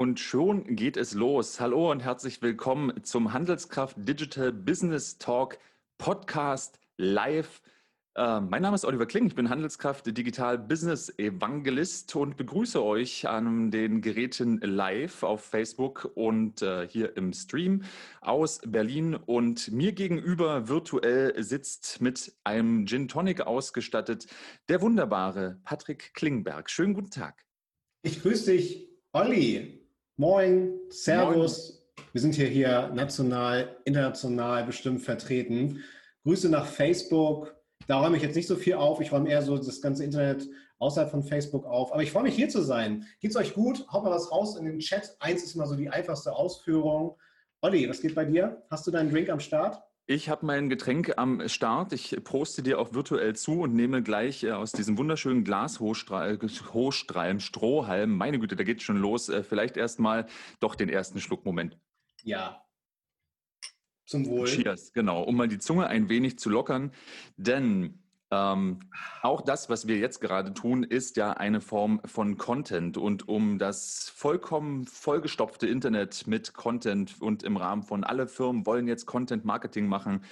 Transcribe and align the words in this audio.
Und 0.00 0.18
schon 0.18 0.76
geht 0.76 0.96
es 0.96 1.12
los. 1.12 1.60
Hallo 1.60 1.90
und 1.90 2.02
herzlich 2.02 2.40
willkommen 2.40 3.04
zum 3.04 3.34
Handelskraft 3.34 3.96
Digital 3.98 4.50
Business 4.50 5.18
Talk 5.18 5.58
Podcast 5.98 6.80
live. 6.96 7.60
Äh, 8.14 8.40
mein 8.40 8.62
Name 8.62 8.76
ist 8.76 8.86
Oliver 8.86 9.04
Kling, 9.04 9.26
ich 9.26 9.34
bin 9.34 9.50
Handelskraft 9.50 10.06
Digital 10.06 10.56
Business 10.56 11.12
Evangelist 11.18 12.16
und 12.16 12.38
begrüße 12.38 12.82
euch 12.82 13.28
an 13.28 13.70
den 13.70 14.00
Geräten 14.00 14.58
live 14.62 15.22
auf 15.22 15.44
Facebook 15.44 16.10
und 16.14 16.62
äh, 16.62 16.88
hier 16.88 17.14
im 17.18 17.34
Stream 17.34 17.82
aus 18.22 18.62
Berlin. 18.66 19.14
Und 19.14 19.70
mir 19.70 19.92
gegenüber 19.92 20.66
virtuell 20.66 21.42
sitzt 21.42 22.00
mit 22.00 22.32
einem 22.42 22.86
Gin 22.86 23.06
Tonic 23.06 23.42
ausgestattet 23.42 24.28
der 24.70 24.80
wunderbare 24.80 25.60
Patrick 25.62 26.14
Klingberg. 26.14 26.70
Schönen 26.70 26.94
guten 26.94 27.10
Tag. 27.10 27.44
Ich 28.00 28.22
grüße 28.22 28.52
dich, 28.52 28.88
Olli. 29.12 29.79
Moin, 30.20 30.78
Servus. 30.90 31.70
Moin. 31.96 32.04
Wir 32.12 32.20
sind 32.20 32.34
hier, 32.34 32.46
hier 32.46 32.90
national, 32.92 33.74
international 33.86 34.64
bestimmt 34.64 35.00
vertreten. 35.00 35.82
Grüße 36.24 36.50
nach 36.50 36.66
Facebook. 36.66 37.56
Da 37.86 37.98
räume 37.98 38.18
ich 38.18 38.22
jetzt 38.22 38.36
nicht 38.36 38.46
so 38.46 38.56
viel 38.56 38.74
auf. 38.74 39.00
Ich 39.00 39.12
räume 39.12 39.30
eher 39.30 39.40
so 39.40 39.56
das 39.56 39.80
ganze 39.80 40.04
Internet 40.04 40.46
außerhalb 40.78 41.10
von 41.10 41.22
Facebook 41.22 41.64
auf. 41.64 41.90
Aber 41.94 42.02
ich 42.02 42.12
freue 42.12 42.24
mich 42.24 42.34
hier 42.34 42.50
zu 42.50 42.60
sein. 42.60 43.06
Geht's 43.20 43.34
euch 43.34 43.54
gut? 43.54 43.90
Haut 43.90 44.04
mal 44.04 44.10
was 44.10 44.30
raus 44.30 44.56
in 44.56 44.66
den 44.66 44.78
Chat. 44.80 45.16
Eins 45.20 45.42
ist 45.42 45.54
immer 45.54 45.66
so 45.66 45.74
die 45.74 45.88
einfachste 45.88 46.34
Ausführung. 46.34 47.16
Olli, 47.62 47.88
was 47.88 48.02
geht 48.02 48.14
bei 48.14 48.26
dir? 48.26 48.62
Hast 48.68 48.86
du 48.86 48.90
deinen 48.90 49.08
Drink 49.08 49.30
am 49.30 49.40
Start? 49.40 49.82
Ich 50.10 50.28
habe 50.28 50.44
mein 50.44 50.68
Getränk 50.68 51.18
am 51.18 51.48
Start. 51.48 51.92
Ich 51.92 52.16
poste 52.24 52.64
dir 52.64 52.80
auch 52.80 52.94
virtuell 52.94 53.36
zu 53.36 53.60
und 53.60 53.74
nehme 53.74 54.02
gleich 54.02 54.42
äh, 54.42 54.50
aus 54.50 54.72
diesem 54.72 54.98
wunderschönen 54.98 55.44
Glas 55.44 55.78
Hochstrahlen, 55.78 57.38
Strohhalm. 57.38 58.16
Meine 58.16 58.40
Güte, 58.40 58.56
da 58.56 58.64
geht 58.64 58.82
schon 58.82 58.96
los. 58.96 59.28
Äh, 59.28 59.44
vielleicht 59.44 59.76
erstmal 59.76 60.26
doch 60.58 60.74
den 60.74 60.88
ersten 60.88 61.20
Schluck. 61.20 61.44
Moment. 61.44 61.78
Ja. 62.24 62.66
Zum 64.04 64.26
Wohl. 64.26 64.48
Cheers, 64.48 64.92
genau. 64.92 65.22
Um 65.22 65.36
mal 65.36 65.46
die 65.46 65.60
Zunge 65.60 65.86
ein 65.86 66.08
wenig 66.08 66.40
zu 66.40 66.50
lockern. 66.50 66.90
Denn 67.36 68.02
ähm, 68.30 68.78
auch 69.22 69.40
das, 69.40 69.68
was 69.68 69.88
wir 69.88 69.98
jetzt 69.98 70.20
gerade 70.20 70.54
tun, 70.54 70.84
ist 70.84 71.16
ja 71.16 71.32
eine 71.32 71.60
Form 71.60 72.00
von 72.04 72.36
Content. 72.38 72.96
Und 72.96 73.28
um 73.28 73.58
das 73.58 74.10
vollkommen 74.14 74.86
vollgestopfte 74.86 75.66
Internet 75.66 76.26
mit 76.26 76.54
Content 76.54 77.20
und 77.20 77.42
im 77.42 77.56
Rahmen 77.56 77.82
von 77.82 78.04
alle 78.04 78.28
Firmen 78.28 78.66
wollen 78.66 78.86
jetzt 78.86 79.06
Content 79.06 79.44
Marketing 79.44 79.86
machen 79.86 80.24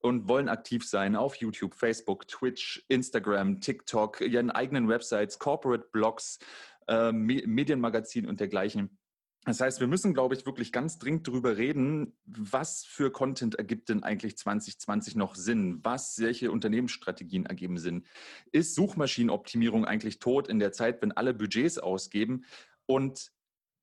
und 0.00 0.28
wollen 0.28 0.48
aktiv 0.48 0.84
sein 0.86 1.14
auf 1.14 1.36
YouTube, 1.36 1.74
Facebook, 1.74 2.26
Twitch, 2.26 2.84
Instagram, 2.88 3.60
TikTok, 3.60 4.20
ihren 4.20 4.50
eigenen 4.50 4.88
Websites, 4.88 5.38
Corporate 5.38 5.86
Blogs, 5.92 6.38
äh, 6.88 7.12
Medienmagazin 7.12 8.26
und 8.26 8.40
dergleichen 8.40 8.98
das 9.46 9.60
heißt, 9.60 9.80
wir 9.80 9.86
müssen, 9.86 10.12
glaube 10.12 10.34
ich, 10.34 10.44
wirklich 10.44 10.72
ganz 10.72 10.98
dringend 10.98 11.28
darüber 11.28 11.56
reden, 11.56 12.16
was 12.24 12.84
für 12.84 13.12
Content 13.12 13.54
ergibt 13.54 13.88
denn 13.88 14.02
eigentlich 14.02 14.36
2020 14.36 15.14
noch 15.14 15.36
Sinn? 15.36 15.78
Was, 15.84 16.18
welche 16.18 16.50
Unternehmensstrategien 16.50 17.46
ergeben 17.46 17.78
Sinn? 17.78 18.04
Ist 18.50 18.74
Suchmaschinenoptimierung 18.74 19.84
eigentlich 19.84 20.18
tot 20.18 20.48
in 20.48 20.58
der 20.58 20.72
Zeit, 20.72 21.00
wenn 21.00 21.12
alle 21.12 21.32
Budgets 21.32 21.78
ausgeben? 21.78 22.44
Und 22.86 23.30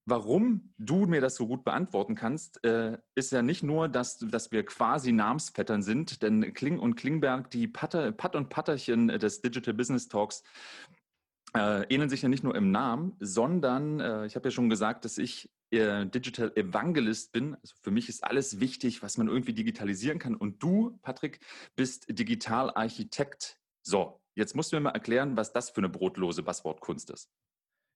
warum 0.05 0.73
du 0.77 1.05
mir 1.05 1.21
das 1.21 1.35
so 1.35 1.47
gut 1.47 1.63
beantworten 1.63 2.15
kannst, 2.15 2.61
äh, 2.65 2.97
ist 3.15 3.31
ja 3.31 3.41
nicht 3.41 3.63
nur, 3.63 3.87
dass, 3.87 4.17
dass 4.17 4.51
wir 4.51 4.65
quasi 4.65 5.13
Namensvettern 5.13 5.81
sind, 5.81 6.23
denn 6.23 6.53
Kling 6.53 6.77
und 6.77 6.95
Klingberg, 6.95 7.49
die 7.51 7.69
Patter, 7.69 8.11
Patt 8.11 8.35
und 8.35 8.49
Patterchen 8.49 9.07
des 9.07 9.41
Digital 9.41 9.73
Business 9.73 10.09
Talks, 10.09 10.43
äh, 11.55 11.83
ähneln 11.93 12.09
sich 12.09 12.21
ja 12.21 12.29
nicht 12.29 12.43
nur 12.43 12.55
im 12.55 12.71
Namen, 12.71 13.15
sondern 13.19 13.99
äh, 13.99 14.25
ich 14.25 14.35
habe 14.35 14.47
ja 14.47 14.51
schon 14.51 14.69
gesagt, 14.69 15.05
dass 15.05 15.17
ich 15.17 15.51
äh, 15.71 16.05
Digital 16.05 16.51
Evangelist 16.55 17.31
bin. 17.31 17.55
Also 17.55 17.75
für 17.81 17.91
mich 17.91 18.09
ist 18.09 18.23
alles 18.23 18.59
wichtig, 18.59 19.03
was 19.03 19.17
man 19.17 19.27
irgendwie 19.27 19.53
digitalisieren 19.53 20.19
kann. 20.19 20.35
Und 20.35 20.61
du, 20.61 20.97
Patrick, 21.01 21.39
bist 21.75 22.05
Digitalarchitekt. 22.09 23.59
So, 23.81 24.21
jetzt 24.35 24.55
musst 24.55 24.71
du 24.71 24.77
mir 24.77 24.81
mal 24.81 24.91
erklären, 24.91 25.37
was 25.37 25.53
das 25.53 25.69
für 25.69 25.79
eine 25.79 25.89
brotlose 25.89 26.43
Passwortkunst 26.43 27.09
ist. 27.11 27.29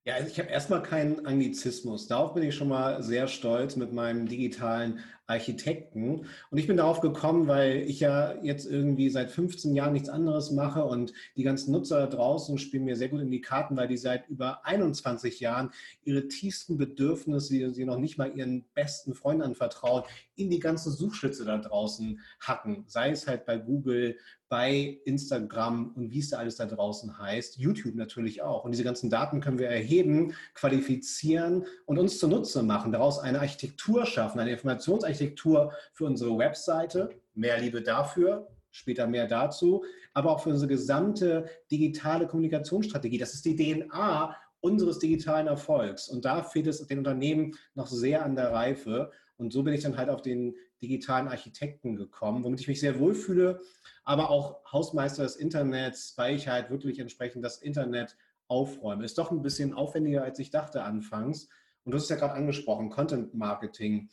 Ja, 0.07 0.13
also 0.13 0.29
ich 0.29 0.39
habe 0.39 0.47
erstmal 0.47 0.81
keinen 0.83 1.25
Anglizismus. 1.25 2.07
Darauf 2.07 2.33
bin 2.33 2.43
ich 2.43 2.55
schon 2.55 2.69
mal 2.69 3.03
sehr 3.03 3.27
stolz 3.27 3.75
mit 3.75 3.91
meinem 3.91 4.25
digitalen 4.25 5.01
Architekten. 5.25 6.25
Und 6.49 6.57
ich 6.57 6.65
bin 6.65 6.77
darauf 6.77 7.01
gekommen, 7.01 7.47
weil 7.47 7.81
ich 7.81 7.99
ja 7.99 8.33
jetzt 8.41 8.65
irgendwie 8.65 9.09
seit 9.09 9.29
15 9.29 9.75
Jahren 9.75 9.91
nichts 9.91 10.07
anderes 10.07 10.51
mache 10.51 10.85
und 10.85 11.11
die 11.35 11.43
ganzen 11.43 11.73
Nutzer 11.73 11.99
da 11.99 12.07
draußen 12.07 12.57
spielen 12.57 12.85
mir 12.85 12.95
sehr 12.95 13.09
gut 13.09 13.19
in 13.19 13.29
die 13.29 13.41
Karten, 13.41 13.75
weil 13.75 13.89
die 13.89 13.97
seit 13.97 14.29
über 14.29 14.65
21 14.65 15.41
Jahren 15.41 15.71
ihre 16.05 16.29
tiefsten 16.29 16.77
Bedürfnisse, 16.77 17.53
die 17.53 17.69
sie 17.73 17.83
noch 17.83 17.99
nicht 17.99 18.17
mal 18.17 18.31
ihren 18.33 18.63
besten 18.73 19.13
Freunden 19.13 19.41
anvertrauen, 19.41 20.03
in 20.37 20.49
die 20.49 20.59
ganzen 20.59 20.93
Suchschlitze 20.93 21.43
da 21.43 21.57
draußen 21.57 22.21
hacken. 22.39 22.85
Sei 22.87 23.09
es 23.09 23.27
halt 23.27 23.45
bei 23.45 23.57
Google, 23.57 24.17
bei 24.49 24.99
Instagram 25.05 25.93
und 25.95 26.11
wie 26.11 26.19
es 26.19 26.29
da 26.29 26.37
alles 26.37 26.55
da 26.55 26.65
draußen 26.65 27.17
heißt, 27.17 27.57
YouTube 27.57 27.95
natürlich 27.95 28.41
auch. 28.41 28.63
Und 28.63 28.71
diese 28.71 28.83
ganzen 28.83 29.09
Daten 29.09 29.41
können 29.41 29.59
wir 29.59 29.67
erheben, 29.67 30.33
qualifizieren 30.53 31.65
und 31.85 31.97
uns 31.97 32.19
zunutze 32.19 32.63
machen, 32.63 32.91
daraus 32.91 33.19
eine 33.19 33.39
Architektur 33.39 34.05
schaffen, 34.05 34.39
eine 34.39 34.51
Informationsarchitektur 34.51 35.73
für 35.93 36.05
unsere 36.05 36.37
Webseite. 36.37 37.09
Mehr 37.33 37.59
Liebe 37.59 37.81
dafür, 37.81 38.47
später 38.71 39.07
mehr 39.07 39.27
dazu, 39.27 39.83
aber 40.13 40.31
auch 40.31 40.41
für 40.41 40.49
unsere 40.49 40.69
gesamte 40.69 41.49
digitale 41.69 42.27
Kommunikationsstrategie. 42.27 43.17
Das 43.17 43.33
ist 43.33 43.45
die 43.45 43.55
DNA 43.55 44.35
unseres 44.61 44.99
digitalen 44.99 45.47
Erfolgs. 45.47 46.09
Und 46.09 46.25
da 46.25 46.43
fehlt 46.43 46.67
es 46.67 46.85
den 46.87 46.99
Unternehmen 46.99 47.55
noch 47.75 47.87
sehr 47.87 48.23
an 48.23 48.35
der 48.35 48.51
Reife. 48.51 49.11
Und 49.37 49.53
so 49.53 49.63
bin 49.63 49.73
ich 49.73 49.83
dann 49.83 49.97
halt 49.97 50.09
auf 50.09 50.21
den 50.21 50.55
digitalen 50.81 51.27
Architekten 51.27 51.95
gekommen, 51.95 52.43
womit 52.43 52.59
ich 52.59 52.67
mich 52.67 52.79
sehr 52.79 52.99
wohlfühle, 52.99 53.61
aber 54.03 54.29
auch 54.29 54.63
Hausmeister 54.71 55.23
des 55.23 55.35
Internets, 55.35 56.13
weil 56.17 56.35
ich 56.35 56.47
halt 56.47 56.69
wirklich 56.69 56.99
entsprechend 56.99 57.43
das 57.43 57.57
Internet 57.57 58.15
aufräume. 58.47 59.03
Ist 59.03 59.17
doch 59.17 59.31
ein 59.31 59.41
bisschen 59.41 59.73
aufwendiger, 59.73 60.23
als 60.23 60.39
ich 60.39 60.49
dachte 60.49 60.83
anfangs. 60.83 61.49
Und 61.83 61.91
du 61.91 61.97
hast 61.97 62.03
es 62.03 62.09
ja 62.09 62.15
gerade 62.15 62.33
angesprochen, 62.33 62.89
Content 62.89 63.33
Marketing. 63.33 64.09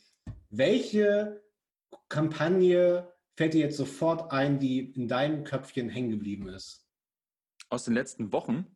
Welche 0.49 1.41
Kampagne 2.09 3.11
fällt 3.35 3.53
dir 3.53 3.61
jetzt 3.61 3.77
sofort 3.77 4.31
ein, 4.31 4.59
die 4.59 4.91
in 4.91 5.07
deinem 5.07 5.43
Köpfchen 5.43 5.89
hängen 5.89 6.11
geblieben 6.11 6.47
ist? 6.49 6.87
Aus 7.69 7.85
den 7.85 7.93
letzten 7.93 8.31
Wochen? 8.31 8.74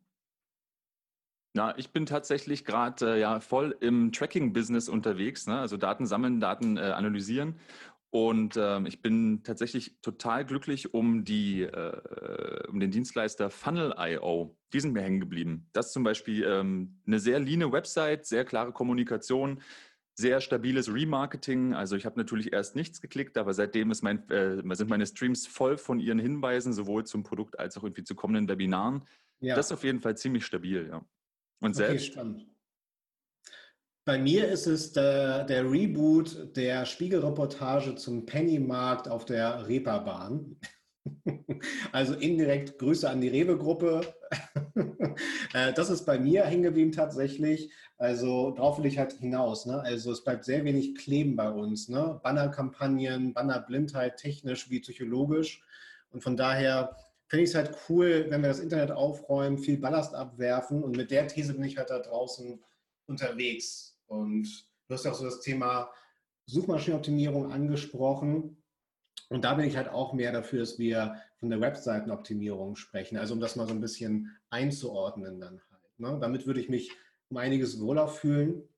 Ja, 1.54 1.74
ich 1.76 1.90
bin 1.90 2.06
tatsächlich 2.06 2.64
gerade 2.64 3.14
äh, 3.14 3.20
ja 3.20 3.40
voll 3.40 3.76
im 3.80 4.12
Tracking-Business 4.12 4.88
unterwegs, 4.88 5.46
ne? 5.46 5.58
also 5.58 5.76
Daten 5.76 6.06
sammeln, 6.06 6.40
Daten 6.40 6.76
äh, 6.76 6.80
analysieren. 6.80 7.56
Und 8.10 8.56
ähm, 8.56 8.86
ich 8.86 9.02
bin 9.02 9.42
tatsächlich 9.44 9.96
total 10.02 10.44
glücklich 10.44 10.94
um 10.94 11.24
die 11.24 11.62
äh, 11.62 12.66
um 12.68 12.80
den 12.80 12.90
Dienstleister 12.90 13.50
Funnel.io. 13.50 14.56
Die 14.72 14.80
sind 14.80 14.92
mir 14.92 15.02
hängen 15.02 15.20
geblieben. 15.20 15.68
Das 15.72 15.86
ist 15.86 15.92
zum 15.92 16.02
Beispiel 16.02 16.44
ähm, 16.44 17.00
eine 17.06 17.20
sehr 17.20 17.38
leane 17.38 17.70
Website, 17.70 18.26
sehr 18.26 18.44
klare 18.44 18.72
Kommunikation, 18.72 19.62
sehr 20.14 20.40
stabiles 20.40 20.92
Remarketing. 20.92 21.72
Also 21.72 21.94
ich 21.94 22.04
habe 22.04 22.18
natürlich 22.18 22.52
erst 22.52 22.74
nichts 22.74 23.00
geklickt, 23.00 23.38
aber 23.38 23.54
seitdem 23.54 23.92
ist 23.92 24.02
mein, 24.02 24.28
äh, 24.28 24.60
sind 24.74 24.90
meine 24.90 25.06
Streams 25.06 25.46
voll 25.46 25.78
von 25.78 26.00
ihren 26.00 26.18
Hinweisen, 26.18 26.72
sowohl 26.72 27.06
zum 27.06 27.22
Produkt 27.22 27.60
als 27.60 27.76
auch 27.76 27.84
irgendwie 27.84 28.04
zu 28.04 28.16
kommenden 28.16 28.48
Webinaren. 28.48 29.06
Ja. 29.38 29.54
Das 29.54 29.66
ist 29.66 29.72
auf 29.72 29.84
jeden 29.84 30.00
Fall 30.00 30.16
ziemlich 30.16 30.44
stabil, 30.44 30.88
ja. 30.90 31.04
Und 31.60 31.74
selbst. 31.74 32.04
Okay, 32.04 32.12
spannend. 32.12 32.46
Bei 34.04 34.18
mir 34.18 34.48
ist 34.48 34.66
es 34.66 34.92
der, 34.92 35.44
der 35.44 35.70
Reboot 35.70 36.56
der 36.56 36.84
Spiegelreportage 36.86 37.94
zum 37.94 38.26
Pennymarkt 38.26 39.08
auf 39.08 39.24
der 39.24 39.68
Reeperbahn. 39.68 40.56
Also 41.92 42.14
indirekt 42.14 42.78
Grüße 42.78 43.08
an 43.08 43.20
die 43.20 43.28
Rewe-Gruppe. 43.28 44.00
Äh, 45.52 45.72
das 45.72 45.90
ist 45.90 46.06
bei 46.06 46.18
mir 46.18 46.44
hängen 46.44 46.62
geblieben 46.62 46.92
tatsächlich. 46.92 47.72
Also 47.98 48.52
darauf 48.52 48.78
will 48.78 48.86
ich 48.86 48.98
halt 48.98 49.12
hinaus. 49.12 49.66
Ne? 49.66 49.80
Also 49.80 50.12
es 50.12 50.22
bleibt 50.22 50.44
sehr 50.44 50.64
wenig 50.64 50.94
kleben 50.94 51.36
bei 51.36 51.50
uns. 51.50 51.88
Ne? 51.88 52.20
Bannerkampagnen, 52.22 53.34
Bannerblindheit, 53.34 54.16
technisch 54.16 54.70
wie 54.70 54.80
psychologisch. 54.80 55.62
Und 56.10 56.22
von 56.22 56.36
daher 56.36 56.96
finde 57.30 57.44
ich 57.44 57.50
es 57.50 57.54
halt 57.54 57.76
cool, 57.88 58.26
wenn 58.28 58.42
wir 58.42 58.48
das 58.48 58.58
Internet 58.58 58.90
aufräumen, 58.90 59.56
viel 59.56 59.78
Ballast 59.78 60.14
abwerfen 60.14 60.82
und 60.82 60.96
mit 60.96 61.12
der 61.12 61.28
These 61.28 61.54
bin 61.54 61.62
ich 61.62 61.78
halt 61.78 61.88
da 61.88 62.00
draußen 62.00 62.60
unterwegs. 63.06 63.96
Und 64.08 64.66
du 64.88 64.94
hast 64.94 65.04
ja 65.04 65.12
auch 65.12 65.16
so 65.16 65.24
das 65.24 65.40
Thema 65.40 65.92
Suchmaschinenoptimierung 66.46 67.52
angesprochen. 67.52 68.60
Und 69.28 69.44
da 69.44 69.54
bin 69.54 69.64
ich 69.64 69.76
halt 69.76 69.88
auch 69.88 70.12
mehr 70.12 70.32
dafür, 70.32 70.58
dass 70.58 70.80
wir 70.80 71.22
von 71.36 71.50
der 71.50 71.60
Webseitenoptimierung 71.60 72.74
sprechen. 72.74 73.16
Also 73.16 73.34
um 73.34 73.40
das 73.40 73.54
mal 73.54 73.68
so 73.68 73.74
ein 73.74 73.80
bisschen 73.80 74.36
einzuordnen 74.50 75.38
dann 75.38 75.62
halt. 75.70 75.98
Ne? 75.98 76.18
Damit 76.20 76.48
würde 76.48 76.60
ich 76.60 76.68
mich 76.68 76.90
um 77.28 77.36
einiges 77.36 77.80
wohler 77.80 78.08
fühlen. 78.08 78.68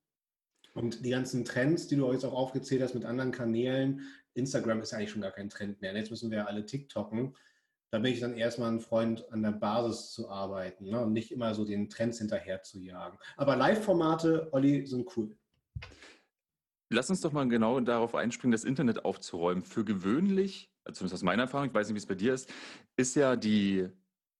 Und 0.74 1.06
die 1.06 1.10
ganzen 1.10 1.46
Trends, 1.46 1.86
die 1.86 1.96
du 1.96 2.12
jetzt 2.12 2.26
auch 2.26 2.34
aufgezählt 2.34 2.82
hast 2.82 2.94
mit 2.94 3.06
anderen 3.06 3.32
Kanälen, 3.32 4.02
Instagram 4.34 4.82
ist 4.82 4.92
eigentlich 4.92 5.10
schon 5.10 5.22
gar 5.22 5.32
kein 5.32 5.48
Trend 5.48 5.80
mehr. 5.80 5.96
Jetzt 5.96 6.10
müssen 6.10 6.30
wir 6.30 6.38
ja 6.38 6.44
alle 6.44 6.66
TikToken 6.66 7.34
da 7.92 7.98
bin 7.98 8.12
ich 8.14 8.20
dann 8.20 8.34
erstmal 8.34 8.72
ein 8.72 8.80
Freund, 8.80 9.30
an 9.30 9.42
der 9.42 9.50
Basis 9.50 10.12
zu 10.12 10.30
arbeiten 10.30 10.88
ne? 10.88 11.00
und 11.00 11.12
nicht 11.12 11.30
immer 11.30 11.54
so 11.54 11.66
den 11.66 11.90
Trends 11.90 12.18
hinterher 12.18 12.62
zu 12.62 12.80
jagen. 12.80 13.18
Aber 13.36 13.54
Live-Formate, 13.54 14.48
Olli, 14.52 14.86
sind 14.86 15.14
cool. 15.14 15.36
Lass 16.88 17.10
uns 17.10 17.20
doch 17.20 17.32
mal 17.32 17.46
genau 17.48 17.78
darauf 17.80 18.14
einspringen, 18.14 18.52
das 18.52 18.64
Internet 18.64 19.04
aufzuräumen. 19.04 19.62
Für 19.62 19.84
gewöhnlich, 19.84 20.70
zumindest 20.86 21.14
aus 21.14 21.22
meiner 21.22 21.42
Erfahrung, 21.42 21.68
ich 21.68 21.74
weiß 21.74 21.88
nicht, 21.88 21.94
wie 21.94 21.98
es 21.98 22.06
bei 22.06 22.14
dir 22.14 22.32
ist, 22.32 22.50
ist 22.96 23.14
ja 23.14 23.36
die, 23.36 23.88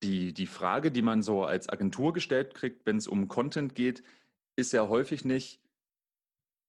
die, 0.02 0.32
die 0.32 0.46
Frage, 0.46 0.90
die 0.90 1.02
man 1.02 1.22
so 1.22 1.44
als 1.44 1.69
Agentur 1.69 2.14
gestellt 2.14 2.54
kriegt, 2.54 2.87
wenn 2.87 2.96
es 2.96 3.06
um 3.06 3.28
Content 3.28 3.75
geht, 3.75 4.02
ist 4.56 4.72
ja 4.72 4.88
häufig 4.88 5.26
nicht, 5.26 5.62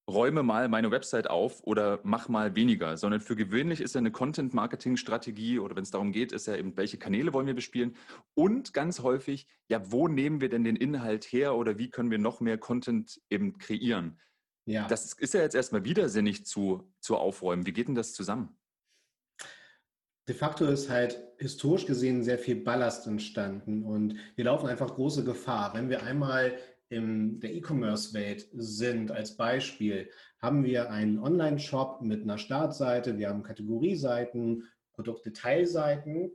räume 0.08 0.42
mal 0.42 0.68
meine 0.68 0.90
Website 0.90 1.30
auf 1.30 1.62
oder 1.64 2.00
mach 2.02 2.28
mal 2.28 2.54
weniger, 2.54 2.96
sondern 2.96 3.20
für 3.20 3.36
gewöhnlich 3.36 3.80
ist 3.80 3.94
ja 3.94 4.00
eine 4.00 4.10
Content-Marketing-Strategie 4.10 5.58
oder 5.58 5.76
wenn 5.76 5.82
es 5.82 5.90
darum 5.90 6.12
geht, 6.12 6.32
ist 6.32 6.46
ja 6.46 6.56
eben, 6.56 6.76
welche 6.76 6.98
Kanäle 6.98 7.32
wollen 7.32 7.46
wir 7.46 7.54
bespielen 7.54 7.96
und 8.34 8.74
ganz 8.74 9.00
häufig, 9.00 9.46
ja, 9.68 9.90
wo 9.90 10.08
nehmen 10.08 10.40
wir 10.40 10.50
denn 10.50 10.64
den 10.64 10.76
Inhalt 10.76 11.24
her 11.24 11.54
oder 11.54 11.78
wie 11.78 11.90
können 11.90 12.10
wir 12.10 12.18
noch 12.18 12.40
mehr 12.40 12.58
Content 12.58 13.20
eben 13.30 13.56
kreieren? 13.58 14.20
Ja. 14.66 14.86
Das 14.88 15.12
ist 15.12 15.34
ja 15.34 15.40
jetzt 15.40 15.54
erstmal 15.54 15.84
widersinnig 15.84 16.44
zu, 16.46 16.90
zu 17.00 17.16
aufräumen. 17.16 17.66
Wie 17.66 17.72
geht 17.72 17.88
denn 17.88 17.94
das 17.94 18.12
zusammen? 18.12 18.56
De 20.26 20.34
facto 20.34 20.64
ist 20.66 20.88
halt 20.88 21.18
historisch 21.38 21.84
gesehen 21.84 22.22
sehr 22.22 22.38
viel 22.38 22.56
Ballast 22.56 23.06
entstanden 23.06 23.84
und 23.84 24.16
wir 24.36 24.44
laufen 24.46 24.68
einfach 24.68 24.94
große 24.94 25.22
Gefahr. 25.22 25.74
Wenn 25.74 25.90
wir 25.90 26.02
einmal 26.02 26.56
in 26.94 27.40
der 27.40 27.52
E-Commerce-Welt 27.54 28.48
sind, 28.52 29.10
als 29.10 29.36
Beispiel, 29.36 30.08
haben 30.38 30.64
wir 30.64 30.90
einen 30.90 31.18
Online-Shop 31.18 32.00
mit 32.02 32.22
einer 32.22 32.38
Startseite, 32.38 33.18
wir 33.18 33.28
haben 33.28 33.42
Kategorieseiten, 33.42 34.64
Produktdetailseiten 34.92 36.30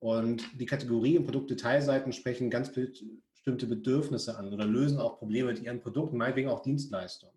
und 0.00 0.44
die 0.60 0.66
Kategorie- 0.66 1.18
und 1.18 1.24
Produktdetailseiten 1.24 2.12
sprechen 2.12 2.50
ganz 2.50 2.72
bestimmte 2.72 3.66
Bedürfnisse 3.66 4.36
an 4.36 4.52
oder 4.52 4.64
lösen 4.64 4.98
auch 4.98 5.18
Probleme 5.18 5.52
mit 5.52 5.62
ihren 5.62 5.80
Produkten, 5.80 6.16
meinetwegen 6.16 6.48
auch 6.48 6.62
Dienstleistungen. 6.62 7.34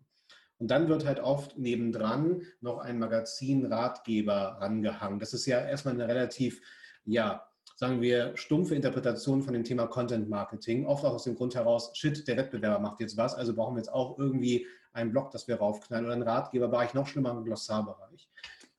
Und 0.57 0.71
dann 0.71 0.87
wird 0.87 1.05
halt 1.05 1.19
oft 1.19 1.57
nebendran 1.57 2.43
noch 2.61 2.79
ein 2.79 2.97
Magazin 2.97 3.65
Ratgeber 3.65 4.57
rangehangen. 4.59 5.19
Das 5.19 5.33
ist 5.33 5.45
ja 5.45 5.59
erstmal 5.59 5.95
eine 5.95 6.07
relativ, 6.07 6.61
ja, 7.05 7.45
sagen 7.83 8.01
wir, 8.01 8.31
stumpfe 8.37 8.75
Interpretation 8.75 9.43
von 9.43 9.53
dem 9.53 9.65
Thema 9.65 9.87
Content 9.87 10.29
Marketing. 10.29 10.85
Oft 10.85 11.03
auch 11.03 11.15
aus 11.15 11.25
dem 11.25 11.35
Grund 11.35 11.53
heraus, 11.53 11.91
shit, 11.95 12.25
der 12.29 12.37
Wettbewerber 12.37 12.79
macht 12.79 13.01
jetzt 13.01 13.17
was, 13.17 13.35
also 13.35 13.53
brauchen 13.53 13.75
wir 13.75 13.79
jetzt 13.79 13.91
auch 13.91 14.17
irgendwie 14.17 14.65
einen 14.93 15.11
Blog, 15.11 15.31
das 15.31 15.49
wir 15.49 15.57
raufknallen 15.57 16.05
oder 16.05 16.13
einen 16.13 16.23
Ratgeberbereich, 16.23 16.93
noch 16.93 17.07
schlimmer 17.07 17.31
im 17.31 17.43
Glossarbereich. 17.43 18.29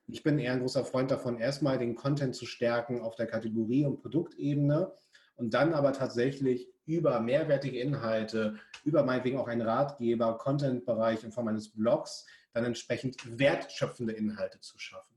Ich 0.06 0.22
bin 0.22 0.38
eher 0.38 0.54
ein 0.54 0.60
großer 0.60 0.86
Freund 0.86 1.10
davon, 1.10 1.38
erstmal 1.38 1.76
den 1.76 1.96
Content 1.96 2.34
zu 2.34 2.46
stärken 2.46 3.02
auf 3.02 3.14
der 3.14 3.26
Kategorie- 3.26 3.84
und 3.84 4.00
Produktebene 4.00 4.90
und 5.36 5.52
dann 5.52 5.74
aber 5.74 5.92
tatsächlich 5.92 6.66
über 6.86 7.20
mehrwertige 7.20 7.78
Inhalte, 7.78 8.54
über 8.84 9.04
meinetwegen 9.04 9.36
auch 9.36 9.48
einen 9.48 9.60
Ratgeber, 9.60 10.38
Content-Bereich 10.38 11.24
in 11.24 11.30
Form 11.30 11.48
eines 11.48 11.68
Blogs, 11.68 12.24
dann 12.54 12.64
entsprechend 12.64 13.18
wertschöpfende 13.38 14.14
Inhalte 14.14 14.60
zu 14.60 14.78
schaffen. 14.78 15.13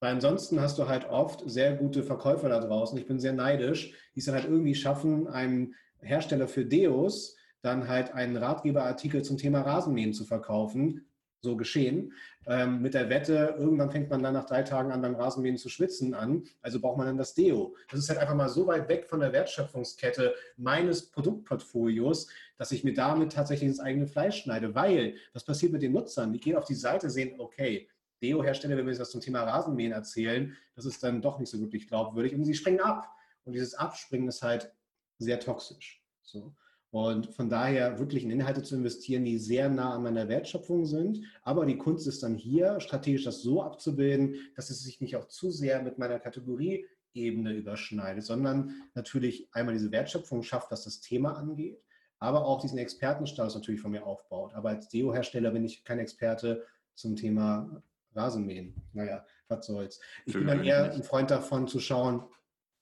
Weil 0.00 0.12
ansonsten 0.12 0.60
hast 0.60 0.78
du 0.78 0.88
halt 0.88 1.08
oft 1.08 1.42
sehr 1.46 1.74
gute 1.74 2.02
Verkäufer 2.02 2.48
da 2.48 2.60
draußen. 2.60 2.98
Ich 2.98 3.06
bin 3.06 3.18
sehr 3.18 3.32
neidisch, 3.32 3.92
die 4.14 4.20
es 4.20 4.26
dann 4.26 4.34
halt 4.34 4.44
irgendwie 4.44 4.74
schaffen, 4.74 5.26
einem 5.26 5.74
Hersteller 6.00 6.48
für 6.48 6.64
Deos 6.64 7.36
dann 7.62 7.88
halt 7.88 8.14
einen 8.14 8.36
Ratgeberartikel 8.36 9.22
zum 9.22 9.36
Thema 9.36 9.62
Rasenmähen 9.62 10.12
zu 10.12 10.24
verkaufen. 10.24 11.04
So 11.40 11.56
geschehen. 11.56 12.12
Ähm, 12.48 12.82
mit 12.82 12.94
der 12.94 13.10
Wette, 13.10 13.54
irgendwann 13.58 13.92
fängt 13.92 14.10
man 14.10 14.22
dann 14.24 14.34
nach 14.34 14.46
drei 14.46 14.62
Tagen 14.62 14.90
an, 14.90 15.02
beim 15.02 15.14
Rasenmähen 15.14 15.56
zu 15.56 15.68
schwitzen 15.68 16.12
an. 16.14 16.42
Also 16.62 16.80
braucht 16.80 16.98
man 16.98 17.06
dann 17.06 17.16
das 17.16 17.34
Deo. 17.34 17.76
Das 17.90 18.00
ist 18.00 18.08
halt 18.08 18.18
einfach 18.18 18.34
mal 18.34 18.48
so 18.48 18.66
weit 18.66 18.88
weg 18.88 19.06
von 19.08 19.20
der 19.20 19.32
Wertschöpfungskette 19.32 20.34
meines 20.56 21.10
Produktportfolios, 21.10 22.28
dass 22.56 22.72
ich 22.72 22.82
mir 22.82 22.94
damit 22.94 23.32
tatsächlich 23.32 23.68
ins 23.68 23.78
eigene 23.78 24.08
Fleisch 24.08 24.42
schneide. 24.42 24.74
Weil, 24.74 25.14
was 25.32 25.44
passiert 25.44 25.70
mit 25.70 25.82
den 25.82 25.92
Nutzern? 25.92 26.32
Die 26.32 26.40
gehen 26.40 26.56
auf 26.56 26.64
die 26.64 26.74
Seite, 26.74 27.08
sehen, 27.08 27.38
okay, 27.38 27.88
Deo-Hersteller, 28.22 28.76
wenn 28.76 28.86
wir 28.86 28.92
jetzt 28.92 29.00
was 29.00 29.10
zum 29.10 29.20
Thema 29.20 29.42
Rasenmähen 29.42 29.92
erzählen, 29.92 30.56
das 30.74 30.84
ist 30.84 31.02
dann 31.02 31.22
doch 31.22 31.38
nicht 31.38 31.50
so 31.50 31.60
wirklich 31.60 31.88
glaubwürdig 31.88 32.34
und 32.34 32.44
sie 32.44 32.54
springen 32.54 32.80
ab. 32.80 33.08
Und 33.44 33.52
dieses 33.52 33.74
Abspringen 33.74 34.28
ist 34.28 34.42
halt 34.42 34.72
sehr 35.18 35.40
toxisch. 35.40 36.02
So. 36.22 36.54
Und 36.90 37.26
von 37.34 37.50
daher 37.50 37.98
wirklich 37.98 38.24
in 38.24 38.30
Inhalte 38.30 38.62
zu 38.62 38.74
investieren, 38.74 39.24
die 39.24 39.38
sehr 39.38 39.68
nah 39.68 39.94
an 39.94 40.02
meiner 40.02 40.28
Wertschöpfung 40.28 40.86
sind. 40.86 41.22
Aber 41.42 41.66
die 41.66 41.76
Kunst 41.76 42.06
ist 42.06 42.22
dann 42.22 42.36
hier, 42.36 42.80
strategisch 42.80 43.24
das 43.24 43.42
so 43.42 43.62
abzubilden, 43.62 44.36
dass 44.56 44.70
es 44.70 44.82
sich 44.82 45.00
nicht 45.00 45.16
auch 45.16 45.28
zu 45.28 45.50
sehr 45.50 45.82
mit 45.82 45.98
meiner 45.98 46.18
Kategorieebene 46.18 47.52
überschneidet, 47.52 48.24
sondern 48.24 48.72
natürlich 48.94 49.48
einmal 49.52 49.74
diese 49.74 49.92
Wertschöpfung 49.92 50.42
schafft, 50.42 50.70
was 50.70 50.84
das 50.84 51.00
Thema 51.00 51.32
angeht, 51.36 51.82
aber 52.20 52.46
auch 52.46 52.60
diesen 52.60 52.78
Expertenstatus 52.78 53.54
natürlich 53.54 53.80
von 53.80 53.90
mir 53.90 54.06
aufbaut. 54.06 54.54
Aber 54.54 54.70
als 54.70 54.88
Deo-Hersteller 54.88 55.50
bin 55.50 55.64
ich 55.64 55.84
kein 55.84 55.98
Experte 55.98 56.64
zum 56.94 57.16
Thema 57.16 57.82
Rasenmähen. 58.14 58.74
Naja, 58.92 59.24
was 59.48 59.66
soll's. 59.66 60.00
Ich 60.26 60.34
bin 60.34 60.46
dann 60.46 60.64
eher 60.64 60.92
ein 60.92 61.02
Freund 61.02 61.30
davon 61.30 61.68
zu 61.68 61.80
schauen, 61.80 62.22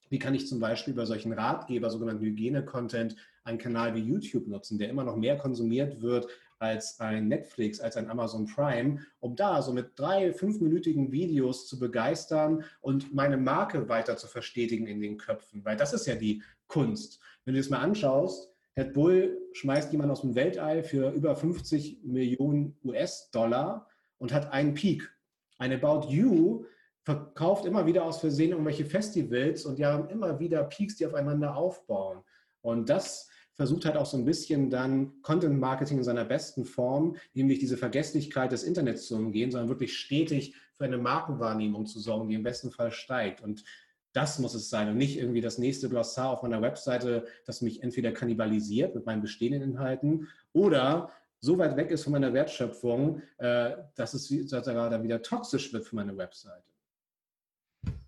wie 0.08 0.19
kann 0.19 0.34
ich 0.34 0.46
zum 0.46 0.61
Beispiel 0.61 0.94
bei 0.94 1.05
solchen 1.05 1.32
Ratgeber, 1.32 1.90
sogenannten 1.90 2.25
Hygiene-Content, 2.25 3.17
einen 3.44 3.58
Kanal 3.58 3.94
wie 3.94 4.00
YouTube 4.00 4.46
nutzen, 4.46 4.78
der 4.78 4.88
immer 4.88 5.05
noch 5.05 5.17
mehr 5.17 5.37
konsumiert 5.37 6.00
wird 6.00 6.28
als 6.58 7.00
ein 7.00 7.28
Netflix, 7.28 7.81
als 7.81 7.96
ein 7.96 8.08
Amazon 8.08 8.46
Prime, 8.46 9.00
um 9.20 9.37
da 9.37 9.61
so 9.62 9.73
mit 9.73 9.99
drei, 9.99 10.32
fünfminütigen 10.32 11.12
Videos 11.12 11.67
zu 11.67 11.78
begeistern 11.78 12.64
und 12.81 13.14
meine 13.14 13.37
Marke 13.37 13.88
weiter 13.88 14.17
zu 14.17 14.26
verstetigen 14.26 14.87
in 14.87 15.00
den 15.00 15.19
Köpfen. 15.19 15.64
Weil 15.64 15.76
das 15.76 15.93
ist 15.93 16.06
ja 16.06 16.14
die 16.14 16.43
Kunst. 16.67 17.20
Wenn 17.44 17.55
du 17.55 17.61
es 17.61 17.70
mal 17.70 17.81
anschaust, 17.81 18.50
Red 18.76 18.93
Bull 18.93 19.38
schmeißt 19.52 19.93
jemanden 19.93 20.12
aus 20.12 20.23
dem 20.23 20.34
Weltall 20.34 20.82
für 20.82 21.11
über 21.11 21.34
50 21.34 22.00
Millionen 22.05 22.76
US-Dollar 22.84 23.87
und 24.19 24.32
hat 24.32 24.52
einen 24.52 24.75
Peak 24.75 25.11
ein 25.58 25.73
About 25.73 26.08
You 26.08 26.64
verkauft 27.03 27.64
immer 27.64 27.87
wieder 27.87 28.05
aus 28.05 28.20
Versehen 28.20 28.50
irgendwelche 28.50 28.85
Festivals 28.85 29.64
und 29.64 29.79
die 29.79 29.87
haben 29.87 30.08
immer 30.08 30.41
wieder 30.41 30.64
Peaks, 30.64 30.97
die 30.97 31.06
aufeinander 31.06 31.56
aufbauen. 31.56 32.23
Und 32.62 32.88
das 32.88 33.29
versucht 33.55 33.85
halt 33.87 33.97
auch 33.97 34.06
so 34.06 34.17
ein 34.17 34.25
bisschen 34.25 34.70
dann 34.70 35.23
Content 35.23 35.58
Marketing 35.58 35.99
in 35.99 36.05
seiner 36.05 36.25
besten 36.25 36.64
Form, 36.64 37.17
nämlich 37.32 37.58
diese 37.58 37.76
Vergesslichkeit 37.76 38.53
des 38.53 38.64
Internets 38.64 39.06
zu 39.06 39.17
umgehen, 39.17 39.50
sondern 39.50 39.69
wirklich 39.69 39.97
stetig 39.97 40.55
für 40.75 40.85
eine 40.85 40.99
Markenwahrnehmung 40.99 41.87
zu 41.87 41.99
sorgen, 42.00 42.29
die 42.29 42.35
im 42.35 42.43
besten 42.43 42.70
Fall 42.70 42.91
steigt. 42.91 43.41
Und 43.41 43.64
das 44.12 44.38
muss 44.38 44.55
es 44.55 44.69
sein 44.69 44.88
und 44.88 44.97
nicht 44.97 45.19
irgendwie 45.19 45.41
das 45.41 45.59
nächste 45.59 45.88
Glossar 45.88 46.31
auf 46.31 46.43
meiner 46.43 46.61
Webseite, 46.61 47.26
das 47.47 47.62
mich 47.62 47.82
entweder 47.82 48.12
kannibalisiert 48.12 48.94
mit 48.94 49.06
meinen 49.06 49.23
bestehenden 49.23 49.62
Inhalten 49.62 50.29
oder 50.52 51.11
so 51.41 51.59
weit 51.59 51.77
weg 51.77 51.91
ist 51.91 52.05
von 52.05 52.12
meiner 52.12 52.33
Wertschöpfung, 52.33 53.23
äh, 53.38 53.77
dass 53.94 54.15
es 54.15 54.29
dann 54.29 55.02
wieder 55.02 55.23
toxisch 55.23 55.73
wird 55.73 55.85
für 55.85 55.97
meine 55.97 56.16
Webseite. 56.16 56.64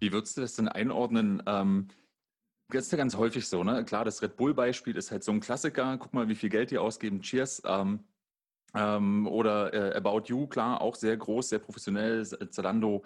Wie 0.01 0.13
würdest 0.13 0.37
du 0.37 0.41
das 0.41 0.55
denn 0.55 0.69
einordnen? 0.69 1.43
Ähm, 1.47 1.89
das 2.71 2.87
ist 2.87 2.93
ja 2.93 2.99
ganz 2.99 3.17
häufig 3.17 3.49
so, 3.49 3.65
ne? 3.65 3.85
Klar, 3.85 4.05
das 4.05 4.21
Red 4.23 4.37
Bull-Beispiel 4.37 4.97
ist 4.97 5.11
halt 5.11 5.25
so 5.25 5.33
ein 5.33 5.41
Klassiker. 5.41 5.97
Guck 5.99 6.13
mal, 6.13 6.29
wie 6.29 6.35
viel 6.35 6.51
Geld 6.51 6.71
die 6.71 6.79
ausgeben. 6.79 7.23
Cheers. 7.23 7.63
Ähm, 7.65 8.05
ähm, 8.75 9.27
oder 9.27 9.73
äh, 9.73 9.97
About 9.97 10.25
You, 10.27 10.47
klar, 10.47 10.81
auch 10.83 10.95
sehr 10.95 11.17
groß, 11.17 11.49
sehr 11.49 11.59
professionell. 11.59 12.27
Zalando 12.51 13.03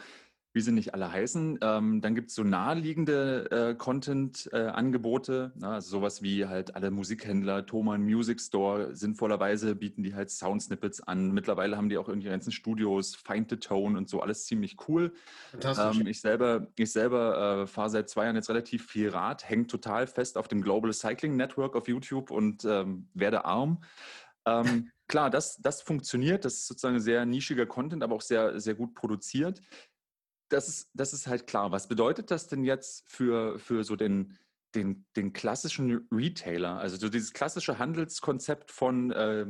wie 0.52 0.60
sie 0.60 0.72
nicht 0.72 0.92
alle 0.92 1.10
heißen. 1.10 1.58
Ähm, 1.62 2.00
dann 2.02 2.14
gibt 2.14 2.28
es 2.28 2.34
so 2.34 2.42
naheliegende 2.42 3.50
äh, 3.50 3.74
Content-Angebote, 3.74 5.52
äh, 5.60 5.64
also 5.64 5.88
sowas 5.88 6.22
wie 6.22 6.46
halt 6.46 6.76
alle 6.76 6.90
Musikhändler, 6.90 7.64
Thomann 7.64 8.02
Music 8.02 8.40
Store, 8.40 8.94
sinnvollerweise 8.94 9.74
bieten 9.74 10.02
die 10.02 10.14
halt 10.14 10.30
Soundsnippets 10.30 11.00
an. 11.00 11.32
Mittlerweile 11.32 11.76
haben 11.76 11.88
die 11.88 11.96
auch 11.96 12.08
ihren 12.08 12.22
ganzen 12.22 12.52
Studios 12.52 13.14
Find 13.14 13.48
the 13.50 13.56
Tone 13.56 13.96
und 13.96 14.08
so, 14.08 14.20
alles 14.20 14.44
ziemlich 14.44 14.76
cool. 14.88 15.14
Fantastisch. 15.52 16.00
Ähm, 16.00 16.06
ich 16.06 16.20
selber, 16.20 16.66
ich 16.76 16.92
selber 16.92 17.62
äh, 17.62 17.66
fahre 17.66 17.90
seit 17.90 18.10
zwei 18.10 18.24
Jahren 18.24 18.36
jetzt 18.36 18.50
relativ 18.50 18.86
viel 18.86 19.08
Rad, 19.08 19.48
hängt 19.48 19.70
total 19.70 20.06
fest 20.06 20.36
auf 20.36 20.48
dem 20.48 20.60
Global 20.60 20.92
Cycling 20.92 21.34
Network 21.36 21.76
auf 21.76 21.88
YouTube 21.88 22.30
und 22.30 22.64
ähm, 22.66 23.08
werde 23.14 23.46
arm. 23.46 23.82
Ähm, 24.44 24.90
klar, 25.08 25.30
das, 25.30 25.56
das 25.62 25.80
funktioniert, 25.80 26.44
das 26.44 26.54
ist 26.54 26.66
sozusagen 26.66 27.00
sehr 27.00 27.24
nischiger 27.24 27.64
Content, 27.64 28.02
aber 28.02 28.16
auch 28.16 28.22
sehr, 28.22 28.60
sehr 28.60 28.74
gut 28.74 28.94
produziert 28.94 29.62
das 30.52 30.68
ist, 30.68 30.90
das 30.94 31.12
ist 31.12 31.26
halt 31.26 31.46
klar. 31.46 31.72
Was 31.72 31.88
bedeutet 31.88 32.30
das 32.30 32.48
denn 32.48 32.64
jetzt 32.64 33.08
für, 33.08 33.58
für 33.58 33.84
so 33.84 33.96
den, 33.96 34.36
den, 34.74 35.06
den 35.16 35.32
klassischen 35.32 36.06
Retailer? 36.12 36.78
Also 36.78 36.96
so 36.96 37.08
dieses 37.08 37.32
klassische 37.32 37.78
Handelskonzept 37.78 38.70
von 38.70 39.10
äh, 39.12 39.46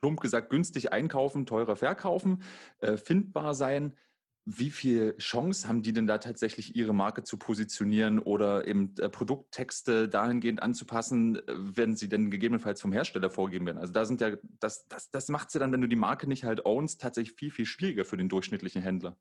plump 0.00 0.20
gesagt 0.20 0.50
günstig 0.50 0.92
einkaufen, 0.92 1.46
teurer 1.46 1.76
verkaufen, 1.76 2.42
äh, 2.78 2.96
findbar 2.96 3.54
sein. 3.54 3.96
Wie 4.44 4.70
viel 4.70 5.16
Chance 5.18 5.68
haben 5.68 5.82
die 5.82 5.92
denn 5.92 6.08
da 6.08 6.18
tatsächlich 6.18 6.74
ihre 6.74 6.92
Marke 6.92 7.22
zu 7.22 7.36
positionieren 7.36 8.18
oder 8.18 8.66
eben 8.66 8.94
äh, 8.98 9.08
Produkttexte 9.08 10.08
dahingehend 10.08 10.60
anzupassen, 10.62 11.36
äh, 11.36 11.42
wenn 11.56 11.94
sie 11.94 12.08
denn 12.08 12.30
gegebenenfalls 12.30 12.80
vom 12.80 12.92
Hersteller 12.92 13.30
vorgegeben 13.30 13.66
werden? 13.66 13.78
Also 13.78 13.92
da 13.92 14.04
sind 14.04 14.20
ja, 14.20 14.36
das, 14.58 14.88
das, 14.88 15.10
das 15.10 15.28
macht 15.28 15.52
sie 15.52 15.60
dann, 15.60 15.70
wenn 15.72 15.80
du 15.80 15.88
die 15.88 15.96
Marke 15.96 16.26
nicht 16.26 16.44
halt 16.44 16.66
ownst, 16.66 17.00
tatsächlich 17.00 17.36
viel, 17.36 17.52
viel 17.52 17.66
schwieriger 17.66 18.04
für 18.04 18.16
den 18.16 18.28
durchschnittlichen 18.28 18.82
Händler. 18.82 19.16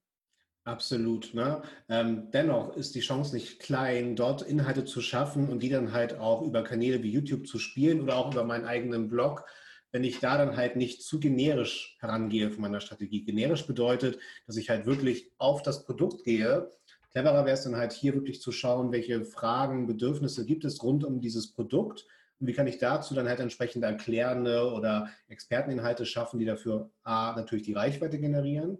Absolut. 0.63 1.33
Ne? 1.33 1.63
Ähm, 1.89 2.29
dennoch 2.31 2.75
ist 2.75 2.93
die 2.93 2.99
Chance 2.99 3.33
nicht 3.33 3.59
klein, 3.59 4.15
dort 4.15 4.43
Inhalte 4.43 4.85
zu 4.85 5.01
schaffen 5.01 5.49
und 5.49 5.63
die 5.63 5.69
dann 5.69 5.91
halt 5.91 6.19
auch 6.19 6.43
über 6.43 6.63
Kanäle 6.63 7.01
wie 7.01 7.11
YouTube 7.11 7.47
zu 7.47 7.57
spielen 7.57 8.01
oder 8.01 8.15
auch 8.17 8.31
über 8.31 8.43
meinen 8.43 8.65
eigenen 8.65 9.07
Blog 9.07 9.45
wenn 9.91 10.03
ich 10.03 10.19
da 10.19 10.37
dann 10.37 10.55
halt 10.55 10.75
nicht 10.75 11.03
zu 11.03 11.19
generisch 11.19 11.97
herangehe 11.99 12.49
von 12.49 12.61
meiner 12.61 12.79
Strategie. 12.79 13.23
Generisch 13.23 13.67
bedeutet, 13.67 14.19
dass 14.47 14.57
ich 14.57 14.69
halt 14.69 14.85
wirklich 14.85 15.29
auf 15.37 15.61
das 15.61 15.85
Produkt 15.85 16.23
gehe. 16.23 16.71
Cleverer 17.11 17.45
wäre 17.45 17.55
es 17.55 17.63
dann 17.63 17.75
halt 17.75 17.91
hier 17.91 18.13
wirklich 18.13 18.41
zu 18.41 18.53
schauen, 18.53 18.91
welche 18.93 19.25
Fragen, 19.25 19.87
Bedürfnisse 19.87 20.45
gibt 20.45 20.63
es 20.63 20.81
rund 20.81 21.03
um 21.03 21.19
dieses 21.19 21.51
Produkt 21.51 22.05
und 22.39 22.47
wie 22.47 22.53
kann 22.53 22.67
ich 22.67 22.77
dazu 22.77 23.13
dann 23.13 23.27
halt 23.27 23.41
entsprechend 23.41 23.83
erklärende 23.83 24.71
oder 24.71 25.09
Experteninhalte 25.27 26.05
schaffen, 26.05 26.39
die 26.39 26.45
dafür 26.45 26.89
A, 27.03 27.33
natürlich 27.35 27.65
die 27.65 27.73
Reichweite 27.73 28.17
generieren. 28.17 28.79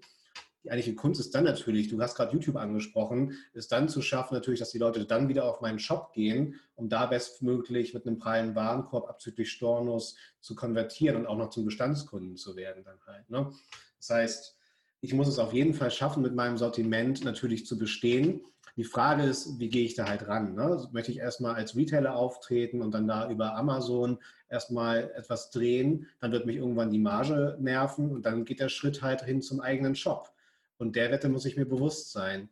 Die 0.64 0.72
eigentliche 0.72 0.96
Kunst 0.96 1.20
ist 1.20 1.34
dann 1.34 1.44
natürlich, 1.44 1.90
du 1.90 2.00
hast 2.02 2.16
gerade 2.16 2.34
YouTube 2.34 2.56
angesprochen, 2.56 3.34
ist 3.54 3.72
dann 3.72 3.90
zu 3.90 4.02
schaffen 4.02 4.36
natürlich, 4.36 4.60
dass 4.60 4.70
die 4.70 4.78
Leute 4.78 5.06
dann 5.06 5.28
wieder 5.28 5.46
auf 5.46 5.62
meinen 5.62 5.80
Shop 5.80 6.14
gehen, 6.14 6.60
um 6.76 6.88
da 6.88 7.08
bestmöglich 7.08 7.94
mit 7.94 8.06
einem 8.06 8.18
prallen 8.18 8.56
Warenkorb 8.56 9.10
abzüglich 9.10 9.52
Stornos 9.52 10.16
zu 10.40 10.56
konvertieren 10.56 11.18
und 11.18 11.26
auch 11.26 11.38
noch 11.38 11.50
zum 11.50 11.66
Bestandskunden 11.66 12.38
zu 12.38 12.56
werden 12.56 12.84
dann 12.84 13.00
halt. 13.08 13.30
Ne? 13.30 13.52
Das 13.98 14.10
heißt, 14.10 14.58
ich 15.02 15.14
muss 15.14 15.28
es 15.28 15.40
auf 15.40 15.54
jeden 15.54 15.74
Fall 15.74 15.90
schaffen, 15.90 16.22
mit 16.22 16.36
meinem 16.36 16.58
Sortiment 16.58 17.24
natürlich 17.24 17.66
zu 17.66 17.78
bestehen 17.78 18.42
die 18.78 18.84
Frage 18.84 19.24
ist, 19.24 19.60
wie 19.60 19.70
gehe 19.70 19.86
ich 19.86 19.96
da 19.96 20.08
halt 20.08 20.28
ran? 20.28 20.56
Ne? 20.56 20.88
Möchte 20.92 21.12
ich 21.12 21.20
erstmal 21.20 21.56
als 21.56 21.76
Retailer 21.76 22.16
auftreten 22.16 22.82
und 22.82 22.94
dann 22.94 23.08
da 23.08 23.30
über 23.30 23.56
Amazon 23.56 24.20
erstmal 24.50 25.12
etwas 25.16 25.52
drehen, 25.52 26.08
dann 26.20 26.32
wird 26.32 26.46
mich 26.46 26.58
irgendwann 26.58 26.92
die 26.92 27.00
Marge 27.00 27.58
nerven 27.60 28.12
und 28.12 28.26
dann 28.26 28.46
geht 28.46 28.60
der 28.60 28.70
Schritt 28.70 29.02
halt 29.02 29.24
hin 29.24 29.42
zum 29.42 29.60
eigenen 29.60 29.96
Shop. 29.96 30.32
Und 30.82 30.96
der 30.96 31.12
Wette 31.12 31.30
muss 31.30 31.46
ich 31.46 31.56
mir 31.56 31.68
bewusst 31.68 32.12
sein. 32.12 32.50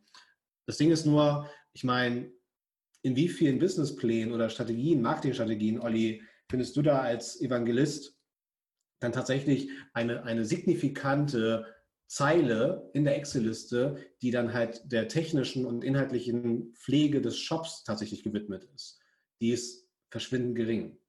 Das 0.64 0.76
Ding 0.76 0.92
ist 0.92 1.04
nur, 1.04 1.50
ich 1.72 1.82
meine, 1.82 2.32
in 3.02 3.16
wie 3.16 3.28
vielen 3.28 3.58
Businessplänen 3.58 4.32
oder 4.32 4.48
Strategien, 4.48 5.02
Marketingstrategien, 5.02 5.80
Olli, 5.80 6.22
findest 6.48 6.76
du 6.76 6.82
da 6.82 7.00
als 7.00 7.40
Evangelist 7.40 8.16
dann 9.00 9.10
tatsächlich 9.10 9.68
eine, 9.94 10.22
eine 10.22 10.44
signifikante 10.44 11.66
Zeile 12.06 12.88
in 12.94 13.02
der 13.02 13.16
Excel-Liste, 13.16 13.96
die 14.22 14.30
dann 14.30 14.52
halt 14.52 14.92
der 14.92 15.08
technischen 15.08 15.66
und 15.66 15.82
inhaltlichen 15.82 16.72
Pflege 16.74 17.20
des 17.20 17.36
Shops 17.36 17.82
tatsächlich 17.82 18.22
gewidmet 18.22 18.62
ist. 18.76 19.00
Die 19.40 19.50
ist 19.50 19.88
verschwindend 20.08 20.54
gering. 20.54 21.00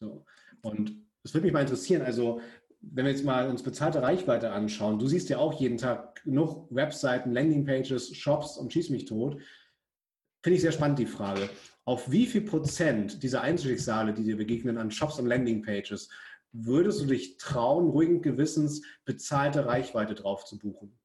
So. 0.00 0.24
Und 0.62 1.04
es 1.24 1.34
würde 1.34 1.44
mich 1.44 1.52
mal 1.52 1.60
interessieren, 1.60 2.00
also 2.00 2.40
wenn 2.92 3.04
wir 3.04 3.12
jetzt 3.12 3.24
mal 3.24 3.48
uns 3.48 3.62
bezahlte 3.62 4.02
Reichweite 4.02 4.50
anschauen, 4.50 4.98
du 4.98 5.06
siehst 5.06 5.28
ja 5.28 5.38
auch 5.38 5.60
jeden 5.60 5.78
Tag 5.78 6.22
genug 6.24 6.68
Webseiten, 6.70 7.32
Landingpages, 7.32 8.16
Shops 8.16 8.56
und 8.56 8.72
schieß 8.72 8.90
mich 8.90 9.04
tot. 9.04 9.40
Finde 10.42 10.56
ich 10.56 10.62
sehr 10.62 10.72
spannend 10.72 10.98
die 10.98 11.06
Frage. 11.06 11.48
Auf 11.84 12.10
wie 12.10 12.26
viel 12.26 12.42
Prozent 12.42 13.22
dieser 13.22 13.42
Einzelschicksale, 13.42 14.14
die 14.14 14.24
dir 14.24 14.36
begegnen 14.36 14.78
an 14.78 14.90
Shops 14.90 15.18
und 15.18 15.26
Landingpages, 15.26 16.10
würdest 16.52 17.02
du 17.02 17.06
dich 17.06 17.36
trauen, 17.36 17.90
ruhigen 17.90 18.22
Gewissens 18.22 18.82
bezahlte 19.04 19.66
Reichweite 19.66 20.14
drauf 20.14 20.44
zu 20.44 20.58
buchen? 20.58 20.98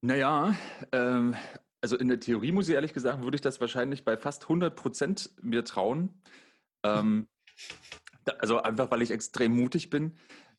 Naja, 0.00 0.54
ähm, 0.92 1.34
also 1.80 1.96
in 1.96 2.08
der 2.08 2.20
Theorie 2.20 2.52
muss 2.52 2.68
ich 2.68 2.74
ehrlich 2.74 2.92
gesagt, 2.92 3.22
würde 3.22 3.34
ich 3.34 3.40
das 3.40 3.60
wahrscheinlich 3.60 4.04
bei 4.04 4.16
fast 4.16 4.44
100 4.44 4.74
Prozent 4.74 5.30
mir 5.42 5.64
trauen. 5.64 6.22
Ähm, 6.84 7.28
also 8.38 8.62
einfach, 8.62 8.90
weil 8.90 9.02
ich 9.02 9.10
extrem 9.10 9.54
mutig 9.54 9.90
bin. 9.90 10.16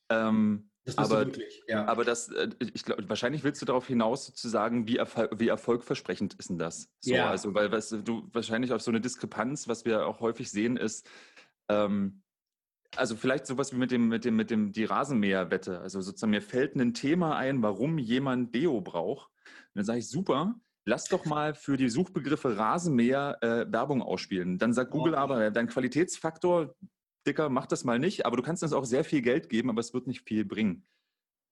Ähm, 0.09 0.69
das 0.85 0.97
aber, 0.97 1.19
wirklich, 1.19 1.63
ja. 1.67 1.85
aber 1.85 2.03
das, 2.03 2.27
äh, 2.29 2.49
ich 2.73 2.83
glaube, 2.83 3.07
wahrscheinlich 3.07 3.43
willst 3.45 3.61
du 3.61 3.65
darauf 3.65 3.87
hinaus 3.87 4.25
sozusagen, 4.25 4.85
wie, 4.85 4.97
Erfolg, 4.97 5.31
wie 5.39 5.47
erfolgversprechend 5.47 6.33
ist 6.33 6.49
denn 6.49 6.57
das? 6.57 6.89
So, 6.99 7.13
ja. 7.13 7.29
Also, 7.29 7.53
weil 7.53 7.71
was, 7.71 7.89
du 7.89 8.29
wahrscheinlich 8.33 8.73
auf 8.73 8.81
so 8.81 8.91
eine 8.91 8.99
Diskrepanz, 8.99 9.69
was 9.69 9.85
wir 9.85 10.05
auch 10.05 10.19
häufig 10.19 10.51
sehen, 10.51 10.75
ist, 10.75 11.07
ähm, 11.69 12.23
also 12.97 13.15
vielleicht 13.15 13.47
sowas 13.47 13.71
wie 13.71 13.77
mit 13.77 13.91
dem, 13.91 14.09
mit 14.09 14.25
dem, 14.25 14.35
mit 14.35 14.51
dem, 14.51 14.71
die 14.71 14.83
Rasenmäherwette. 14.83 15.79
Also 15.79 16.01
sozusagen 16.01 16.31
mir 16.31 16.41
fällt 16.41 16.75
ein 16.75 16.93
Thema 16.93 17.37
ein, 17.37 17.63
warum 17.63 17.97
jemand 17.97 18.53
Deo 18.53 18.81
braucht. 18.81 19.31
Und 19.45 19.75
dann 19.75 19.85
sage 19.85 19.99
ich, 19.99 20.09
super, 20.09 20.55
lass 20.85 21.05
doch 21.05 21.25
mal 21.25 21.55
für 21.55 21.77
die 21.77 21.89
Suchbegriffe 21.89 22.57
Rasenmäher 22.57 23.37
äh, 23.41 23.71
Werbung 23.71 24.01
ausspielen. 24.01 24.57
Dann 24.57 24.73
sagt 24.73 24.91
Google 24.91 25.15
aber, 25.15 25.49
dein 25.49 25.67
Qualitätsfaktor, 25.67 26.75
Dicker, 27.25 27.49
mach 27.49 27.65
das 27.65 27.83
mal 27.83 27.99
nicht, 27.99 28.25
aber 28.25 28.37
du 28.37 28.43
kannst 28.43 28.63
uns 28.63 28.73
auch 28.73 28.85
sehr 28.85 29.03
viel 29.03 29.21
Geld 29.21 29.49
geben, 29.49 29.69
aber 29.69 29.79
es 29.79 29.93
wird 29.93 30.07
nicht 30.07 30.27
viel 30.27 30.45
bringen. 30.45 30.85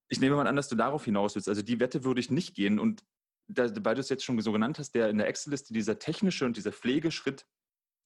Ich 0.10 0.20
nehme 0.20 0.36
mal 0.36 0.48
an, 0.48 0.56
dass 0.56 0.68
du 0.68 0.76
darauf 0.76 1.06
hinaus 1.06 1.36
willst. 1.36 1.48
Also 1.48 1.62
die 1.62 1.80
Wette 1.80 2.04
würde 2.04 2.20
ich 2.20 2.30
nicht 2.30 2.54
gehen. 2.54 2.80
Und 2.80 3.04
da, 3.48 3.70
weil 3.84 3.96
du 3.96 4.02
es 4.02 4.10
jetzt 4.10 4.24
schon 4.24 4.40
so 4.42 4.52
genannt 4.52 4.80
hast, 4.80 4.94
der 4.94 5.10
in 5.10 5.18
der 5.18 5.28
Excel-Liste 5.28 5.74
dieser 5.74 6.00
technische 6.00 6.46
und 6.46 6.58
dieser 6.58 6.72
Pflegeschritt 6.72 7.46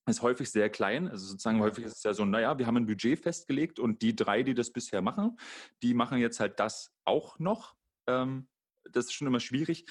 ist 0.07 0.21
häufig 0.21 0.51
sehr 0.51 0.69
klein. 0.69 1.07
Also 1.07 1.25
sozusagen 1.25 1.59
häufig 1.59 1.85
ist 1.85 1.97
es 1.97 2.03
ja 2.03 2.13
so, 2.13 2.25
naja, 2.25 2.57
wir 2.59 2.67
haben 2.67 2.77
ein 2.77 2.85
Budget 2.85 3.19
festgelegt 3.19 3.79
und 3.79 4.01
die 4.01 4.15
drei, 4.15 4.43
die 4.43 4.53
das 4.53 4.71
bisher 4.71 5.01
machen, 5.01 5.39
die 5.81 5.93
machen 5.93 6.19
jetzt 6.19 6.39
halt 6.39 6.59
das 6.59 6.93
auch 7.05 7.39
noch. 7.39 7.75
Ähm, 8.07 8.47
das 8.91 9.05
ist 9.05 9.13
schon 9.13 9.27
immer 9.27 9.39
schwierig, 9.39 9.85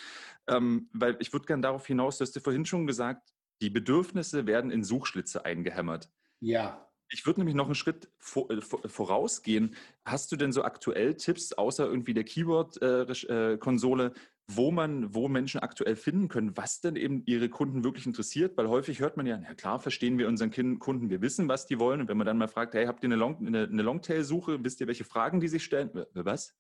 ähm, 0.47 0.89
weil 0.93 1.17
ich 1.19 1.33
würde 1.33 1.47
gerne 1.47 1.63
darauf 1.63 1.87
hinaus, 1.87 2.19
du 2.19 2.23
hast 2.23 2.37
dir 2.37 2.41
vorhin 2.41 2.65
schon 2.65 2.87
gesagt, 2.87 3.35
die 3.61 3.71
Bedürfnisse 3.71 4.47
werden 4.47 4.71
in 4.71 4.85
Suchschlitze 4.85 5.45
eingehämmert. 5.45 6.11
Ja. 6.41 6.89
Ich 7.15 7.27
würde 7.27 7.41
nämlich 7.41 7.55
noch 7.55 7.67
einen 7.67 7.77
Schritt 7.77 8.09
äh, 8.35 8.61
vorausgehen. 8.61 9.77
Hast 10.05 10.33
du 10.33 10.37
denn 10.37 10.51
so 10.51 10.65
aktuell 10.65 11.15
Tipps, 11.15 11.53
außer 11.53 11.87
irgendwie 11.87 12.13
der 12.13 12.25
Keyword-Konsole, 12.25 14.05
äh, 14.05 14.09
äh, 14.09 14.13
wo 14.49 14.73
man, 14.73 15.15
wo 15.15 15.29
Menschen 15.29 15.61
aktuell 15.61 15.95
finden 15.95 16.27
können, 16.27 16.57
was 16.57 16.81
denn 16.81 16.97
eben 16.97 17.23
ihre 17.25 17.49
Kunden 17.49 17.85
wirklich 17.85 18.05
interessiert, 18.05 18.57
weil 18.57 18.69
häufig 18.69 18.99
hört 18.99 19.17
man 19.17 19.27
ja, 19.27 19.39
na 19.39 19.55
klar, 19.55 19.79
verstehen 19.79 20.19
wir 20.19 20.27
unseren 20.27 20.51
Kunden, 20.81 21.09
wir 21.09 21.23
wissen, 21.23 21.49
was 21.49 21.67
die 21.67 21.79
wollen. 21.79 22.01
Und 22.01 22.09
wenn 22.09 22.17
man 22.17 22.27
dann 22.27 22.37
mal 22.37 22.49
fragt, 22.49 22.75
hey, 22.75 22.87
habt 22.87 23.05
ihr 23.05 23.09
eine, 23.09 23.17
Long, 23.17 23.47
eine, 23.47 23.63
eine 23.63 23.83
Longtail-Suche, 23.83 24.65
wisst 24.65 24.81
ihr, 24.81 24.89
welche 24.89 25.05
Fragen 25.05 25.39
die 25.39 25.49
sich 25.49 25.63
stellen? 25.63 25.91
Was? 26.15 26.53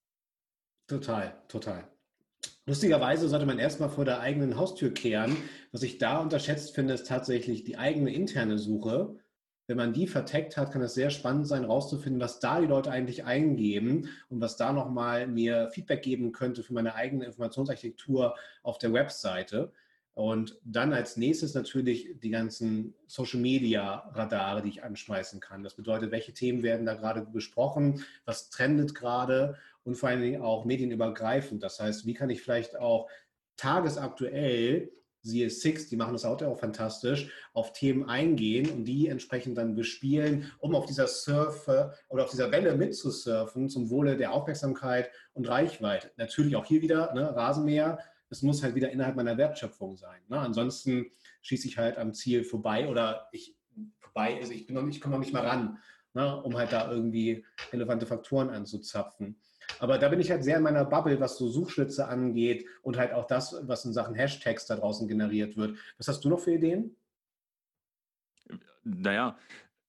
Total, 0.86 1.42
total. 1.48 1.88
Lustigerweise 2.64 3.28
sollte 3.28 3.44
man 3.44 3.58
erstmal 3.58 3.90
vor 3.90 4.04
der 4.04 4.20
eigenen 4.20 4.56
Haustür 4.56 4.94
kehren. 4.94 5.36
Was 5.72 5.82
ich 5.82 5.98
da 5.98 6.20
unterschätzt 6.20 6.76
finde, 6.76 6.94
ist 6.94 7.08
tatsächlich 7.08 7.64
die 7.64 7.76
eigene 7.76 8.14
interne 8.14 8.56
Suche 8.56 9.18
wenn 9.66 9.76
man 9.76 9.92
die 9.92 10.06
verteckt 10.06 10.56
hat, 10.56 10.72
kann 10.72 10.82
es 10.82 10.94
sehr 10.94 11.10
spannend 11.10 11.46
sein, 11.46 11.62
herauszufinden, 11.62 12.20
was 12.20 12.38
da 12.38 12.60
die 12.60 12.66
Leute 12.66 12.90
eigentlich 12.90 13.24
eingeben 13.24 14.08
und 14.28 14.40
was 14.40 14.56
da 14.56 14.72
nochmal 14.72 15.26
mir 15.26 15.70
Feedback 15.70 16.02
geben 16.02 16.32
könnte 16.32 16.62
für 16.62 16.74
meine 16.74 16.94
eigene 16.94 17.24
Informationsarchitektur 17.24 18.34
auf 18.62 18.78
der 18.78 18.92
Webseite. 18.92 19.72
Und 20.14 20.60
dann 20.64 20.92
als 20.92 21.16
nächstes 21.16 21.54
natürlich 21.54 22.20
die 22.20 22.30
ganzen 22.30 22.94
Social 23.06 23.40
Media 23.40 24.10
Radare, 24.14 24.62
die 24.62 24.68
ich 24.68 24.84
anschmeißen 24.84 25.40
kann. 25.40 25.64
Das 25.64 25.74
bedeutet, 25.74 26.12
welche 26.12 26.32
Themen 26.32 26.62
werden 26.62 26.86
da 26.86 26.94
gerade 26.94 27.22
besprochen, 27.22 28.04
was 28.24 28.48
trendet 28.50 28.94
gerade 28.94 29.56
und 29.82 29.96
vor 29.96 30.10
allen 30.10 30.22
Dingen 30.22 30.40
auch 30.40 30.64
medienübergreifend. 30.64 31.62
Das 31.62 31.80
heißt, 31.80 32.06
wie 32.06 32.14
kann 32.14 32.30
ich 32.30 32.42
vielleicht 32.42 32.78
auch 32.78 33.08
tagesaktuell 33.56 34.92
siehe 35.24 35.50
Six, 35.50 35.88
die 35.88 35.96
machen 35.96 36.12
das 36.12 36.24
auch, 36.24 36.40
auch 36.42 36.58
fantastisch, 36.58 37.30
auf 37.54 37.72
Themen 37.72 38.08
eingehen 38.08 38.70
und 38.70 38.84
die 38.84 39.08
entsprechend 39.08 39.58
dann 39.58 39.74
bespielen, 39.74 40.52
um 40.58 40.74
auf 40.74 40.86
dieser 40.86 41.08
Surfe 41.08 41.94
oder 42.08 42.24
auf 42.24 42.30
dieser 42.30 42.52
Welle 42.52 42.76
mitzusurfen 42.76 43.68
zum 43.68 43.90
Wohle 43.90 44.16
der 44.16 44.32
Aufmerksamkeit 44.32 45.10
und 45.32 45.48
Reichweite. 45.48 46.12
Natürlich 46.16 46.56
auch 46.56 46.66
hier 46.66 46.82
wieder 46.82 47.12
ne, 47.14 47.34
Rasenmäher, 47.34 47.98
es 48.28 48.42
muss 48.42 48.62
halt 48.62 48.74
wieder 48.74 48.90
innerhalb 48.90 49.16
meiner 49.16 49.36
Wertschöpfung 49.38 49.96
sein. 49.96 50.20
Ne? 50.28 50.38
Ansonsten 50.38 51.06
schieße 51.42 51.68
ich 51.68 51.78
halt 51.78 51.96
am 51.98 52.12
Ziel 52.12 52.44
vorbei 52.44 52.88
oder 52.88 53.28
ich 53.32 53.56
vorbei, 53.98 54.38
also 54.40 54.52
ich, 54.52 54.66
bin 54.66 54.76
noch, 54.76 54.86
ich 54.86 55.00
komme 55.00 55.14
noch 55.14 55.20
nicht 55.20 55.32
mal 55.32 55.46
ran, 55.46 55.78
ne, 56.12 56.42
um 56.42 56.56
halt 56.56 56.72
da 56.72 56.90
irgendwie 56.90 57.44
relevante 57.72 58.06
Faktoren 58.06 58.50
anzuzapfen. 58.50 59.40
Aber 59.78 59.98
da 59.98 60.08
bin 60.08 60.20
ich 60.20 60.30
halt 60.30 60.44
sehr 60.44 60.56
in 60.56 60.62
meiner 60.62 60.84
Bubble, 60.84 61.20
was 61.20 61.36
so 61.36 61.48
Suchschlitze 61.48 62.08
angeht 62.08 62.66
und 62.82 62.96
halt 62.96 63.12
auch 63.12 63.26
das, 63.26 63.56
was 63.62 63.84
in 63.84 63.92
Sachen 63.92 64.14
Hashtags 64.14 64.66
da 64.66 64.76
draußen 64.76 65.08
generiert 65.08 65.56
wird. 65.56 65.78
Was 65.98 66.08
hast 66.08 66.24
du 66.24 66.28
noch 66.28 66.40
für 66.40 66.52
Ideen? 66.52 66.96
Naja, 68.82 69.38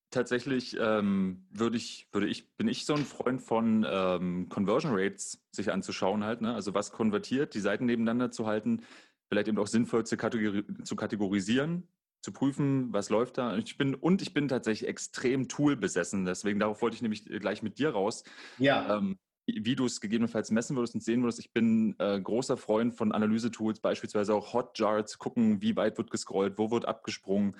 tatsächlich 0.10 0.78
ähm, 0.80 1.46
würde 1.52 1.78
ich, 1.78 2.08
würde 2.12 2.28
ich, 2.28 2.56
bin 2.56 2.68
ich 2.68 2.86
so 2.86 2.94
ein 2.94 3.06
Freund 3.06 3.42
von 3.42 3.86
ähm, 3.88 4.50
Conversion 4.50 4.94
Rates 4.96 5.44
sich 5.52 5.72
anzuschauen 5.72 6.24
halt. 6.24 6.42
Ne? 6.42 6.54
Also 6.54 6.74
was 6.74 6.92
konvertiert, 6.92 7.54
die 7.54 7.60
Seiten 7.60 7.86
nebeneinander 7.86 8.32
zu 8.32 8.48
halten, 8.48 8.84
vielleicht 9.28 9.48
eben 9.48 9.58
auch 9.58 9.68
sinnvoll 9.68 10.06
zu, 10.06 10.18
kategori 10.18 10.64
zu 10.84 10.96
kategorisieren, 10.96 11.90
zu 12.22 12.32
prüfen, 12.32 12.92
was 12.94 13.10
läuft 13.10 13.38
da. 13.38 13.58
Ich 13.58 13.78
bin, 13.78 13.94
und 13.94 14.22
ich 14.22 14.34
bin 14.34 14.48
tatsächlich 14.48 14.90
extrem 14.90 15.48
Tool 15.48 15.76
besessen. 15.76 16.26
Deswegen 16.26 16.60
darauf 16.60 16.82
wollte 16.82 16.96
ich 16.96 17.02
nämlich 17.02 17.26
gleich 17.26 17.62
mit 17.62 17.78
dir 17.78 17.90
raus. 17.90 18.24
Ja. 18.58 18.98
Ähm, 18.98 19.20
wie 19.48 19.76
du 19.76 19.86
es 19.86 20.02
gegebenenfalls 20.02 20.52
messen 20.52 20.76
würdest 20.76 20.96
und 20.96 21.04
sehen 21.04 21.22
würdest. 21.22 21.40
Ich 21.40 21.54
bin 21.54 21.96
äh, 22.00 22.20
großer 22.20 22.58
Freund 22.58 22.96
von 22.96 23.12
Analyse-Tools, 23.12 23.80
beispielsweise 23.80 24.34
auch 24.34 24.54
Hotjar 24.54 25.06
zu 25.06 25.18
gucken, 25.18 25.62
wie 25.62 25.76
weit 25.76 25.98
wird 25.98 26.10
gescrollt, 26.10 26.58
wo 26.58 26.72
wird 26.72 26.88
abgesprungen. 26.88 27.56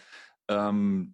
Ähm, 0.48 1.14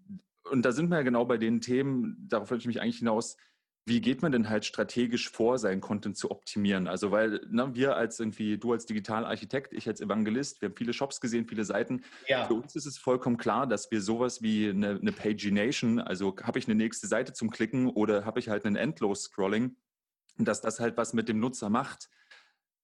und 0.49 0.63
da 0.63 0.71
sind 0.71 0.89
wir 0.89 0.97
ja 0.97 1.03
genau 1.03 1.25
bei 1.25 1.37
den 1.37 1.61
Themen, 1.61 2.25
darauf 2.27 2.49
wollte 2.51 2.61
ich 2.61 2.67
mich 2.67 2.81
eigentlich 2.81 2.99
hinaus, 2.99 3.37
wie 3.85 3.99
geht 3.99 4.21
man 4.21 4.31
denn 4.31 4.47
halt 4.47 4.63
strategisch 4.63 5.29
vor, 5.29 5.57
seinen 5.57 5.81
Content 5.81 6.15
zu 6.15 6.29
optimieren? 6.29 6.87
Also 6.87 7.11
weil 7.11 7.41
ne, 7.49 7.73
wir 7.73 7.95
als 7.95 8.19
irgendwie, 8.19 8.57
du 8.57 8.73
als 8.73 8.85
Digitalarchitekt, 8.85 9.73
ich 9.73 9.87
als 9.87 10.01
Evangelist, 10.01 10.61
wir 10.61 10.69
haben 10.69 10.75
viele 10.75 10.93
Shops 10.93 11.19
gesehen, 11.19 11.47
viele 11.47 11.65
Seiten. 11.65 12.03
Ja. 12.27 12.45
Für 12.45 12.53
uns 12.53 12.75
ist 12.75 12.85
es 12.85 12.97
vollkommen 12.99 13.37
klar, 13.37 13.65
dass 13.65 13.89
wir 13.89 14.01
sowas 14.01 14.41
wie 14.43 14.69
eine, 14.69 14.99
eine 15.01 15.11
Pagination, 15.11 15.99
also 15.99 16.35
habe 16.43 16.59
ich 16.59 16.67
eine 16.67 16.75
nächste 16.75 17.07
Seite 17.07 17.33
zum 17.33 17.49
Klicken 17.49 17.87
oder 17.87 18.23
habe 18.23 18.39
ich 18.39 18.49
halt 18.49 18.65
einen 18.65 18.75
Endlos-Scrolling, 18.75 19.75
dass 20.45 20.61
das 20.61 20.79
halt 20.79 20.97
was 20.97 21.13
mit 21.13 21.29
dem 21.29 21.39
Nutzer 21.39 21.69
macht. 21.69 22.09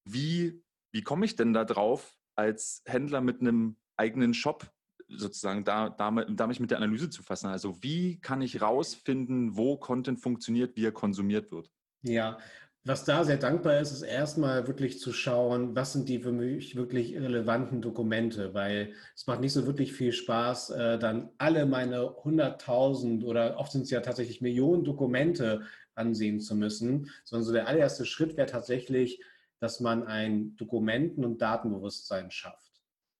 Wie, 0.06 0.64
wie 0.92 1.04
komme 1.04 1.26
ich 1.26 1.36
denn 1.36 1.54
da 1.54 1.66
drauf, 1.66 2.18
als 2.36 2.84
Händler 2.86 3.22
mit 3.22 3.42
einem 3.42 3.78
eigenen 3.98 4.34
Shop 4.34 4.72
sozusagen 5.10 5.64
da, 5.64 5.90
da, 5.90 6.12
da 6.12 6.48
mich 6.48 6.60
mit 6.60 6.72
der 6.72 6.78
Analyse 6.78 7.10
zu 7.10 7.24
fassen. 7.24 7.48
Also 7.48 7.82
wie 7.82 8.20
kann 8.20 8.42
ich 8.42 8.62
rausfinden, 8.62 9.56
wo 9.56 9.78
Content 9.78 10.20
funktioniert, 10.20 10.76
wie 10.76 10.86
er 10.86 10.92
konsumiert 10.92 11.52
wird? 11.52 11.72
Ja, 12.04 12.38
was 12.84 13.04
da 13.04 13.26
sehr 13.26 13.38
dankbar 13.38 13.82
ist, 13.82 13.92
ist 13.92 14.02
erstmal 14.02 14.66
wirklich 14.68 15.00
zu 15.00 15.12
schauen, 15.12 15.76
was 15.76 15.92
sind 15.92 16.08
die 16.08 16.20
für 16.20 16.32
mich 16.32 16.78
wirklich 16.78 17.16
relevanten 17.18 17.82
Dokumente, 17.82 18.54
weil 18.54 18.94
es 19.14 19.28
macht 19.28 19.42
nicht 19.42 19.52
so 19.52 19.66
wirklich 19.66 19.92
viel 19.92 20.14
Spaß, 20.14 20.70
äh, 20.70 20.98
dann 20.98 21.30
alle 21.38 21.66
meine 21.66 21.98
100.000 22.24 23.26
oder 23.26 23.58
oft 23.58 23.74
sind 23.74 23.82
es 23.82 23.90
ja 23.90 24.00
tatsächlich 24.00 24.40
Millionen 24.40 24.86
Dokumente 24.86 25.64
ansehen 25.98 26.40
zu 26.40 26.56
müssen, 26.56 27.12
sondern 27.24 27.46
so 27.46 27.54
der 27.54 27.68
allererste 27.68 28.06
Schritt 28.06 28.38
wäre 28.38 28.48
tatsächlich, 28.48 29.22
dass 29.60 29.80
man 29.80 30.06
ein 30.06 30.56
Dokumenten- 30.56 31.26
und 31.26 31.42
Datenbewusstsein 31.42 32.32
schafft. 32.32 32.68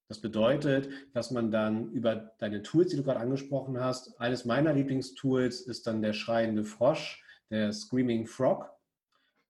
Das 0.08 0.20
bedeutet, 0.22 0.90
dass 1.14 1.32
man 1.32 1.52
dann 1.52 1.92
über 1.92 2.16
deine 2.40 2.62
Tools, 2.62 2.92
die 2.92 2.98
du 2.98 3.04
gerade 3.04 3.20
angesprochen 3.20 3.80
hast, 3.80 4.20
eines 4.22 4.46
meiner 4.46 4.74
Lieblingstools 4.74 5.62
ist 5.62 5.86
dann 5.86 6.02
der 6.02 6.14
schreiende 6.14 6.64
Frosch, 6.64 7.24
der 7.50 7.74
Screaming 7.74 8.26
Frog, 8.26 8.70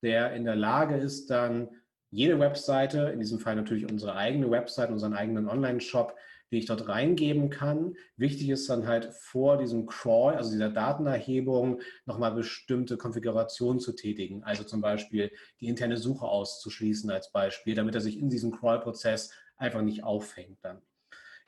der 0.02 0.34
in 0.34 0.46
der 0.46 0.56
Lage 0.56 0.96
ist, 0.98 1.30
dann 1.30 1.70
jede 2.10 2.40
Webseite, 2.40 3.10
in 3.14 3.20
diesem 3.20 3.40
Fall 3.40 3.56
natürlich 3.56 3.90
unsere 3.90 4.16
eigene 4.16 4.50
Website, 4.50 4.90
unseren 4.90 5.14
eigenen 5.14 5.48
Online-Shop, 5.48 6.16
die 6.52 6.60
ich 6.60 6.66
dort 6.66 6.88
reingeben 6.88 7.50
kann. 7.50 7.96
Wichtig 8.16 8.50
ist 8.50 8.70
dann 8.70 8.88
halt 8.88 9.14
vor 9.14 9.58
diesem 9.58 9.86
Crawl, 9.86 10.36
also 10.36 10.52
dieser 10.52 10.70
Datenerhebung, 10.70 11.82
nochmal 12.06 12.34
bestimmte 12.34 12.98
Konfigurationen 12.98 13.80
zu 13.80 13.94
tätigen. 13.94 14.44
Also 14.44 14.64
zum 14.64 14.82
Beispiel 14.82 15.32
die 15.60 15.68
interne 15.68 15.98
Suche 15.98 16.26
auszuschließen 16.26 17.10
als 17.10 17.32
Beispiel, 17.32 17.76
damit 17.76 17.96
er 17.96 18.02
sich 18.02 18.18
in 18.18 18.30
diesem 18.30 18.52
Crawl-Prozess 18.52 19.32
einfach 19.58 19.82
nicht 19.82 20.04
auffängt 20.04 20.60
dann. 20.62 20.82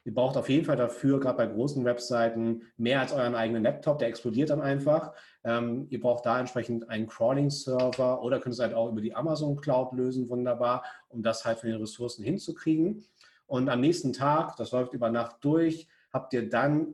Ihr 0.05 0.13
braucht 0.13 0.37
auf 0.37 0.49
jeden 0.49 0.65
Fall 0.65 0.77
dafür, 0.77 1.19
gerade 1.19 1.37
bei 1.37 1.45
großen 1.45 1.83
Webseiten, 1.83 2.63
mehr 2.77 3.01
als 3.01 3.11
euren 3.11 3.35
eigenen 3.35 3.63
Laptop, 3.63 3.99
der 3.99 4.07
explodiert 4.07 4.49
dann 4.49 4.61
einfach. 4.61 5.13
Ähm, 5.43 5.87
ihr 5.89 5.99
braucht 5.99 6.25
da 6.25 6.39
entsprechend 6.39 6.89
einen 6.89 7.05
Crawling-Server 7.05 8.23
oder 8.23 8.39
könnt 8.39 8.53
es 8.53 8.59
halt 8.59 8.73
auch 8.73 8.89
über 8.89 9.01
die 9.01 9.13
Amazon 9.13 9.57
Cloud 9.57 9.93
lösen, 9.93 10.29
wunderbar, 10.29 10.85
um 11.09 11.21
das 11.21 11.45
halt 11.45 11.59
von 11.59 11.69
den 11.69 11.79
Ressourcen 11.79 12.23
hinzukriegen. 12.23 13.03
Und 13.49 13.67
am 13.67 13.81
nächsten 13.81 14.13
Tag, 14.13 14.57
das 14.57 14.71
läuft 14.71 14.93
über 14.93 15.09
Nacht 15.09 15.37
durch, 15.41 15.87
habt 16.13 16.33
ihr 16.33 16.47
dann 16.47 16.93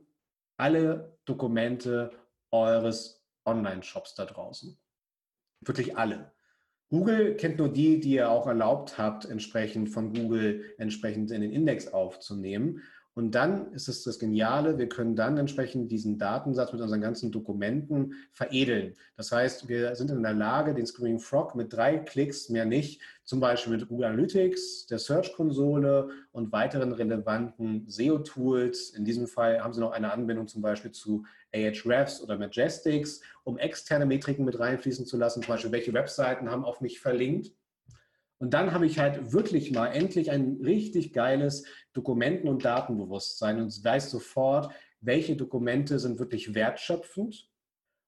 alle 0.56 1.18
Dokumente 1.26 2.10
eures 2.50 3.22
Online-Shops 3.44 4.14
da 4.14 4.24
draußen. 4.24 4.78
Wirklich 5.60 5.98
alle. 5.98 6.32
Google 6.88 7.36
kennt 7.36 7.58
nur 7.58 7.68
die, 7.68 8.00
die 8.00 8.12
ihr 8.14 8.30
auch 8.30 8.46
erlaubt 8.46 8.96
habt, 8.96 9.26
entsprechend 9.26 9.90
von 9.90 10.14
Google 10.14 10.64
entsprechend 10.78 11.30
in 11.30 11.42
den 11.42 11.52
Index 11.52 11.88
aufzunehmen. 11.88 12.82
Und 13.16 13.34
dann 13.34 13.72
ist 13.72 13.88
es 13.88 14.04
das 14.04 14.18
Geniale, 14.18 14.76
wir 14.76 14.90
können 14.90 15.16
dann 15.16 15.38
entsprechend 15.38 15.90
diesen 15.90 16.18
Datensatz 16.18 16.74
mit 16.74 16.82
unseren 16.82 17.00
ganzen 17.00 17.32
Dokumenten 17.32 18.12
veredeln. 18.30 18.94
Das 19.16 19.32
heißt, 19.32 19.70
wir 19.70 19.96
sind 19.96 20.10
in 20.10 20.22
der 20.22 20.34
Lage, 20.34 20.74
den 20.74 20.84
Screaming 20.84 21.18
Frog 21.18 21.54
mit 21.54 21.72
drei 21.72 21.96
Klicks, 21.96 22.50
mehr 22.50 22.66
nicht, 22.66 23.00
zum 23.24 23.40
Beispiel 23.40 23.72
mit 23.72 23.88
Google 23.88 24.08
Analytics, 24.08 24.84
der 24.88 24.98
Search-Konsole 24.98 26.10
und 26.32 26.52
weiteren 26.52 26.92
relevanten 26.92 27.88
SEO-Tools. 27.88 28.90
In 28.90 29.06
diesem 29.06 29.26
Fall 29.26 29.64
haben 29.64 29.72
Sie 29.72 29.80
noch 29.80 29.92
eine 29.92 30.12
Anbindung 30.12 30.46
zum 30.46 30.60
Beispiel 30.60 30.90
zu 30.90 31.24
Ahrefs 31.54 32.20
oder 32.20 32.36
Majestics, 32.36 33.22
um 33.44 33.56
externe 33.56 34.04
Metriken 34.04 34.44
mit 34.44 34.58
reinfließen 34.58 35.06
zu 35.06 35.16
lassen, 35.16 35.42
zum 35.42 35.54
Beispiel 35.54 35.72
welche 35.72 35.94
Webseiten 35.94 36.50
haben 36.50 36.66
auf 36.66 36.82
mich 36.82 37.00
verlinkt 37.00 37.50
und 38.38 38.52
dann 38.52 38.72
habe 38.72 38.86
ich 38.86 38.98
halt 38.98 39.32
wirklich 39.32 39.72
mal 39.72 39.86
endlich 39.86 40.30
ein 40.30 40.58
richtig 40.62 41.12
geiles 41.14 41.64
Dokumenten- 41.96 42.48
und 42.48 42.64
Datenbewusstsein 42.64 43.60
und 43.60 43.84
weiß 43.84 44.10
sofort, 44.10 44.72
welche 45.00 45.36
Dokumente 45.36 45.98
sind 45.98 46.18
wirklich 46.18 46.54
wertschöpfend. 46.54 47.48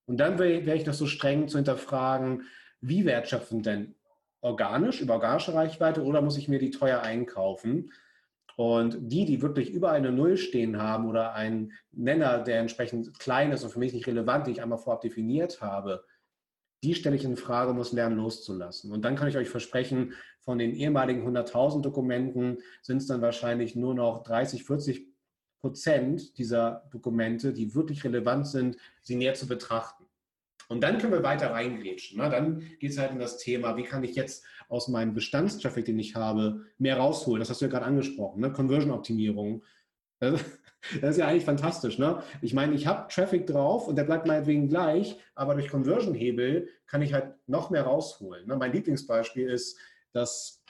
Und 0.05 0.17
dann 0.17 0.37
wäre 0.37 0.75
ich 0.75 0.85
noch 0.85 0.93
so 0.93 1.07
streng 1.07 1.47
zu 1.47 1.57
hinterfragen, 1.57 2.43
wie 2.81 3.05
wertschöpfend 3.05 3.65
denn? 3.65 3.95
Organisch, 4.41 5.01
über 5.01 5.15
organische 5.15 5.53
Reichweite 5.53 6.03
oder 6.03 6.21
muss 6.21 6.37
ich 6.37 6.47
mir 6.47 6.59
die 6.59 6.71
teuer 6.71 7.01
einkaufen? 7.01 7.91
Und 8.55 8.97
die, 9.11 9.25
die 9.25 9.41
wirklich 9.41 9.71
über 9.71 9.91
eine 9.91 10.11
Null 10.11 10.37
stehen 10.37 10.81
haben 10.81 11.07
oder 11.07 11.33
einen 11.33 11.71
Nenner, 11.91 12.39
der 12.39 12.59
entsprechend 12.59 13.17
klein 13.17 13.51
ist 13.51 13.63
und 13.63 13.71
für 13.71 13.79
mich 13.79 13.93
nicht 13.93 14.07
relevant, 14.07 14.45
den 14.45 14.53
ich 14.53 14.61
einmal 14.61 14.77
vorab 14.77 15.01
definiert 15.01 15.61
habe, 15.61 16.03
die 16.83 16.95
stelle 16.95 17.15
ich 17.15 17.25
in 17.25 17.37
Frage, 17.37 17.73
muss 17.73 17.91
lernen 17.91 18.17
loszulassen. 18.17 18.91
Und 18.91 19.03
dann 19.03 19.15
kann 19.15 19.27
ich 19.27 19.37
euch 19.37 19.49
versprechen, 19.49 20.13
von 20.39 20.57
den 20.57 20.73
ehemaligen 20.73 21.27
100.000 21.27 21.81
Dokumenten 21.81 22.59
sind 22.81 22.97
es 22.97 23.07
dann 23.07 23.21
wahrscheinlich 23.21 23.75
nur 23.75 23.93
noch 23.93 24.23
30, 24.23 24.63
40 24.63 25.07
Prozent 25.59 26.37
dieser 26.37 26.87
Dokumente, 26.91 27.51
die 27.51 27.75
wirklich 27.75 28.03
relevant 28.03 28.47
sind, 28.47 28.77
sie 29.01 29.15
näher 29.15 29.33
zu 29.33 29.47
betrachten. 29.47 30.05
Und 30.69 30.81
dann 30.81 30.99
können 30.99 31.13
wir 31.13 31.23
weiter 31.23 31.51
reingrätschen. 31.51 32.19
Ne? 32.19 32.29
Dann 32.29 32.63
geht 32.79 32.91
es 32.91 32.97
halt 32.97 33.11
in 33.11 33.19
das 33.19 33.37
Thema, 33.37 33.75
wie 33.75 33.83
kann 33.83 34.03
ich 34.03 34.15
jetzt 34.15 34.45
aus 34.69 34.87
meinem 34.87 35.13
Bestandstraffic, 35.13 35.83
den 35.83 35.99
ich 35.99 36.15
habe, 36.15 36.65
mehr 36.77 36.97
rausholen? 36.97 37.39
Das 37.39 37.49
hast 37.49 37.59
du 37.59 37.65
ja 37.65 37.71
gerade 37.71 37.85
angesprochen, 37.85 38.41
ne? 38.41 38.53
Conversion-Optimierung. 38.53 39.63
Das 41.01 41.11
ist 41.11 41.17
ja 41.17 41.27
eigentlich 41.27 41.43
fantastisch. 41.43 41.99
Ne? 41.99 42.23
Ich 42.41 42.53
meine, 42.53 42.73
ich 42.73 42.87
habe 42.87 43.11
Traffic 43.13 43.45
drauf 43.45 43.89
und 43.89 43.97
der 43.97 44.05
bleibt 44.05 44.25
meinetwegen 44.25 44.69
gleich, 44.69 45.19
aber 45.35 45.53
durch 45.53 45.67
Conversion-Hebel 45.67 46.69
kann 46.87 47.01
ich 47.01 47.13
halt 47.13 47.33
noch 47.47 47.69
mehr 47.69 47.83
rausholen. 47.83 48.47
Ne? 48.47 48.55
Mein 48.55 48.71
Lieblingsbeispiel 48.71 49.49
ist, 49.49 49.77
dass 50.13 50.63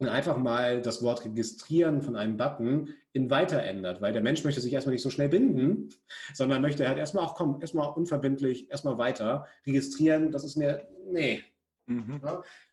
einfach 0.00 0.36
mal 0.36 0.82
das 0.82 1.02
Wort 1.02 1.24
registrieren 1.24 2.02
von 2.02 2.16
einem 2.16 2.36
Button 2.36 2.94
in 3.12 3.30
weiter 3.30 3.62
ändert, 3.62 4.00
weil 4.02 4.12
der 4.12 4.22
Mensch 4.22 4.44
möchte 4.44 4.60
sich 4.60 4.72
erstmal 4.72 4.92
nicht 4.92 5.02
so 5.02 5.10
schnell 5.10 5.28
binden, 5.28 5.88
sondern 6.34 6.62
möchte 6.62 6.86
halt 6.86 6.98
erstmal 6.98 7.24
auch 7.24 7.34
kommen, 7.34 7.60
erstmal 7.60 7.88
unverbindlich, 7.88 8.70
erstmal 8.70 8.98
weiter 8.98 9.46
registrieren. 9.66 10.30
Das 10.30 10.44
ist 10.44 10.56
mir, 10.56 10.86
nee. 11.10 11.42
Mhm. 11.86 12.20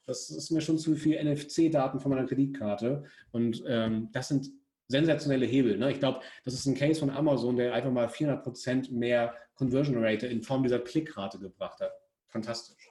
Das 0.05 0.29
ist 0.29 0.51
mir 0.51 0.61
schon 0.61 0.77
zu 0.77 0.95
viel 0.95 1.23
NFC-Daten 1.23 1.99
von 1.99 2.11
meiner 2.11 2.27
Kreditkarte. 2.27 3.03
Und 3.31 3.63
ähm, 3.67 4.09
das 4.11 4.29
sind 4.29 4.49
sensationelle 4.91 5.45
Hebel. 5.45 5.77
Ne? 5.77 5.91
Ich 5.91 5.99
glaube, 5.99 6.21
das 6.45 6.53
ist 6.53 6.65
ein 6.65 6.75
Case 6.75 6.99
von 6.99 7.09
Amazon, 7.09 7.55
der 7.55 7.73
einfach 7.73 7.91
mal 7.91 8.09
400 8.09 8.43
Prozent 8.43 8.91
mehr 8.91 9.35
Conversion 9.55 10.03
Rate 10.03 10.27
in 10.27 10.43
Form 10.43 10.63
dieser 10.63 10.79
Klickrate 10.79 11.39
gebracht 11.39 11.79
hat. 11.79 11.91
Fantastisch. 12.29 12.89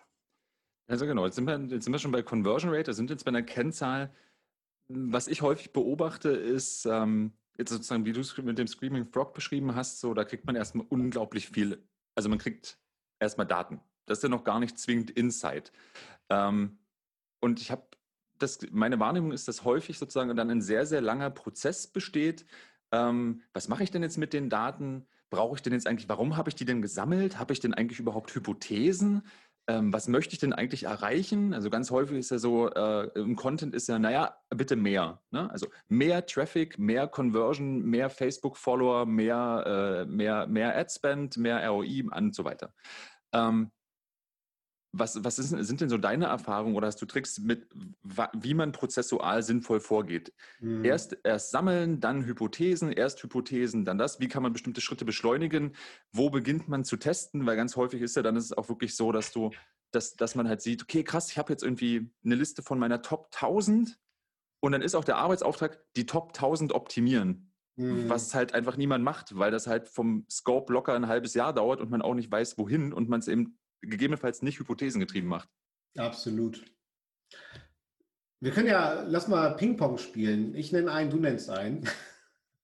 Also 0.88 1.06
genau, 1.06 1.24
jetzt 1.24 1.36
sind, 1.36 1.46
wir, 1.46 1.58
jetzt 1.68 1.84
sind 1.84 1.92
wir 1.92 1.98
schon 2.00 2.10
bei 2.10 2.22
Conversion 2.22 2.72
Rate, 2.72 2.84
da 2.84 2.92
sind 2.92 3.10
jetzt 3.10 3.24
bei 3.24 3.28
einer 3.28 3.42
Kennzahl. 3.42 4.12
Was 4.88 5.28
ich 5.28 5.40
häufig 5.40 5.72
beobachte, 5.72 6.30
ist, 6.30 6.84
ähm, 6.84 7.32
jetzt 7.56 7.70
sozusagen, 7.70 8.04
wie 8.04 8.12
du 8.12 8.20
es 8.20 8.36
mit 8.38 8.58
dem 8.58 8.66
Screaming 8.66 9.06
Frog 9.06 9.34
beschrieben 9.34 9.76
hast, 9.76 10.00
so, 10.00 10.14
da 10.14 10.24
kriegt 10.24 10.46
man 10.46 10.56
erstmal 10.56 10.86
unglaublich 10.88 11.48
viel, 11.48 11.80
also 12.16 12.28
man 12.28 12.38
kriegt 12.38 12.78
erstmal 13.20 13.46
Daten. 13.46 13.80
Das 14.06 14.18
ist 14.18 14.22
ja 14.24 14.28
noch 14.28 14.42
gar 14.42 14.58
nicht 14.58 14.78
zwingend 14.78 15.10
Insight. 15.10 15.70
Ähm, 16.28 16.78
und 17.40 17.60
ich 17.60 17.70
habe 17.70 17.86
das, 18.42 18.58
meine 18.70 18.98
Wahrnehmung 19.00 19.32
ist, 19.32 19.48
dass 19.48 19.64
häufig 19.64 19.98
sozusagen 19.98 20.34
dann 20.36 20.50
ein 20.50 20.62
sehr, 20.62 20.86
sehr 20.86 21.00
langer 21.00 21.30
Prozess 21.30 21.86
besteht. 21.86 22.44
Ähm, 22.92 23.42
was 23.52 23.68
mache 23.68 23.82
ich 23.82 23.90
denn 23.90 24.02
jetzt 24.02 24.18
mit 24.18 24.32
den 24.32 24.50
Daten? 24.50 25.06
Brauche 25.30 25.56
ich 25.56 25.62
denn 25.62 25.72
jetzt 25.72 25.86
eigentlich, 25.86 26.08
warum 26.08 26.36
habe 26.36 26.48
ich 26.48 26.56
die 26.56 26.64
denn 26.64 26.82
gesammelt? 26.82 27.38
Habe 27.38 27.52
ich 27.52 27.60
denn 27.60 27.74
eigentlich 27.74 28.00
überhaupt 28.00 28.34
Hypothesen? 28.34 29.22
Ähm, 29.68 29.92
was 29.92 30.08
möchte 30.08 30.32
ich 30.32 30.40
denn 30.40 30.52
eigentlich 30.52 30.84
erreichen? 30.84 31.54
Also 31.54 31.70
ganz 31.70 31.92
häufig 31.92 32.18
ist 32.18 32.30
ja 32.30 32.38
so, 32.38 32.68
äh, 32.70 33.08
im 33.14 33.36
Content 33.36 33.74
ist 33.74 33.88
ja, 33.88 34.00
naja, 34.00 34.36
bitte 34.48 34.74
mehr. 34.74 35.20
Ne? 35.30 35.48
Also 35.50 35.68
mehr 35.88 36.26
Traffic, 36.26 36.78
mehr 36.78 37.06
Conversion, 37.06 37.82
mehr 37.82 38.10
Facebook-Follower, 38.10 39.06
mehr, 39.06 40.06
äh, 40.06 40.10
mehr, 40.10 40.48
mehr 40.48 40.76
Ad-Spend, 40.76 41.36
mehr 41.36 41.68
ROI 41.68 42.04
und 42.10 42.34
so 42.34 42.44
weiter. 42.44 42.74
Ähm, 43.32 43.70
was, 44.92 45.22
was 45.22 45.38
ist, 45.38 45.50
sind 45.50 45.80
denn 45.80 45.88
so 45.88 45.98
deine 45.98 46.26
Erfahrungen 46.26 46.74
oder 46.74 46.88
hast 46.88 47.00
du 47.00 47.06
Tricks 47.06 47.38
mit, 47.38 47.68
wie 48.32 48.54
man 48.54 48.72
prozessual 48.72 49.42
sinnvoll 49.42 49.80
vorgeht? 49.80 50.32
Mhm. 50.60 50.84
Erst, 50.84 51.16
erst 51.22 51.50
sammeln, 51.52 52.00
dann 52.00 52.24
Hypothesen, 52.24 52.90
erst 52.90 53.22
Hypothesen, 53.22 53.84
dann 53.84 53.98
das. 53.98 54.18
Wie 54.18 54.28
kann 54.28 54.42
man 54.42 54.52
bestimmte 54.52 54.80
Schritte 54.80 55.04
beschleunigen? 55.04 55.76
Wo 56.12 56.30
beginnt 56.30 56.68
man 56.68 56.84
zu 56.84 56.96
testen? 56.96 57.46
Weil 57.46 57.56
ganz 57.56 57.76
häufig 57.76 58.02
ist 58.02 58.16
ja 58.16 58.22
dann 58.22 58.36
ist 58.36 58.46
es 58.46 58.52
auch 58.52 58.68
wirklich 58.68 58.96
so, 58.96 59.12
dass 59.12 59.32
du, 59.32 59.50
dass, 59.92 60.16
dass 60.16 60.34
man 60.34 60.48
halt 60.48 60.60
sieht, 60.60 60.82
okay, 60.82 61.04
krass, 61.04 61.30
ich 61.30 61.38
habe 61.38 61.52
jetzt 61.52 61.62
irgendwie 61.62 62.10
eine 62.24 62.34
Liste 62.34 62.62
von 62.62 62.78
meiner 62.78 63.00
Top 63.02 63.30
1000 63.32 63.98
und 64.60 64.72
dann 64.72 64.82
ist 64.82 64.94
auch 64.94 65.04
der 65.04 65.16
Arbeitsauftrag, 65.16 65.78
die 65.94 66.06
Top 66.06 66.28
1000 66.30 66.72
optimieren. 66.72 67.52
Mhm. 67.76 68.08
Was 68.08 68.34
halt 68.34 68.54
einfach 68.54 68.76
niemand 68.76 69.04
macht, 69.04 69.38
weil 69.38 69.52
das 69.52 69.68
halt 69.68 69.88
vom 69.88 70.26
Scope 70.28 70.72
locker 70.72 70.94
ein 70.94 71.06
halbes 71.06 71.34
Jahr 71.34 71.52
dauert 71.54 71.80
und 71.80 71.90
man 71.90 72.02
auch 72.02 72.14
nicht 72.14 72.30
weiß, 72.30 72.58
wohin 72.58 72.92
und 72.92 73.08
man 73.08 73.20
es 73.20 73.28
eben 73.28 73.56
gegebenenfalls 73.82 74.42
nicht 74.42 74.58
hypothesengetrieben 74.58 75.28
macht. 75.28 75.48
Absolut. 75.96 76.64
Wir 78.40 78.52
können 78.52 78.68
ja, 78.68 79.02
lass 79.06 79.28
mal 79.28 79.56
Ping-Pong 79.56 79.98
spielen. 79.98 80.54
Ich 80.54 80.72
nenne 80.72 80.90
einen, 80.92 81.10
du 81.10 81.18
nennst 81.18 81.50
einen. 81.50 81.86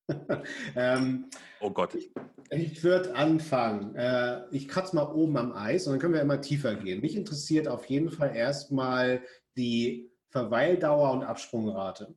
ähm, 0.76 1.29
oh 1.61 1.70
Gott. 1.70 1.94
Ich, 1.94 2.11
ich 2.50 2.83
würde 2.83 3.14
anfangen. 3.14 3.94
Äh, 3.94 4.44
ich 4.52 4.68
kratze 4.68 4.96
mal 4.96 5.12
oben 5.12 5.37
am 5.37 5.52
Eis 5.52 5.87
und 5.87 5.92
dann 5.92 6.00
können 6.00 6.14
wir 6.14 6.22
immer 6.22 6.40
tiefer 6.40 6.74
gehen. 6.76 7.00
Mich 7.00 7.16
interessiert 7.16 7.68
auf 7.68 7.87
jeden 7.87 8.11
Fall 8.11 8.35
erstmal 8.35 9.22
die 9.57 10.11
Verweildauer 10.31 11.12
und 11.12 11.24
Absprungrate. 11.24 12.14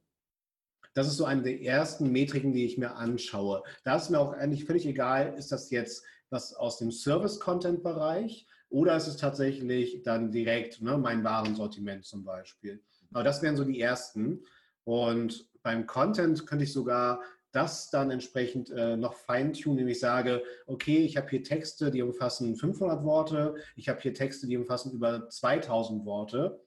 Das 0.93 1.07
ist 1.07 1.17
so 1.17 1.25
eine 1.25 1.43
der 1.43 1.61
ersten 1.61 2.11
Metriken, 2.11 2.53
die 2.53 2.65
ich 2.65 2.77
mir 2.77 2.95
anschaue. 2.95 3.63
Da 3.83 3.97
ist 3.97 4.09
mir 4.09 4.19
auch 4.19 4.33
eigentlich 4.33 4.65
völlig 4.65 4.85
egal, 4.85 5.35
ist 5.37 5.51
das 5.51 5.69
jetzt 5.69 6.03
was 6.29 6.53
aus 6.53 6.77
dem 6.77 6.91
Service-Content-Bereich 6.91 8.47
oder 8.69 8.95
ist 8.95 9.07
es 9.07 9.17
tatsächlich 9.17 10.03
dann 10.03 10.31
direkt 10.31 10.81
ne, 10.81 10.97
mein 10.97 11.23
Warensortiment 11.23 12.05
zum 12.05 12.23
Beispiel. 12.23 12.83
Aber 13.11 13.23
das 13.23 13.41
wären 13.41 13.57
so 13.57 13.63
die 13.63 13.81
ersten. 13.81 14.43
Und 14.83 15.49
beim 15.63 15.87
Content 15.87 16.45
könnte 16.45 16.63
ich 16.63 16.73
sogar 16.73 17.21
das 17.51 17.89
dann 17.89 18.11
entsprechend 18.11 18.69
äh, 18.69 18.95
noch 18.95 19.15
feintunen, 19.15 19.79
indem 19.79 19.91
ich 19.91 19.99
sage, 19.99 20.43
okay, 20.67 20.99
ich 20.99 21.17
habe 21.17 21.29
hier 21.29 21.43
Texte, 21.43 21.89
die 21.89 22.03
umfassen 22.03 22.55
500 22.55 23.03
Worte, 23.03 23.55
ich 23.75 23.89
habe 23.89 23.99
hier 23.99 24.13
Texte, 24.13 24.47
die 24.47 24.57
umfassen 24.57 24.91
über 24.91 25.27
2000 25.29 26.05
Worte. 26.05 26.63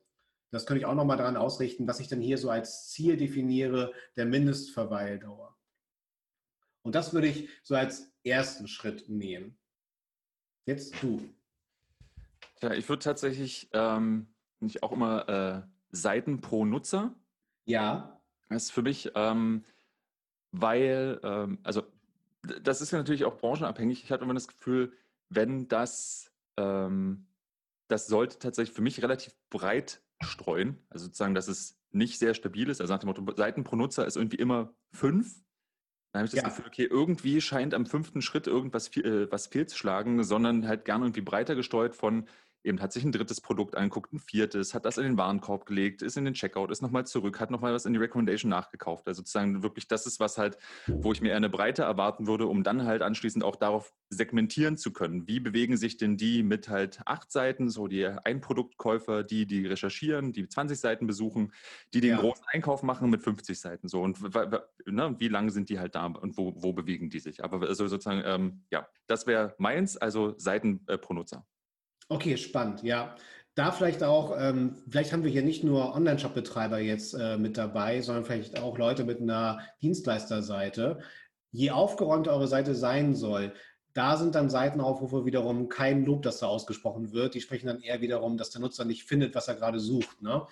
Das 0.50 0.66
könnte 0.66 0.80
ich 0.80 0.86
auch 0.86 0.94
nochmal 0.94 1.16
daran 1.16 1.36
ausrichten, 1.36 1.86
was 1.86 2.00
ich 2.00 2.08
dann 2.08 2.20
hier 2.20 2.36
so 2.36 2.50
als 2.50 2.88
Ziel 2.88 3.16
definiere, 3.16 3.92
der 4.16 4.26
Mindestverweildauer. 4.26 5.56
Und 6.82 6.94
das 6.96 7.14
würde 7.14 7.28
ich 7.28 7.48
so 7.62 7.76
als 7.76 8.12
ersten 8.24 8.66
Schritt 8.66 9.08
nehmen. 9.08 9.56
Jetzt 10.66 11.00
du. 11.00 11.20
Ja, 12.60 12.72
ich 12.72 12.88
würde 12.88 13.02
tatsächlich 13.02 13.68
ähm, 13.72 14.28
nicht 14.60 14.82
auch 14.82 14.92
immer 14.92 15.28
äh, 15.28 15.62
Seiten 15.90 16.40
pro 16.40 16.64
Nutzer. 16.64 17.14
Ja. 17.64 18.20
Das 18.48 18.64
ist 18.64 18.72
für 18.72 18.82
mich, 18.82 19.12
ähm, 19.14 19.64
weil, 20.52 21.20
ähm, 21.22 21.58
also 21.62 21.82
das 22.42 22.80
ist 22.80 22.90
ja 22.90 22.98
natürlich 22.98 23.24
auch 23.24 23.38
branchenabhängig. 23.38 24.02
Ich 24.04 24.10
hatte 24.10 24.24
immer 24.24 24.34
das 24.34 24.48
Gefühl, 24.48 24.92
wenn 25.28 25.68
das, 25.68 26.32
ähm, 26.56 27.26
das 27.88 28.06
sollte 28.06 28.38
tatsächlich 28.38 28.74
für 28.74 28.82
mich 28.82 29.02
relativ 29.02 29.34
breit 29.48 30.02
streuen. 30.20 30.78
Also 30.88 31.06
sozusagen, 31.06 31.34
dass 31.34 31.48
es 31.48 31.78
nicht 31.90 32.18
sehr 32.18 32.34
stabil 32.34 32.68
ist. 32.68 32.80
Also 32.80 32.92
nach 32.92 33.00
dem 33.00 33.08
Motto, 33.08 33.36
Seiten 33.36 33.64
pro 33.64 33.76
Nutzer 33.76 34.06
ist 34.06 34.16
irgendwie 34.16 34.36
immer 34.36 34.74
fünf. 34.90 35.42
Dann 36.12 36.20
habe 36.20 36.26
ich 36.26 36.32
das 36.32 36.42
ja. 36.42 36.48
Gefühl, 36.48 36.66
okay, 36.66 36.84
irgendwie 36.84 37.40
scheint 37.40 37.74
am 37.74 37.86
fünften 37.86 38.20
Schritt 38.20 38.46
irgendwas 38.46 38.94
äh, 38.96 39.30
was 39.30 39.46
fehlzuschlagen, 39.46 40.22
sondern 40.24 40.68
halt 40.68 40.84
gerne 40.84 41.06
irgendwie 41.06 41.22
breiter 41.22 41.54
gestreut 41.54 41.96
von, 41.96 42.28
eben 42.64 42.80
hat 42.80 42.92
sich 42.92 43.04
ein 43.04 43.12
drittes 43.12 43.40
Produkt 43.40 43.76
angeguckt, 43.76 44.12
ein 44.12 44.18
viertes, 44.18 44.74
hat 44.74 44.84
das 44.84 44.98
in 44.98 45.04
den 45.04 45.18
Warenkorb 45.18 45.66
gelegt, 45.66 46.02
ist 46.02 46.16
in 46.16 46.24
den 46.24 46.34
Checkout, 46.34 46.70
ist 46.70 46.82
nochmal 46.82 47.06
zurück, 47.06 47.40
hat 47.40 47.50
nochmal 47.50 47.72
was 47.72 47.86
in 47.86 47.92
die 47.92 47.98
Recommendation 47.98 48.50
nachgekauft. 48.50 49.06
Also 49.08 49.20
sozusagen 49.20 49.62
wirklich, 49.62 49.88
das 49.88 50.06
ist 50.06 50.20
was 50.20 50.38
halt, 50.38 50.58
wo 50.86 51.12
ich 51.12 51.20
mir 51.20 51.36
eine 51.36 51.48
Breite 51.48 51.82
erwarten 51.82 52.26
würde, 52.26 52.46
um 52.46 52.62
dann 52.62 52.84
halt 52.84 53.02
anschließend 53.02 53.44
auch 53.44 53.56
darauf 53.56 53.92
segmentieren 54.10 54.76
zu 54.76 54.92
können. 54.92 55.26
Wie 55.26 55.40
bewegen 55.40 55.76
sich 55.76 55.96
denn 55.96 56.16
die 56.16 56.42
mit 56.42 56.68
halt 56.68 57.00
acht 57.06 57.32
Seiten, 57.32 57.68
so 57.68 57.86
die 57.86 58.06
Einproduktkäufer, 58.06 59.22
die, 59.22 59.46
die 59.46 59.66
recherchieren, 59.66 60.32
die 60.32 60.48
20 60.48 60.78
Seiten 60.78 61.06
besuchen, 61.06 61.52
die 61.94 62.00
den 62.00 62.10
ja. 62.10 62.20
großen 62.20 62.44
Einkauf 62.52 62.82
machen 62.82 63.10
mit 63.10 63.22
50 63.22 63.58
Seiten 63.58 63.88
so 63.88 64.02
und 64.02 64.20
ne, 64.86 65.16
wie 65.18 65.28
lange 65.28 65.50
sind 65.50 65.68
die 65.68 65.78
halt 65.78 65.94
da 65.94 66.06
und 66.06 66.36
wo, 66.36 66.54
wo 66.56 66.72
bewegen 66.72 67.10
die 67.10 67.20
sich? 67.20 67.42
Aber 67.42 67.66
also 67.66 67.86
sozusagen, 67.86 68.22
ähm, 68.24 68.64
ja, 68.70 68.88
das 69.06 69.26
wäre 69.26 69.54
meins, 69.58 69.96
also 69.96 70.34
Seiten 70.38 70.84
äh, 70.86 70.98
pro 70.98 71.14
Nutzer. 71.14 71.46
Okay, 72.12 72.36
spannend, 72.36 72.82
ja. 72.82 73.16
Da 73.54 73.72
vielleicht 73.72 74.02
auch, 74.02 74.36
ähm, 74.38 74.76
vielleicht 74.86 75.14
haben 75.14 75.24
wir 75.24 75.30
hier 75.30 75.42
nicht 75.42 75.64
nur 75.64 75.94
Online-Shop-Betreiber 75.94 76.78
jetzt 76.78 77.14
äh, 77.14 77.38
mit 77.38 77.56
dabei, 77.56 78.02
sondern 78.02 78.26
vielleicht 78.26 78.58
auch 78.58 78.76
Leute 78.76 79.04
mit 79.04 79.22
einer 79.22 79.60
Dienstleisterseite. 79.80 80.98
Je 81.52 81.70
aufgeräumter 81.70 82.32
eure 82.32 82.48
Seite 82.48 82.74
sein 82.74 83.14
soll, 83.14 83.54
da 83.94 84.18
sind 84.18 84.34
dann 84.34 84.50
Seitenaufrufe 84.50 85.24
wiederum 85.24 85.70
kein 85.70 86.04
Lob, 86.04 86.20
das 86.22 86.38
da 86.38 86.48
ausgesprochen 86.48 87.12
wird. 87.12 87.34
Die 87.34 87.40
sprechen 87.40 87.66
dann 87.66 87.80
eher 87.80 88.02
wiederum, 88.02 88.36
dass 88.36 88.50
der 88.50 88.60
Nutzer 88.60 88.84
nicht 88.84 89.04
findet, 89.04 89.34
was 89.34 89.48
er 89.48 89.54
gerade 89.54 89.80
sucht. 89.80 90.20
Ne? 90.20 90.46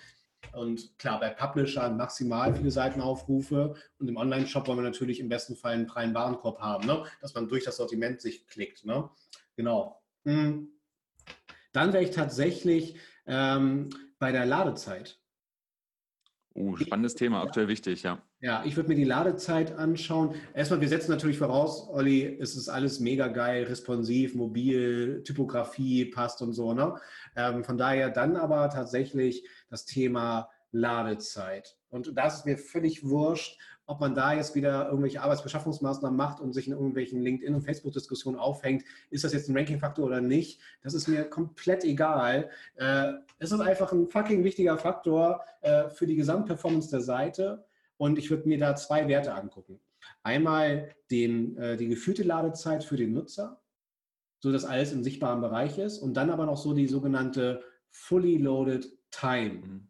Und 0.53 0.97
klar, 0.97 1.19
bei 1.19 1.29
Publishern 1.29 1.95
maximal 1.95 2.55
viele 2.55 2.71
Seitenaufrufe 2.71 3.75
und 3.99 4.07
im 4.07 4.17
Online-Shop 4.17 4.67
wollen 4.67 4.79
wir 4.79 4.83
natürlich 4.83 5.19
im 5.19 5.29
besten 5.29 5.55
Fall 5.55 5.73
einen 5.73 5.87
freien 5.87 6.15
Warenkorb 6.15 6.59
haben, 6.59 6.87
ne? 6.87 7.03
dass 7.21 7.35
man 7.35 7.47
durch 7.47 7.65
das 7.65 7.77
Sortiment 7.77 8.19
sich 8.19 8.47
klickt. 8.47 8.83
Ne? 8.83 9.07
Genau. 9.55 10.01
Hm. 10.25 10.71
Dann 11.71 11.93
wäre 11.93 12.03
ich 12.03 12.11
tatsächlich 12.11 12.97
ähm, 13.25 13.89
bei 14.19 14.31
der 14.31 14.45
Ladezeit. 14.45 15.19
Oh, 16.53 16.75
spannendes 16.75 17.15
Thema, 17.15 17.41
aktuell 17.41 17.69
wichtig, 17.69 18.03
ja. 18.03 18.21
Ja, 18.41 18.63
ich 18.65 18.75
würde 18.75 18.89
mir 18.89 18.95
die 18.95 19.03
Ladezeit 19.03 19.73
anschauen. 19.73 20.35
Erstmal, 20.53 20.81
wir 20.81 20.89
setzen 20.89 21.11
natürlich 21.11 21.37
voraus, 21.37 21.87
Olli, 21.89 22.37
es 22.41 22.55
ist 22.55 22.67
alles 22.67 22.99
mega 22.99 23.27
geil, 23.27 23.65
responsiv, 23.65 24.35
mobil, 24.35 25.21
Typografie 25.23 26.05
passt 26.05 26.41
und 26.41 26.53
so. 26.53 26.73
Ne? 26.73 26.99
Ähm, 27.35 27.63
von 27.63 27.77
daher 27.77 28.09
dann 28.09 28.35
aber 28.35 28.69
tatsächlich 28.69 29.47
das 29.69 29.85
Thema 29.85 30.49
Ladezeit. 30.71 31.77
Und 31.89 32.17
da 32.17 32.27
ist 32.27 32.45
mir 32.45 32.57
völlig 32.57 33.07
wurscht, 33.07 33.59
ob 33.91 33.99
man 33.99 34.15
da 34.15 34.33
jetzt 34.33 34.55
wieder 34.55 34.87
irgendwelche 34.87 35.21
Arbeitsbeschaffungsmaßnahmen 35.21 36.15
macht 36.15 36.39
und 36.39 36.53
sich 36.53 36.65
in 36.65 36.73
irgendwelchen 36.73 37.21
LinkedIn- 37.21 37.53
und 37.53 37.61
Facebook-Diskussionen 37.61 38.39
aufhängt, 38.39 38.85
ist 39.09 39.25
das 39.25 39.33
jetzt 39.33 39.49
ein 39.49 39.57
Ranking-Faktor 39.57 40.05
oder 40.05 40.21
nicht, 40.21 40.61
das 40.81 40.93
ist 40.93 41.09
mir 41.09 41.25
komplett 41.25 41.83
egal. 41.83 42.49
Äh, 42.75 43.11
es 43.39 43.51
ist 43.51 43.59
einfach 43.59 43.91
ein 43.91 44.07
fucking 44.07 44.45
wichtiger 44.45 44.77
Faktor 44.77 45.43
äh, 45.59 45.89
für 45.89 46.07
die 46.07 46.15
Gesamtperformance 46.15 46.89
der 46.89 47.01
Seite 47.01 47.65
und 47.97 48.17
ich 48.17 48.29
würde 48.29 48.47
mir 48.47 48.57
da 48.57 48.77
zwei 48.77 49.09
Werte 49.09 49.33
angucken. 49.33 49.81
Einmal 50.23 50.95
den, 51.11 51.57
äh, 51.57 51.75
die 51.75 51.89
gefühlte 51.89 52.23
Ladezeit 52.23 52.85
für 52.85 52.95
den 52.95 53.11
Nutzer, 53.11 53.61
so 54.39 54.53
dass 54.53 54.63
alles 54.63 54.93
im 54.93 55.03
sichtbaren 55.03 55.41
Bereich 55.41 55.77
ist 55.77 55.99
und 55.99 56.13
dann 56.13 56.29
aber 56.29 56.45
noch 56.45 56.57
so 56.57 56.73
die 56.73 56.87
sogenannte 56.87 57.61
Fully 57.89 58.37
Loaded 58.37 58.87
Time. 59.11 59.81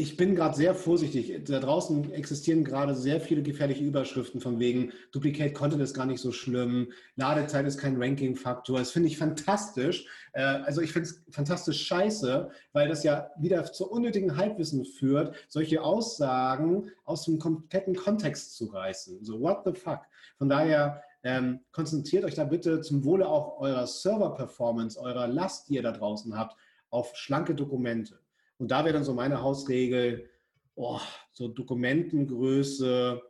Ich 0.00 0.16
bin 0.16 0.36
gerade 0.36 0.54
sehr 0.54 0.76
vorsichtig. 0.76 1.42
Da 1.46 1.58
draußen 1.58 2.12
existieren 2.12 2.62
gerade 2.62 2.94
sehr 2.94 3.20
viele 3.20 3.42
gefährliche 3.42 3.82
Überschriften 3.82 4.40
von 4.40 4.60
wegen 4.60 4.92
Duplicate 5.10 5.52
Content 5.52 5.82
ist 5.82 5.92
gar 5.92 6.06
nicht 6.06 6.20
so 6.20 6.30
schlimm, 6.30 6.92
Ladezeit 7.16 7.66
ist 7.66 7.78
kein 7.78 8.00
Ranking-Faktor. 8.00 8.78
Das 8.78 8.92
finde 8.92 9.08
ich 9.08 9.18
fantastisch. 9.18 10.06
Äh, 10.34 10.42
also 10.42 10.82
ich 10.82 10.92
finde 10.92 11.08
es 11.08 11.24
fantastisch 11.32 11.84
scheiße, 11.84 12.48
weil 12.72 12.88
das 12.88 13.02
ja 13.02 13.32
wieder 13.40 13.64
zu 13.64 13.90
unnötigen 13.90 14.36
Halbwissen 14.36 14.84
führt, 14.84 15.34
solche 15.48 15.82
Aussagen 15.82 16.92
aus 17.04 17.24
dem 17.24 17.40
kompletten 17.40 17.96
Kontext 17.96 18.56
zu 18.56 18.66
reißen. 18.66 19.24
So, 19.24 19.40
what 19.40 19.62
the 19.64 19.72
fuck? 19.72 20.02
Von 20.36 20.48
daher 20.48 21.02
ähm, 21.24 21.58
konzentriert 21.72 22.22
euch 22.22 22.36
da 22.36 22.44
bitte 22.44 22.82
zum 22.82 23.02
Wohle 23.02 23.28
auch 23.28 23.58
eurer 23.58 23.88
Server-Performance, 23.88 25.00
eurer 25.00 25.26
Last, 25.26 25.68
die 25.68 25.74
ihr 25.74 25.82
da 25.82 25.90
draußen 25.90 26.38
habt, 26.38 26.56
auf 26.88 27.16
schlanke 27.16 27.56
Dokumente. 27.56 28.20
Und 28.58 28.70
da 28.70 28.84
wäre 28.84 28.94
dann 28.94 29.04
so 29.04 29.14
meine 29.14 29.40
Hausregel, 29.40 30.28
oh, 30.74 31.00
so 31.32 31.48
Dokumentengröße, 31.48 33.22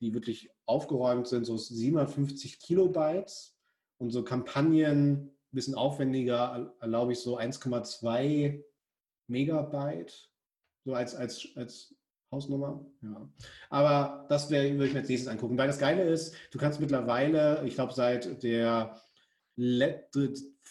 die 0.00 0.14
wirklich 0.14 0.50
aufgeräumt 0.66 1.26
sind, 1.26 1.44
so 1.44 1.56
750 1.56 2.60
Kilobytes 2.60 3.56
und 3.98 4.10
so 4.10 4.22
Kampagnen 4.22 5.30
ein 5.50 5.54
bisschen 5.54 5.74
aufwendiger 5.74 6.74
erlaube 6.80 7.12
ich 7.12 7.20
so 7.20 7.38
1,2 7.38 8.62
Megabyte, 9.26 10.30
so 10.84 10.94
als, 10.94 11.14
als, 11.14 11.48
als 11.56 11.94
Hausnummer. 12.30 12.84
Ja. 13.02 13.28
Aber 13.70 14.26
das 14.28 14.50
würde 14.50 14.68
ich 14.68 14.74
mir 14.74 14.98
als 14.98 15.08
nächstes 15.08 15.28
angucken. 15.28 15.56
Weil 15.56 15.68
das 15.68 15.78
Geile 15.78 16.02
ist, 16.02 16.34
du 16.50 16.58
kannst 16.58 16.80
mittlerweile, 16.80 17.62
ich 17.66 17.74
glaube 17.74 17.94
seit 17.94 18.42
der 18.42 19.00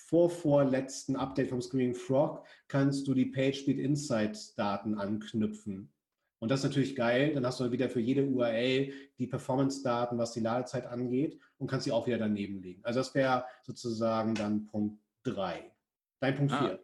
vorvorletzten 0.05 1.15
Update 1.15 1.49
vom 1.49 1.61
Screaming 1.61 1.95
Frog 1.95 2.45
kannst 2.67 3.07
du 3.07 3.13
die 3.13 3.25
PageSpeed 3.25 3.79
Insights 3.79 4.55
Daten 4.55 4.95
anknüpfen. 4.95 5.91
Und 6.39 6.51
das 6.51 6.59
ist 6.59 6.65
natürlich 6.65 6.95
geil. 6.95 7.33
Dann 7.33 7.45
hast 7.45 7.59
du 7.59 7.71
wieder 7.71 7.89
für 7.89 7.99
jede 7.99 8.25
URL 8.25 8.93
die 9.17 9.27
Performance-Daten, 9.27 10.17
was 10.17 10.33
die 10.33 10.39
Ladezeit 10.39 10.85
angeht 10.85 11.39
und 11.57 11.67
kannst 11.67 11.85
sie 11.85 11.91
auch 11.91 12.05
wieder 12.05 12.19
daneben 12.19 12.61
legen. 12.61 12.81
Also 12.83 12.99
das 12.99 13.15
wäre 13.15 13.45
sozusagen 13.63 14.35
dann 14.35 14.67
Punkt 14.67 15.01
3. 15.23 15.71
Dein 16.19 16.35
Punkt 16.35 16.51
4. 16.53 16.59
Ah. 16.59 16.79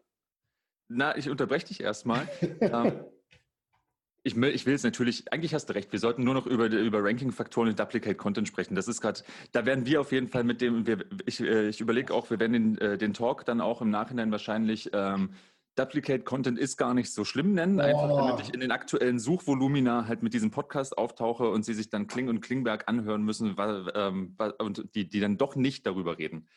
Na, 0.90 1.18
ich 1.18 1.30
unterbreche 1.30 1.68
dich 1.68 1.82
erstmal. 1.82 2.28
ähm, 2.62 3.06
ich, 4.24 4.38
ich 4.38 4.66
will 4.66 4.74
es 4.74 4.84
natürlich, 4.84 5.32
eigentlich 5.32 5.54
hast 5.54 5.68
du 5.68 5.74
recht, 5.74 5.92
wir 5.92 6.00
sollten 6.00 6.24
nur 6.24 6.34
noch 6.34 6.46
über, 6.46 6.68
über 6.68 7.04
Ranking-Faktoren 7.04 7.70
und 7.70 7.80
Duplicate 7.80 8.16
Content 8.16 8.48
sprechen. 8.48 8.74
Das 8.76 8.88
ist 8.88 9.02
gerade, 9.02 9.22
da 9.52 9.66
werden 9.66 9.86
wir 9.86 10.00
auf 10.00 10.12
jeden 10.12 10.30
Fall 10.30 10.44
mit 10.44 10.62
dem, 10.62 10.88
wir, 10.88 11.06
ich, 11.26 11.42
äh, 11.42 11.68
ich 11.68 11.82
überlege 11.82 12.14
auch, 12.14 12.30
wir 12.30 12.40
werden 12.40 12.54
den, 12.54 12.78
äh, 12.78 12.98
den 12.98 13.14
Talk 13.14 13.46
dann 13.46 13.60
auch 13.60 13.82
im 13.82 13.90
Nachhinein 13.90 14.32
wahrscheinlich 14.32 14.90
ähm, 14.94 15.32
Duplicate 15.76 16.24
Content 16.24 16.60
ist 16.60 16.78
gar 16.78 16.94
nicht 16.94 17.12
so 17.12 17.26
schlimm 17.26 17.54
nennen, 17.54 17.80
oh. 17.80 17.84
einfach 17.84 18.16
damit 18.16 18.42
ich 18.42 18.54
in 18.54 18.60
den 18.60 18.72
aktuellen 18.72 19.20
Suchvolumina 19.20 20.08
halt 20.08 20.24
mit 20.24 20.34
diesem 20.34 20.52
Podcast 20.52 20.98
auftauche 20.98 21.50
und 21.50 21.66
sie 21.66 21.74
sich 21.74 21.90
dann 21.90 22.08
Kling 22.08 22.30
und 22.30 22.42
Klingberg 22.42 22.88
anhören 22.88 23.24
müssen 23.24 23.58
weil, 23.58 23.92
ähm, 23.96 24.38
und 24.60 24.96
die, 24.96 25.10
die 25.10 25.20
dann 25.20 25.38
doch 25.38 25.56
nicht 25.56 25.86
darüber 25.86 26.18
reden. 26.18 26.48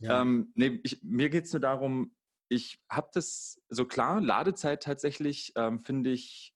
Ja. 0.00 0.22
Ähm, 0.22 0.52
nee, 0.54 0.80
ich, 0.82 1.02
mir 1.02 1.28
geht 1.28 1.44
es 1.44 1.52
nur 1.52 1.60
darum, 1.60 2.14
ich 2.48 2.80
habe 2.88 3.10
das 3.12 3.60
so 3.68 3.84
klar, 3.84 4.20
Ladezeit 4.20 4.82
tatsächlich 4.82 5.52
ähm, 5.56 5.78
finde 5.78 6.10
ich 6.10 6.54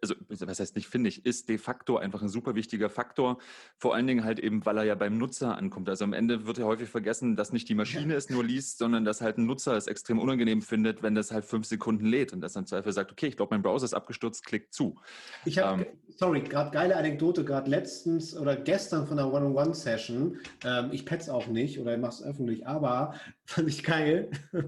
also 0.00 0.14
was 0.28 0.60
heißt 0.60 0.76
nicht 0.76 0.88
finde 0.88 1.08
ich, 1.08 1.24
ist 1.26 1.48
de 1.48 1.58
facto 1.58 1.96
einfach 1.96 2.22
ein 2.22 2.28
super 2.28 2.54
wichtiger 2.54 2.90
Faktor. 2.90 3.38
Vor 3.76 3.94
allen 3.94 4.06
Dingen 4.06 4.24
halt 4.24 4.38
eben, 4.38 4.64
weil 4.66 4.78
er 4.78 4.84
ja 4.84 4.94
beim 4.94 5.18
Nutzer 5.18 5.56
ankommt. 5.56 5.88
Also 5.88 6.04
am 6.04 6.12
Ende 6.12 6.46
wird 6.46 6.58
ja 6.58 6.64
häufig 6.64 6.88
vergessen, 6.88 7.36
dass 7.36 7.52
nicht 7.52 7.68
die 7.68 7.74
Maschine 7.74 8.14
es 8.14 8.30
nur 8.30 8.44
liest, 8.44 8.78
sondern 8.78 9.04
dass 9.04 9.20
halt 9.20 9.38
ein 9.38 9.46
Nutzer 9.46 9.76
es 9.76 9.86
extrem 9.86 10.18
unangenehm 10.18 10.62
findet, 10.62 11.02
wenn 11.02 11.14
das 11.14 11.30
halt 11.32 11.44
fünf 11.44 11.66
Sekunden 11.66 12.06
lädt 12.06 12.32
und 12.32 12.40
dass 12.40 12.52
dann 12.52 12.66
Zweifel 12.66 12.92
sagt, 12.92 13.12
okay, 13.12 13.26
ich 13.26 13.36
glaube, 13.36 13.54
mein 13.54 13.62
Browser 13.62 13.84
ist 13.84 13.94
abgestürzt, 13.94 14.44
klickt 14.44 14.74
zu. 14.74 14.96
Ich 15.44 15.58
habe, 15.58 15.82
ähm, 15.82 15.88
sorry, 16.16 16.40
gerade 16.42 16.70
geile 16.70 16.96
Anekdote, 16.96 17.44
gerade 17.44 17.70
letztens 17.70 18.36
oder 18.36 18.56
gestern 18.56 19.06
von 19.06 19.16
der 19.16 19.32
One-on-One-Session. 19.32 20.38
Ähm, 20.64 20.88
ich 20.92 21.04
pet's 21.04 21.28
auch 21.28 21.46
nicht 21.46 21.78
oder 21.78 21.96
mache 21.98 22.12
es 22.12 22.22
öffentlich, 22.22 22.66
aber 22.66 23.14
fand 23.44 23.68
ich 23.68 23.82
geil. 23.82 24.30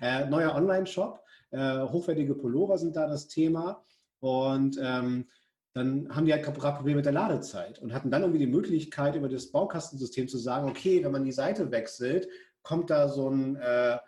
äh, 0.00 0.26
neuer 0.26 0.54
Online-Shop. 0.54 1.20
Äh, 1.50 1.82
hochwertige 1.82 2.34
Pullover 2.34 2.76
sind 2.78 2.96
da 2.96 3.06
das 3.06 3.28
Thema. 3.28 3.82
Und 4.26 4.76
ähm, 4.82 5.28
dann 5.72 6.08
haben 6.14 6.26
die 6.26 6.32
halt 6.32 6.44
gerade 6.44 6.76
Probleme 6.76 6.96
mit 6.96 7.04
der 7.04 7.12
Ladezeit 7.12 7.78
und 7.78 7.92
hatten 7.92 8.10
dann 8.10 8.22
irgendwie 8.22 8.44
die 8.44 8.50
Möglichkeit, 8.50 9.14
über 9.14 9.28
das 9.28 9.52
Baukastensystem 9.52 10.26
zu 10.26 10.36
sagen, 10.36 10.68
okay, 10.68 11.04
wenn 11.04 11.12
man 11.12 11.24
die 11.24 11.32
Seite 11.32 11.70
wechselt, 11.70 12.26
kommt 12.62 12.90
da 12.90 13.08
so, 13.08 13.30
ein, 13.30 13.54
äh, 13.56 13.98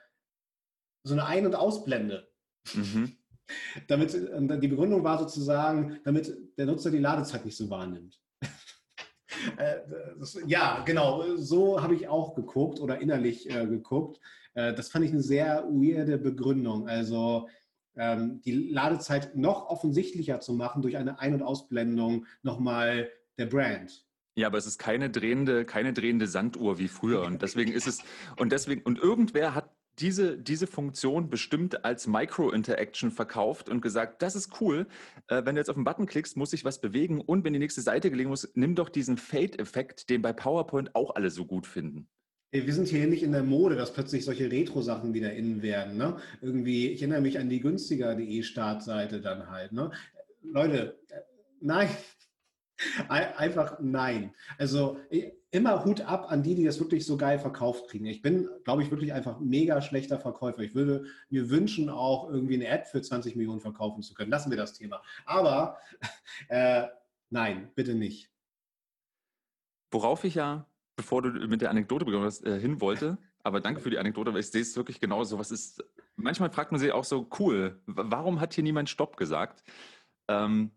so 1.05 1.15
eine 1.15 1.25
Ein- 1.25 1.47
und 1.47 1.55
Ausblende. 1.55 2.29
Mhm. 2.75 3.17
damit, 3.87 4.13
die 4.13 4.69
Begründung 4.69 5.05
war 5.05 5.19
sozusagen, 5.21 6.01
damit 6.05 6.35
der 6.59 6.67
Nutzer 6.67 6.91
die 6.91 6.99
Ladezeit 6.99 7.45
nicht 7.45 7.57
so 7.57 7.71
wahrnimmt. 7.71 8.21
Äh, 9.57 9.79
ja, 10.47 10.83
genau, 10.85 11.37
so 11.37 11.81
habe 11.81 11.95
ich 11.95 12.09
auch 12.09 12.35
geguckt 12.35 12.81
oder 12.81 13.01
innerlich 13.01 13.49
äh, 13.49 13.67
geguckt. 13.67 14.19
Äh, 14.55 14.75
das 14.75 14.89
fand 14.89 15.05
ich 15.05 15.13
eine 15.13 15.23
sehr 15.23 15.65
weirde 15.69 16.19
Begründung. 16.19 16.89
Also 16.89 17.49
die 17.99 18.71
Ladezeit 18.71 19.35
noch 19.35 19.67
offensichtlicher 19.67 20.41
zu 20.41 20.53
machen 20.53 20.83
durch 20.83 20.97
eine 20.97 21.19
Ein- 21.19 21.35
und 21.35 21.43
Ausblendung 21.43 22.27
nochmal 22.43 23.11
der 23.39 23.47
Brand. 23.47 24.07
Ja, 24.37 24.47
aber 24.47 24.59
es 24.59 24.67
ist 24.67 24.79
keine 24.79 25.11
drehende, 25.11 25.65
keine 25.65 25.93
drehende 25.93 26.29
Sanduhr 26.29 26.79
wie 26.79 26.87
früher. 26.87 27.23
Und 27.23 27.43
deswegen 27.43 27.73
ist 27.73 27.89
es, 27.89 28.05
und 28.37 28.53
deswegen, 28.53 28.83
und 28.83 28.99
irgendwer 28.99 29.53
hat 29.53 29.75
diese, 29.99 30.39
diese 30.39 30.69
Funktion 30.69 31.29
bestimmt 31.29 31.85
als 31.85 32.07
Micro-Interaction 32.07 33.11
verkauft 33.11 33.69
und 33.69 33.81
gesagt, 33.81 34.23
das 34.23 34.37
ist 34.37 34.61
cool. 34.61 34.87
Äh, 35.27 35.45
wenn 35.45 35.57
du 35.57 35.61
jetzt 35.61 35.71
auf 35.71 35.75
den 35.75 35.83
Button 35.83 36.07
klickst, 36.07 36.37
muss 36.37 36.51
sich 36.51 36.65
was 36.65 36.81
bewegen 36.81 37.21
und 37.21 37.45
wenn 37.45 37.53
die 37.53 37.59
nächste 37.59 37.81
Seite 37.81 38.11
gelegen 38.11 38.29
muss, 38.31 38.49
nimm 38.55 38.77
doch 38.77 38.91
diesen 38.91 39.17
Fade-Effekt, 39.17 40.09
den 40.09 40.23
bei 40.23 40.33
PowerPoint 40.33 40.95
auch 40.95 41.17
alle 41.17 41.31
so 41.31 41.45
gut 41.45 41.67
finden. 41.67 42.09
Wir 42.51 42.73
sind 42.73 42.89
hier 42.89 43.07
nicht 43.07 43.23
in 43.23 43.33
der 43.33 43.43
Mode, 43.43 43.77
dass 43.77 43.93
plötzlich 43.93 44.25
solche 44.25 44.51
Retro-Sachen 44.51 45.13
wieder 45.13 45.35
innen 45.35 45.61
werden. 45.61 45.99
Ne? 45.99 46.17
Irgendwie, 46.41 46.89
ich 46.89 47.03
erinnere 47.03 47.21
mich 47.21 47.39
an 47.39 47.51
die 47.51 47.61
günstiger.de 47.61 48.43
Startseite 48.43 49.21
dann 49.21 49.51
halt. 49.51 49.73
Ne? 49.73 49.91
Leute, 50.43 50.99
äh, 51.11 51.21
nein, 51.61 51.91
einfach 53.09 53.79
nein. 53.81 54.35
Also 54.57 54.99
immer 55.51 55.85
Hut 55.85 56.01
ab 56.03 56.31
an 56.31 56.43
die, 56.43 56.55
die 56.55 56.65
das 56.65 56.79
wirklich 56.81 57.05
so 57.05 57.17
geil 57.17 57.39
verkauft 57.39 57.89
kriegen. 57.89 58.07
Ich 58.07 58.23
bin, 58.23 58.49
glaube 58.65 58.83
ich, 58.83 58.91
wirklich 58.91 59.13
einfach 59.13 59.41
mega 59.41 59.83
schlechter 59.83 60.19
Verkäufer. 60.19 60.61
Ich 60.61 60.75
würde 60.75 61.05
mir 61.29 61.51
wünschen, 61.51 61.89
auch 61.89 62.31
irgendwie 62.31 62.55
eine 62.55 62.71
Ad 62.71 62.85
für 62.91 63.03
20 63.03 63.37
Millionen 63.37 63.61
verkaufen 63.61 64.03
zu 64.03 64.15
können. 64.15 64.31
Lassen 64.31 64.51
wir 64.51 64.57
das 64.57 64.73
Thema. 64.75 65.03
Aber 65.25 65.79
äh, 66.49 66.85
nein, 67.31 67.71
bitte 67.75 67.95
nicht. 67.95 68.31
Worauf 69.91 70.25
ich 70.25 70.35
ja 70.35 70.67
bevor 70.99 71.23
du 71.23 71.31
mit 71.47 71.63
der 71.63 71.71
Anekdote 71.71 72.05
begonnen 72.05 72.27
hast, 72.27 72.45
äh, 72.45 72.59
hin 72.59 72.81
wollte. 72.81 73.17
Aber 73.45 73.61
danke 73.61 73.81
für 73.81 73.89
die 73.89 73.99
Anekdote, 73.99 74.35
weil 74.35 74.41
ich 74.41 74.51
sehe 74.51 74.61
es 74.61 74.77
wirklich 74.77 75.01
genauso. 75.01 75.39
Was 75.39 75.53
ist, 75.53 75.83
manchmal 76.17 76.51
fragt 76.51 76.73
man 76.73 76.81
sich 76.81 76.91
auch 76.91 77.05
so, 77.05 77.29
cool, 77.39 77.81
warum 77.87 78.41
hat 78.41 78.53
hier 78.53 78.65
niemand 78.65 78.91
Stopp 78.91 79.17
gesagt? 79.17 79.63
Ähm, 80.27 80.73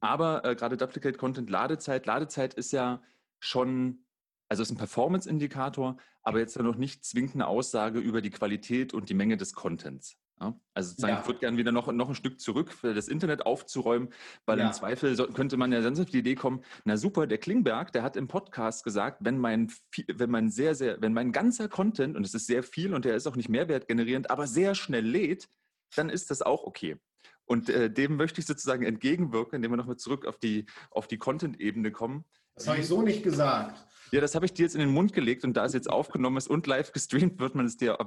aber 0.00 0.42
äh, 0.44 0.56
gerade 0.56 0.78
Duplicate 0.78 1.18
Content, 1.18 1.50
Ladezeit, 1.50 2.06
Ladezeit 2.06 2.54
ist 2.54 2.72
ja 2.72 3.02
schon, 3.38 4.06
also 4.48 4.62
ist 4.62 4.70
ein 4.70 4.78
Performance-Indikator, 4.78 5.98
aber 6.22 6.38
jetzt 6.38 6.56
ja 6.56 6.62
noch 6.62 6.76
nicht 6.76 7.04
zwingend 7.04 7.34
eine 7.34 7.46
Aussage 7.46 7.98
über 7.98 8.22
die 8.22 8.30
Qualität 8.30 8.94
und 8.94 9.10
die 9.10 9.14
Menge 9.14 9.36
des 9.36 9.52
Contents. 9.52 10.16
Ja, 10.38 10.54
also 10.74 10.90
sozusagen, 10.90 11.14
ja. 11.14 11.20
ich 11.20 11.26
würde 11.26 11.40
gerne 11.40 11.56
wieder 11.56 11.72
noch, 11.72 11.90
noch 11.90 12.10
ein 12.10 12.14
Stück 12.14 12.40
zurück 12.40 12.70
für 12.70 12.92
das 12.92 13.08
Internet 13.08 13.46
aufzuräumen, 13.46 14.10
weil 14.44 14.58
ja. 14.58 14.66
im 14.66 14.72
Zweifel 14.72 15.16
so, 15.16 15.26
könnte 15.28 15.56
man 15.56 15.72
ja 15.72 15.80
sonst 15.80 15.98
auf 15.98 16.10
die 16.10 16.18
Idee 16.18 16.34
kommen, 16.34 16.62
na 16.84 16.98
super, 16.98 17.26
der 17.26 17.38
Klingberg, 17.38 17.90
der 17.92 18.02
hat 18.02 18.16
im 18.16 18.28
Podcast 18.28 18.84
gesagt, 18.84 19.18
wenn 19.22 19.38
mein, 19.38 19.72
wenn 20.12 20.30
mein 20.30 20.50
sehr, 20.50 20.74
sehr, 20.74 21.00
wenn 21.00 21.14
mein 21.14 21.32
ganzer 21.32 21.68
Content, 21.68 22.16
und 22.16 22.26
es 22.26 22.34
ist 22.34 22.46
sehr 22.46 22.62
viel 22.62 22.92
und 22.92 23.06
der 23.06 23.16
ist 23.16 23.26
auch 23.26 23.36
nicht 23.36 23.48
mehrwertgenerierend, 23.48 24.30
aber 24.30 24.46
sehr 24.46 24.74
schnell 24.74 25.06
lädt, 25.06 25.48
dann 25.94 26.10
ist 26.10 26.30
das 26.30 26.42
auch 26.42 26.64
okay. 26.64 26.98
Und 27.46 27.70
äh, 27.70 27.90
dem 27.90 28.16
möchte 28.16 28.40
ich 28.40 28.46
sozusagen 28.46 28.84
entgegenwirken, 28.84 29.56
indem 29.56 29.72
wir 29.72 29.76
nochmal 29.76 29.96
zurück 29.96 30.26
auf 30.26 30.36
die, 30.36 30.66
auf 30.90 31.06
die 31.06 31.16
Content-Ebene 31.16 31.92
kommen. 31.92 32.24
Das 32.56 32.68
habe 32.68 32.78
ich 32.78 32.86
so 32.86 33.02
nicht 33.02 33.22
gesagt. 33.22 33.86
Ja, 34.12 34.20
das 34.20 34.34
habe 34.34 34.46
ich 34.46 34.54
dir 34.54 34.62
jetzt 34.62 34.74
in 34.74 34.80
den 34.80 34.92
Mund 34.92 35.12
gelegt 35.12 35.44
und 35.44 35.54
da 35.54 35.64
es 35.64 35.72
jetzt 35.72 35.90
aufgenommen 35.90 36.36
ist 36.36 36.48
und 36.48 36.66
live 36.66 36.92
gestreamt, 36.92 37.38
wird 37.38 37.54
man 37.54 37.66
es 37.66 37.76
dir, 37.76 37.98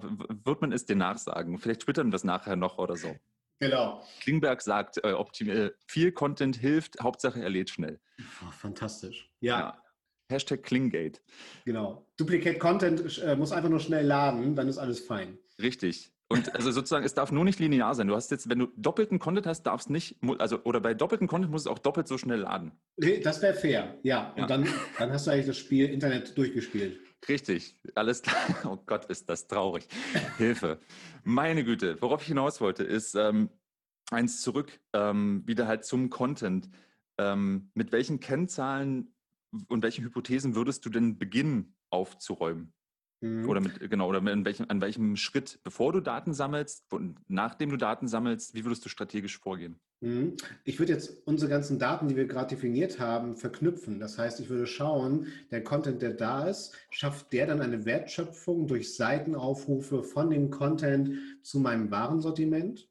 wird 0.43 0.62
man 0.62 0.71
es 0.71 0.85
dir 0.85 0.95
nachsagen. 0.95 1.57
Vielleicht 1.57 1.81
twittern 1.81 2.12
wir 2.12 2.15
es 2.15 2.23
nachher 2.23 2.55
noch 2.55 2.77
oder 2.77 2.95
so. 2.95 3.15
Genau. 3.59 4.01
Klingberg 4.21 4.62
sagt, 4.62 5.03
äh, 5.03 5.12
äh, 5.12 5.71
viel 5.85 6.12
Content 6.13 6.55
hilft, 6.55 7.01
Hauptsache 7.01 7.41
er 7.41 7.49
lädt 7.49 7.69
schnell. 7.69 7.99
Oh, 8.19 8.51
fantastisch. 8.51 9.29
Ja. 9.41 9.59
ja. 9.59 9.83
Hashtag 10.29 10.63
Klinggate. 10.63 11.19
Genau. 11.65 12.07
Duplicate 12.17 12.57
Content 12.59 13.21
äh, 13.21 13.35
muss 13.35 13.51
einfach 13.51 13.69
nur 13.69 13.79
schnell 13.79 14.05
laden, 14.05 14.55
dann 14.55 14.69
ist 14.69 14.77
alles 14.77 15.01
fein. 15.01 15.38
Richtig. 15.62 16.12
Und 16.31 16.53
also 16.55 16.71
sozusagen, 16.71 17.03
es 17.05 17.15
darf 17.15 17.31
nur 17.31 17.43
nicht 17.43 17.59
linear 17.59 17.95
sein. 17.95 18.07
Du 18.07 18.15
hast 18.15 18.29
jetzt, 18.29 18.49
wenn 18.49 18.59
du 18.59 18.67
doppelten 18.77 19.17
Content 19.17 19.47
hast, 19.47 19.63
darfst 19.63 19.89
nicht, 19.89 20.17
also 20.37 20.63
oder 20.63 20.79
bei 20.79 20.93
doppelten 20.93 21.27
Content 21.27 21.51
muss 21.51 21.61
es 21.61 21.67
auch 21.67 21.79
doppelt 21.79 22.07
so 22.07 22.19
schnell 22.19 22.41
laden. 22.41 22.71
Das 23.23 23.41
wäre 23.41 23.55
fair, 23.55 23.97
ja. 24.03 24.31
Und 24.33 24.41
ja. 24.41 24.47
Dann, 24.47 24.67
dann 24.99 25.11
hast 25.11 25.25
du 25.25 25.31
eigentlich 25.31 25.47
das 25.47 25.57
Spiel 25.57 25.89
Internet 25.89 26.37
durchgespielt. 26.37 26.99
Richtig, 27.27 27.75
alles 27.95 28.21
klar. 28.21 28.37
Oh 28.65 28.77
Gott, 28.85 29.05
ist 29.05 29.27
das 29.27 29.47
traurig. 29.47 29.87
Hilfe. 30.37 30.79
Meine 31.23 31.63
Güte, 31.63 31.99
worauf 32.01 32.21
ich 32.21 32.27
hinaus 32.27 32.61
wollte, 32.61 32.83
ist 32.83 33.15
ähm, 33.15 33.49
eins 34.11 34.41
zurück, 34.41 34.79
ähm, 34.93 35.43
wieder 35.45 35.67
halt 35.67 35.83
zum 35.83 36.09
Content. 36.09 36.69
Ähm, 37.17 37.71
mit 37.73 37.91
welchen 37.91 38.19
Kennzahlen 38.19 39.15
und 39.67 39.83
welchen 39.83 40.05
Hypothesen 40.05 40.55
würdest 40.55 40.85
du 40.85 40.89
denn 40.89 41.17
beginnen 41.17 41.75
aufzuräumen? 41.89 42.73
Mhm. 43.21 43.49
Oder 43.49 43.60
mit, 43.60 43.89
genau, 43.89 44.08
oder 44.08 44.19
in 44.32 44.45
welchem, 44.45 44.65
an 44.69 44.82
welchem 44.82 45.15
Schritt, 45.15 45.60
bevor 45.63 45.91
du 45.91 45.99
Daten 45.99 46.34
sammelst 46.34 46.86
und 46.91 47.17
nachdem 47.27 47.69
du 47.69 47.77
Daten 47.77 48.08
sammelst, 48.08 48.53
wie 48.53 48.63
würdest 48.63 48.86
du 48.86 48.89
strategisch 48.89 49.38
vorgehen? 49.39 49.79
Mhm. 50.01 50.38
Ich 50.63 50.79
würde 50.79 50.93
jetzt 50.93 51.27
unsere 51.27 51.49
ganzen 51.49 51.79
Daten, 51.79 52.08
die 52.08 52.15
wir 52.15 52.27
gerade 52.27 52.55
definiert 52.55 52.99
haben, 52.99 53.36
verknüpfen. 53.36 53.99
Das 53.99 54.17
heißt, 54.17 54.39
ich 54.39 54.49
würde 54.49 54.65
schauen, 54.65 55.27
der 55.51 55.63
Content, 55.63 56.01
der 56.01 56.13
da 56.13 56.47
ist, 56.47 56.73
schafft 56.89 57.34
der 57.34 57.47
dann 57.47 57.62
eine 57.62 57.86
Wertschöpfung 57.86 58.67
durch 58.67 58.95
Seitenaufrufe 58.95 60.03
von 60.03 60.29
dem 60.29 60.49
Content 60.49 61.17
zu 61.43 61.60
meinem 61.60 61.91
Warensortiment? 61.91 62.89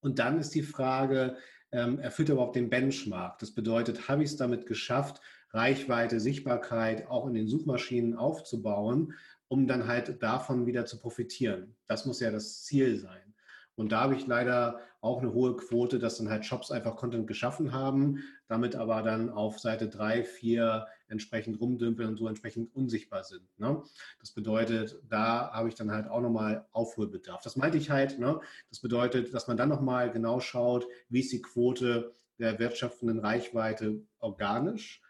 Und 0.00 0.18
dann 0.18 0.38
ist 0.38 0.54
die 0.54 0.62
Frage, 0.62 1.36
ähm, 1.70 2.00
erfüllt 2.00 2.28
er 2.28 2.34
überhaupt 2.34 2.56
den 2.56 2.70
Benchmark? 2.70 3.38
Das 3.38 3.52
bedeutet, 3.52 4.08
habe 4.08 4.24
ich 4.24 4.30
es 4.30 4.36
damit 4.36 4.66
geschafft, 4.66 5.20
Reichweite, 5.56 6.20
Sichtbarkeit 6.20 7.08
auch 7.08 7.26
in 7.26 7.34
den 7.34 7.48
Suchmaschinen 7.48 8.14
aufzubauen, 8.14 9.14
um 9.48 9.66
dann 9.66 9.88
halt 9.88 10.22
davon 10.22 10.66
wieder 10.66 10.86
zu 10.86 11.00
profitieren. 11.00 11.74
Das 11.86 12.06
muss 12.06 12.20
ja 12.20 12.30
das 12.30 12.64
Ziel 12.64 12.98
sein. 12.98 13.34
Und 13.74 13.92
da 13.92 14.02
habe 14.02 14.16
ich 14.16 14.26
leider 14.26 14.80
auch 15.00 15.20
eine 15.20 15.32
hohe 15.32 15.56
Quote, 15.56 15.98
dass 15.98 16.18
dann 16.18 16.30
halt 16.30 16.44
Shops 16.44 16.70
einfach 16.70 16.96
Content 16.96 17.26
geschaffen 17.26 17.72
haben, 17.72 18.22
damit 18.48 18.74
aber 18.74 19.02
dann 19.02 19.30
auf 19.30 19.60
Seite 19.60 19.88
3, 19.88 20.24
4 20.24 20.86
entsprechend 21.08 21.60
rumdümpeln 21.60 22.08
und 22.08 22.16
so 22.16 22.26
entsprechend 22.26 22.74
unsichtbar 22.74 23.22
sind. 23.22 23.46
Ne? 23.58 23.82
Das 24.18 24.32
bedeutet, 24.32 24.98
da 25.08 25.52
habe 25.52 25.68
ich 25.68 25.74
dann 25.74 25.92
halt 25.92 26.08
auch 26.08 26.20
nochmal 26.20 26.66
Aufholbedarf. 26.72 27.42
Das 27.42 27.56
meinte 27.56 27.78
ich 27.78 27.90
halt. 27.90 28.18
Ne? 28.18 28.40
Das 28.70 28.80
bedeutet, 28.80 29.32
dass 29.32 29.46
man 29.46 29.56
dann 29.56 29.68
nochmal 29.68 30.10
genau 30.10 30.40
schaut, 30.40 30.86
wie 31.08 31.20
ist 31.20 31.32
die 31.32 31.42
Quote 31.42 32.14
der 32.38 32.58
wirtschaftenden 32.58 33.20
Reichweite 33.20 34.02
organisch 34.18 35.02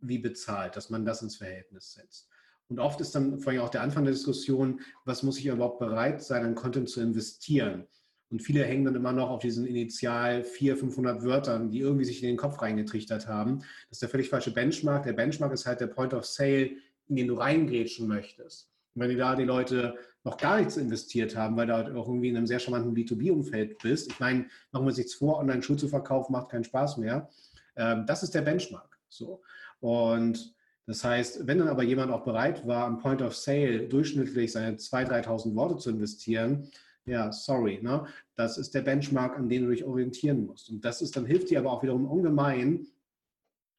wie 0.00 0.18
bezahlt, 0.18 0.76
dass 0.76 0.90
man 0.90 1.04
das 1.04 1.22
ins 1.22 1.36
Verhältnis 1.36 1.92
setzt. 1.92 2.28
Und 2.68 2.80
oft 2.80 3.00
ist 3.00 3.14
dann 3.14 3.38
vor 3.38 3.52
allem 3.52 3.62
auch 3.62 3.70
der 3.70 3.82
Anfang 3.82 4.04
der 4.04 4.12
Diskussion, 4.12 4.80
was 5.04 5.22
muss 5.22 5.38
ich 5.38 5.46
überhaupt 5.46 5.78
bereit 5.78 6.22
sein, 6.22 6.44
an 6.44 6.54
Content 6.54 6.88
zu 6.88 7.00
investieren? 7.00 7.86
Und 8.28 8.42
viele 8.42 8.64
hängen 8.64 8.84
dann 8.84 8.96
immer 8.96 9.12
noch 9.12 9.30
auf 9.30 9.40
diesen 9.40 9.66
initial 9.66 10.42
400, 10.42 10.80
500 10.80 11.22
Wörtern, 11.22 11.70
die 11.70 11.78
irgendwie 11.78 12.04
sich 12.04 12.22
in 12.22 12.28
den 12.28 12.36
Kopf 12.36 12.60
reingetrichtert 12.60 13.28
haben. 13.28 13.60
Das 13.60 13.92
ist 13.92 14.02
der 14.02 14.08
völlig 14.08 14.28
falsche 14.28 14.52
Benchmark. 14.52 15.04
Der 15.04 15.12
Benchmark 15.12 15.52
ist 15.52 15.66
halt 15.66 15.80
der 15.80 15.86
Point 15.86 16.12
of 16.12 16.26
Sale, 16.26 16.70
in 17.06 17.16
den 17.16 17.28
du 17.28 17.34
reingrätschen 17.34 18.08
möchtest. 18.08 18.68
wenn 18.94 19.10
die 19.10 19.16
da 19.16 19.36
die 19.36 19.44
Leute 19.44 19.94
noch 20.24 20.38
gar 20.38 20.58
nichts 20.58 20.76
investiert 20.76 21.36
haben, 21.36 21.56
weil 21.56 21.66
du 21.66 21.74
halt 21.74 21.94
auch 21.94 22.08
irgendwie 22.08 22.30
in 22.30 22.36
einem 22.36 22.46
sehr 22.46 22.58
charmanten 22.58 22.94
B2B-Umfeld 22.96 23.78
bist. 23.78 24.10
Ich 24.10 24.18
meine, 24.18 24.46
machen 24.72 24.84
wir 24.84 24.88
uns 24.88 24.96
nichts 24.96 25.14
vor, 25.14 25.38
Online-Schuhe 25.38 25.76
zu 25.76 25.86
verkaufen 25.86 26.32
macht 26.32 26.48
keinen 26.48 26.64
Spaß 26.64 26.96
mehr. 26.96 27.28
Ähm, 27.76 28.06
das 28.06 28.24
ist 28.24 28.34
der 28.34 28.40
Benchmark. 28.40 28.98
So. 29.08 29.42
Und 29.80 30.54
das 30.86 31.02
heißt, 31.02 31.46
wenn 31.46 31.58
dann 31.58 31.68
aber 31.68 31.82
jemand 31.82 32.12
auch 32.12 32.24
bereit 32.24 32.66
war, 32.66 32.86
am 32.86 32.98
Point 32.98 33.20
of 33.22 33.34
Sale 33.34 33.88
durchschnittlich 33.88 34.52
seine 34.52 34.76
2.000, 34.76 35.24
3.000 35.24 35.54
Worte 35.56 35.76
zu 35.78 35.90
investieren, 35.90 36.70
ja, 37.06 37.30
sorry, 37.32 37.80
ne? 37.82 38.06
das 38.34 38.58
ist 38.58 38.74
der 38.74 38.82
Benchmark, 38.82 39.36
an 39.36 39.48
dem 39.48 39.64
du 39.64 39.70
dich 39.70 39.84
orientieren 39.84 40.46
musst. 40.46 40.70
Und 40.70 40.84
das 40.84 41.02
ist, 41.02 41.16
dann 41.16 41.26
hilft 41.26 41.50
dir 41.50 41.60
aber 41.60 41.72
auch 41.72 41.82
wiederum 41.82 42.06
ungemein 42.06 42.86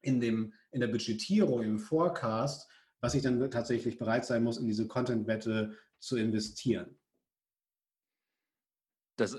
in, 0.02 0.20
dem, 0.20 0.52
in 0.70 0.80
der 0.80 0.88
Budgetierung, 0.88 1.62
im 1.62 1.78
Forecast, 1.78 2.70
was 3.00 3.14
ich 3.14 3.22
dann 3.22 3.50
tatsächlich 3.50 3.98
bereit 3.98 4.24
sein 4.24 4.42
muss, 4.42 4.58
in 4.58 4.66
diese 4.66 4.86
Content-Wette 4.86 5.76
zu 5.98 6.16
investieren. 6.16 6.98
Das, 9.16 9.36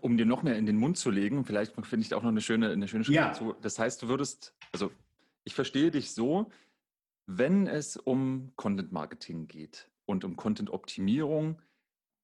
um 0.00 0.16
dir 0.16 0.26
noch 0.26 0.42
mehr 0.42 0.56
in 0.56 0.66
den 0.66 0.76
Mund 0.76 0.98
zu 0.98 1.10
legen, 1.10 1.44
vielleicht 1.44 1.74
finde 1.86 2.06
ich 2.06 2.14
auch 2.14 2.22
noch 2.22 2.30
eine 2.30 2.40
schöne, 2.40 2.70
eine 2.70 2.88
schöne 2.88 3.04
Schrift 3.04 3.16
ja. 3.16 3.28
dazu. 3.28 3.54
Das 3.62 3.78
heißt, 3.78 4.02
du 4.02 4.08
würdest, 4.08 4.54
also 4.72 4.90
ich 5.44 5.54
verstehe 5.54 5.90
dich 5.90 6.12
so, 6.12 6.50
wenn 7.26 7.66
es 7.66 7.96
um 7.96 8.52
Content 8.56 8.92
Marketing 8.92 9.46
geht 9.46 9.90
und 10.06 10.24
um 10.24 10.36
Content 10.36 10.70
Optimierung, 10.70 11.60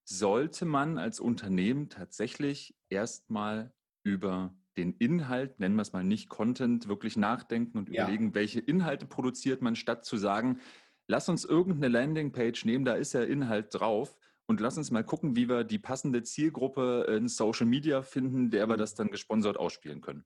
sollte 0.05 0.65
man 0.65 0.99
als 0.99 1.21
Unternehmen 1.21 1.91
tatsächlich 1.91 2.75
erstmal 2.89 3.73
über 4.05 4.55
den 4.79 4.95
Inhalt, 4.95 5.61
nennen 5.61 5.75
wir 5.75 5.83
es 5.83 5.93
mal 5.93 6.05
nicht 6.05 6.29
Content, 6.29 6.89
wirklich 6.89 7.17
nachdenken 7.17 7.79
und 7.79 7.91
ja. 7.91 8.05
überlegen, 8.05 8.35
welche 8.35 8.61
Inhalte 8.61 9.07
produziert 9.07 9.61
man, 9.61 9.77
statt 9.77 10.05
zu 10.05 10.17
sagen, 10.17 10.61
lass 11.09 11.29
uns 11.29 11.45
irgendeine 11.45 11.89
Landingpage 11.89 12.65
nehmen, 12.65 12.85
da 12.85 12.95
ist 12.95 13.13
ja 13.13 13.23
Inhalt 13.23 13.75
drauf 13.75 14.17
und 14.47 14.61
lass 14.61 14.79
uns 14.79 14.91
mal 14.91 15.05
gucken, 15.05 15.37
wie 15.37 15.49
wir 15.49 15.65
die 15.65 15.79
passende 15.79 16.23
Zielgruppe 16.23 17.07
in 17.09 17.29
Social 17.29 17.67
Media 17.67 18.03
finden, 18.03 18.51
der 18.51 18.69
wir 18.69 18.77
mhm. 18.77 18.81
das 18.81 18.95
dann 18.95 19.11
gesponsert 19.11 19.59
ausspielen 19.59 20.01
können. 20.01 20.25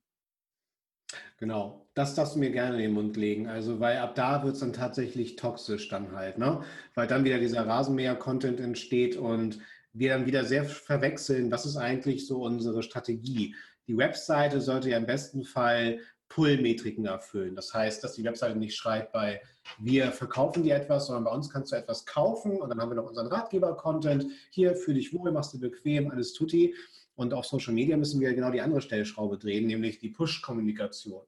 Genau, 1.38 1.86
das 1.94 2.14
darfst 2.14 2.34
du 2.34 2.38
mir 2.38 2.50
gerne 2.50 2.76
in 2.76 2.82
den 2.82 2.92
Mund 2.92 3.16
legen. 3.16 3.48
Also, 3.48 3.80
weil 3.80 3.98
ab 3.98 4.14
da 4.14 4.44
wird 4.44 4.54
es 4.54 4.60
dann 4.60 4.72
tatsächlich 4.72 5.36
toxisch 5.36 5.88
dann 5.88 6.12
halt, 6.12 6.38
ne? 6.38 6.62
Weil 6.94 7.06
dann 7.06 7.24
wieder 7.24 7.38
dieser 7.38 7.66
Rasenmäher-Content 7.66 8.60
entsteht 8.60 9.16
und 9.16 9.58
wir 9.92 10.10
dann 10.10 10.26
wieder 10.26 10.44
sehr 10.44 10.64
verwechseln, 10.64 11.50
was 11.50 11.66
ist 11.66 11.76
eigentlich 11.76 12.26
so 12.26 12.42
unsere 12.42 12.82
Strategie. 12.82 13.54
Die 13.88 13.96
Webseite 13.96 14.60
sollte 14.60 14.90
ja 14.90 14.96
im 14.96 15.06
besten 15.06 15.44
Fall 15.44 15.98
Pull-Metriken 16.28 17.04
erfüllen. 17.04 17.54
Das 17.54 17.74
heißt, 17.74 18.02
dass 18.02 18.14
die 18.14 18.24
Webseite 18.24 18.58
nicht 18.58 18.74
schreibt 18.74 19.12
bei 19.12 19.42
wir 19.78 20.12
verkaufen 20.12 20.62
dir 20.62 20.74
etwas, 20.74 21.06
sondern 21.06 21.24
bei 21.24 21.30
uns 21.30 21.50
kannst 21.50 21.72
du 21.72 21.76
etwas 21.76 22.04
kaufen 22.04 22.60
und 22.60 22.68
dann 22.68 22.80
haben 22.80 22.90
wir 22.90 22.96
noch 22.96 23.08
unseren 23.08 23.28
Ratgeber-Content. 23.28 24.26
Hier 24.50 24.74
für 24.74 24.94
dich 24.94 25.12
wohl, 25.14 25.30
machst 25.30 25.54
du 25.54 25.60
bequem, 25.60 26.10
alles 26.10 26.32
tutti. 26.32 26.74
Und 27.14 27.34
auf 27.34 27.46
Social 27.46 27.74
Media 27.74 27.96
müssen 27.96 28.20
wir 28.20 28.34
genau 28.34 28.50
die 28.50 28.60
andere 28.60 28.80
Stellschraube 28.80 29.38
drehen, 29.38 29.66
nämlich 29.66 29.98
die 29.98 30.08
Push-Kommunikation. 30.08 31.24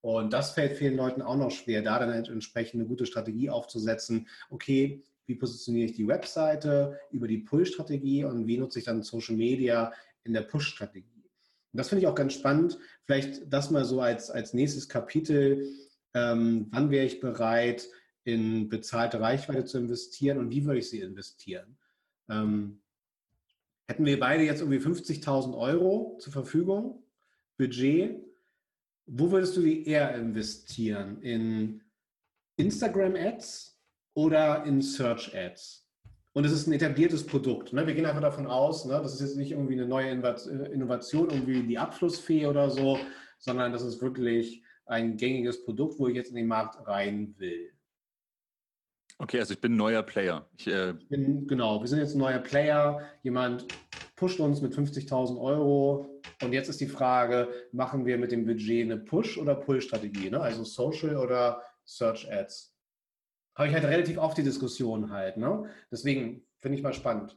Und 0.00 0.32
das 0.32 0.52
fällt 0.52 0.76
vielen 0.76 0.96
Leuten 0.96 1.20
auch 1.20 1.36
noch 1.36 1.50
schwer, 1.50 1.82
da 1.82 1.98
dann 1.98 2.12
entsprechend 2.12 2.80
eine 2.80 2.88
gute 2.88 3.06
Strategie 3.06 3.50
aufzusetzen. 3.50 4.28
Okay, 4.50 5.02
wie 5.26 5.34
positioniere 5.34 5.86
ich 5.86 5.96
die 5.96 6.06
Webseite 6.06 7.00
über 7.10 7.26
die 7.26 7.38
Pull-Strategie 7.38 8.24
und 8.24 8.46
wie 8.46 8.58
nutze 8.58 8.78
ich 8.78 8.84
dann 8.84 9.02
Social 9.02 9.34
Media 9.34 9.92
in 10.22 10.32
der 10.32 10.42
Push-Strategie? 10.42 11.24
Und 11.72 11.78
das 11.78 11.88
finde 11.88 12.02
ich 12.02 12.06
auch 12.06 12.14
ganz 12.14 12.34
spannend. 12.34 12.78
Vielleicht 13.04 13.52
das 13.52 13.70
mal 13.70 13.84
so 13.84 14.00
als, 14.00 14.30
als 14.30 14.54
nächstes 14.54 14.88
Kapitel. 14.88 15.66
Ähm, 16.14 16.68
wann 16.70 16.90
wäre 16.90 17.04
ich 17.04 17.20
bereit, 17.20 17.88
in 18.22 18.68
bezahlte 18.68 19.20
Reichweite 19.20 19.64
zu 19.64 19.78
investieren 19.78 20.38
und 20.38 20.50
wie 20.50 20.64
würde 20.64 20.78
ich 20.78 20.88
sie 20.88 21.00
investieren? 21.00 21.76
Ähm, 22.28 22.80
hätten 23.86 24.04
wir 24.04 24.18
beide 24.18 24.44
jetzt 24.44 24.60
irgendwie 24.60 24.78
50.000 24.78 25.56
Euro 25.56 26.16
zur 26.20 26.32
Verfügung, 26.32 27.02
Budget, 27.56 28.22
wo 29.06 29.30
würdest 29.30 29.56
du 29.56 29.62
die 29.62 29.86
eher 29.86 30.14
investieren? 30.14 31.22
In 31.22 31.82
Instagram-Ads 32.56 33.80
oder 34.14 34.64
in 34.64 34.82
Search-Ads? 34.82 35.86
Und 36.32 36.44
es 36.44 36.52
ist 36.52 36.66
ein 36.66 36.72
etabliertes 36.72 37.24
Produkt. 37.24 37.72
Ne? 37.72 37.86
Wir 37.86 37.94
gehen 37.94 38.04
einfach 38.04 38.20
davon 38.20 38.46
aus, 38.46 38.84
ne? 38.84 39.00
das 39.02 39.14
ist 39.14 39.20
jetzt 39.20 39.36
nicht 39.36 39.52
irgendwie 39.52 39.72
eine 39.72 39.86
neue 39.86 40.10
äh, 40.10 40.72
Innovation, 40.72 41.30
irgendwie 41.30 41.62
die 41.62 41.78
Abflussfee 41.78 42.46
oder 42.46 42.68
so, 42.68 42.98
sondern 43.38 43.72
das 43.72 43.82
ist 43.82 44.02
wirklich 44.02 44.62
ein 44.84 45.16
gängiges 45.16 45.64
Produkt, 45.64 45.98
wo 45.98 46.08
ich 46.08 46.14
jetzt 46.14 46.30
in 46.30 46.36
den 46.36 46.46
Markt 46.46 46.86
rein 46.86 47.34
will. 47.38 47.72
Okay, 49.18 49.38
also 49.38 49.54
ich 49.54 49.60
bin 49.60 49.74
ein 49.74 49.76
neuer 49.76 50.02
Player. 50.02 50.46
Ich, 50.56 50.66
äh 50.66 50.90
ich 50.90 51.08
bin, 51.08 51.46
genau, 51.46 51.80
wir 51.80 51.88
sind 51.88 52.00
jetzt 52.00 52.14
ein 52.14 52.18
neuer 52.18 52.38
Player. 52.38 53.00
Jemand 53.22 53.66
pusht 54.14 54.40
uns 54.40 54.60
mit 54.60 54.74
50.000 54.74 55.40
Euro. 55.40 56.20
Und 56.42 56.52
jetzt 56.52 56.68
ist 56.68 56.80
die 56.80 56.86
Frage, 56.86 57.48
machen 57.72 58.04
wir 58.04 58.18
mit 58.18 58.32
dem 58.32 58.44
Budget 58.44 58.84
eine 58.84 58.98
Push- 58.98 59.38
oder 59.38 59.54
Pull-Strategie? 59.54 60.30
Ne? 60.30 60.40
Also 60.40 60.64
Social 60.64 61.16
oder 61.16 61.62
Search 61.84 62.30
Ads? 62.30 62.76
habe 63.56 63.68
ich 63.68 63.74
halt 63.74 63.84
relativ 63.84 64.18
oft 64.18 64.36
die 64.36 64.42
Diskussion 64.42 65.10
halt. 65.10 65.38
Ne? 65.38 65.68
Deswegen 65.90 66.46
finde 66.60 66.76
ich 66.76 66.84
mal 66.84 66.92
spannend. 66.92 67.36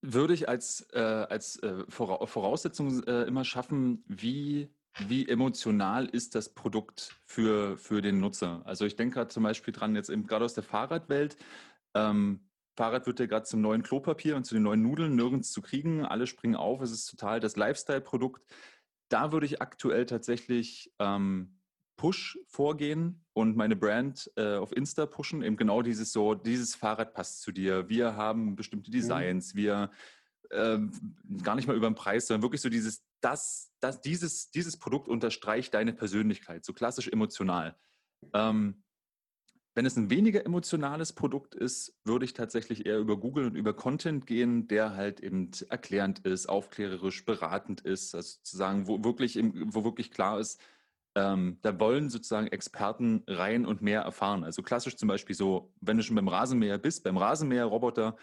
Würde 0.00 0.34
ich 0.34 0.48
als, 0.48 0.86
äh, 0.92 0.98
als 0.98 1.56
äh, 1.62 1.84
Voraussetzung 1.88 3.02
äh, 3.04 3.22
immer 3.22 3.44
schaffen, 3.44 4.04
wie, 4.06 4.74
wie 5.00 5.28
emotional 5.28 6.06
ist 6.06 6.34
das 6.34 6.54
Produkt 6.54 7.16
für, 7.24 7.76
für 7.76 8.00
den 8.00 8.20
Nutzer? 8.20 8.62
Also 8.64 8.84
ich 8.86 8.96
denke 8.96 9.14
gerade 9.14 9.28
zum 9.28 9.42
Beispiel 9.42 9.74
dran, 9.74 9.96
jetzt 9.96 10.12
gerade 10.26 10.44
aus 10.44 10.54
der 10.54 10.62
Fahrradwelt, 10.62 11.36
ähm, 11.94 12.40
Fahrrad 12.76 13.06
wird 13.06 13.20
ja 13.20 13.26
gerade 13.26 13.44
zum 13.44 13.60
neuen 13.60 13.82
Klopapier 13.82 14.36
und 14.36 14.44
zu 14.44 14.54
den 14.54 14.64
neuen 14.64 14.82
Nudeln 14.82 15.14
nirgends 15.14 15.52
zu 15.52 15.62
kriegen. 15.62 16.04
Alle 16.04 16.26
springen 16.26 16.56
auf. 16.56 16.80
Es 16.80 16.90
ist 16.90 17.06
total 17.06 17.38
das 17.38 17.56
Lifestyle-Produkt. 17.56 18.44
Da 19.08 19.32
würde 19.32 19.46
ich 19.46 19.62
aktuell 19.62 20.06
tatsächlich 20.06 20.92
ähm, 20.98 21.60
Push 21.96 22.38
vorgehen 22.48 23.24
und 23.32 23.56
meine 23.56 23.76
Brand 23.76 24.30
äh, 24.36 24.56
auf 24.56 24.76
Insta 24.76 25.06
pushen. 25.06 25.42
Eben 25.42 25.56
genau 25.56 25.82
dieses 25.82 26.12
so, 26.12 26.34
dieses 26.34 26.74
Fahrrad 26.74 27.14
passt 27.14 27.42
zu 27.42 27.52
dir. 27.52 27.88
Wir 27.88 28.16
haben 28.16 28.56
bestimmte 28.56 28.90
mhm. 28.90 28.94
Designs. 28.94 29.54
Mhm. 29.54 29.58
Wir 29.58 29.90
äh, 30.50 30.78
gar 31.42 31.54
nicht 31.54 31.66
mal 31.66 31.76
über 31.76 31.88
den 31.88 31.94
Preis, 31.94 32.26
sondern 32.26 32.42
wirklich 32.42 32.60
so 32.60 32.68
dieses, 32.68 33.04
das, 33.20 33.72
das, 33.80 34.00
dieses, 34.00 34.50
dieses 34.50 34.76
Produkt 34.76 35.08
unterstreicht 35.08 35.74
deine 35.74 35.92
Persönlichkeit, 35.92 36.64
so 36.64 36.72
klassisch 36.72 37.08
emotional. 37.08 37.76
Ähm, 38.32 38.84
wenn 39.76 39.86
es 39.86 39.96
ein 39.96 40.08
weniger 40.08 40.46
emotionales 40.46 41.12
Produkt 41.12 41.54
ist, 41.54 41.98
würde 42.04 42.24
ich 42.24 42.32
tatsächlich 42.32 42.86
eher 42.86 42.98
über 42.98 43.16
Google 43.16 43.46
und 43.46 43.56
über 43.56 43.74
Content 43.74 44.24
gehen, 44.26 44.68
der 44.68 44.94
halt 44.94 45.18
eben 45.18 45.50
erklärend 45.68 46.20
ist, 46.20 46.48
aufklärerisch, 46.48 47.24
beratend 47.24 47.80
ist, 47.80 48.14
also 48.14 48.36
sozusagen, 48.36 48.86
wo 48.86 49.02
wirklich, 49.02 49.36
wo 49.36 49.82
wirklich 49.82 50.12
klar 50.12 50.38
ist, 50.38 50.60
ähm, 51.16 51.58
da 51.62 51.78
wollen 51.78 52.08
sozusagen 52.08 52.48
Experten 52.48 53.24
rein 53.26 53.66
und 53.66 53.82
mehr 53.82 54.02
erfahren. 54.02 54.44
Also 54.44 54.62
klassisch 54.62 54.96
zum 54.96 55.08
Beispiel 55.08 55.34
so, 55.34 55.72
wenn 55.80 55.96
du 55.96 56.02
schon 56.02 56.16
beim 56.16 56.28
Rasenmäher 56.28 56.78
bist, 56.78 57.04
beim 57.04 57.16
Rasenmäher-Roboter 57.16 58.16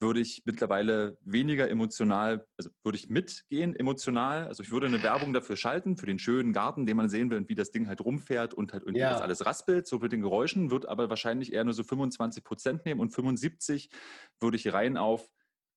würde 0.00 0.20
ich 0.20 0.42
mittlerweile 0.44 1.18
weniger 1.22 1.68
emotional, 1.68 2.46
also 2.56 2.70
würde 2.84 2.98
ich 2.98 3.08
mitgehen 3.08 3.74
emotional. 3.74 4.46
Also 4.46 4.62
ich 4.62 4.70
würde 4.70 4.86
eine 4.86 5.02
Werbung 5.02 5.32
dafür 5.32 5.56
schalten, 5.56 5.96
für 5.96 6.06
den 6.06 6.18
schönen 6.18 6.52
Garten, 6.52 6.86
den 6.86 6.96
man 6.96 7.08
sehen 7.08 7.30
will 7.30 7.38
und 7.38 7.48
wie 7.48 7.54
das 7.54 7.70
Ding 7.70 7.88
halt 7.88 8.00
rumfährt 8.00 8.54
und 8.54 8.72
halt 8.72 8.84
irgendwie 8.84 9.00
ja. 9.00 9.10
das 9.10 9.22
alles 9.22 9.44
raspelt, 9.44 9.86
so 9.86 9.98
mit 9.98 10.12
den 10.12 10.22
Geräuschen, 10.22 10.70
würde 10.70 10.88
aber 10.88 11.10
wahrscheinlich 11.10 11.52
eher 11.52 11.64
nur 11.64 11.74
so 11.74 11.82
25 11.82 12.44
Prozent 12.44 12.84
nehmen 12.86 13.00
und 13.00 13.10
75 13.10 13.90
würde 14.40 14.56
ich 14.56 14.72
rein 14.72 14.96
auf, 14.96 15.28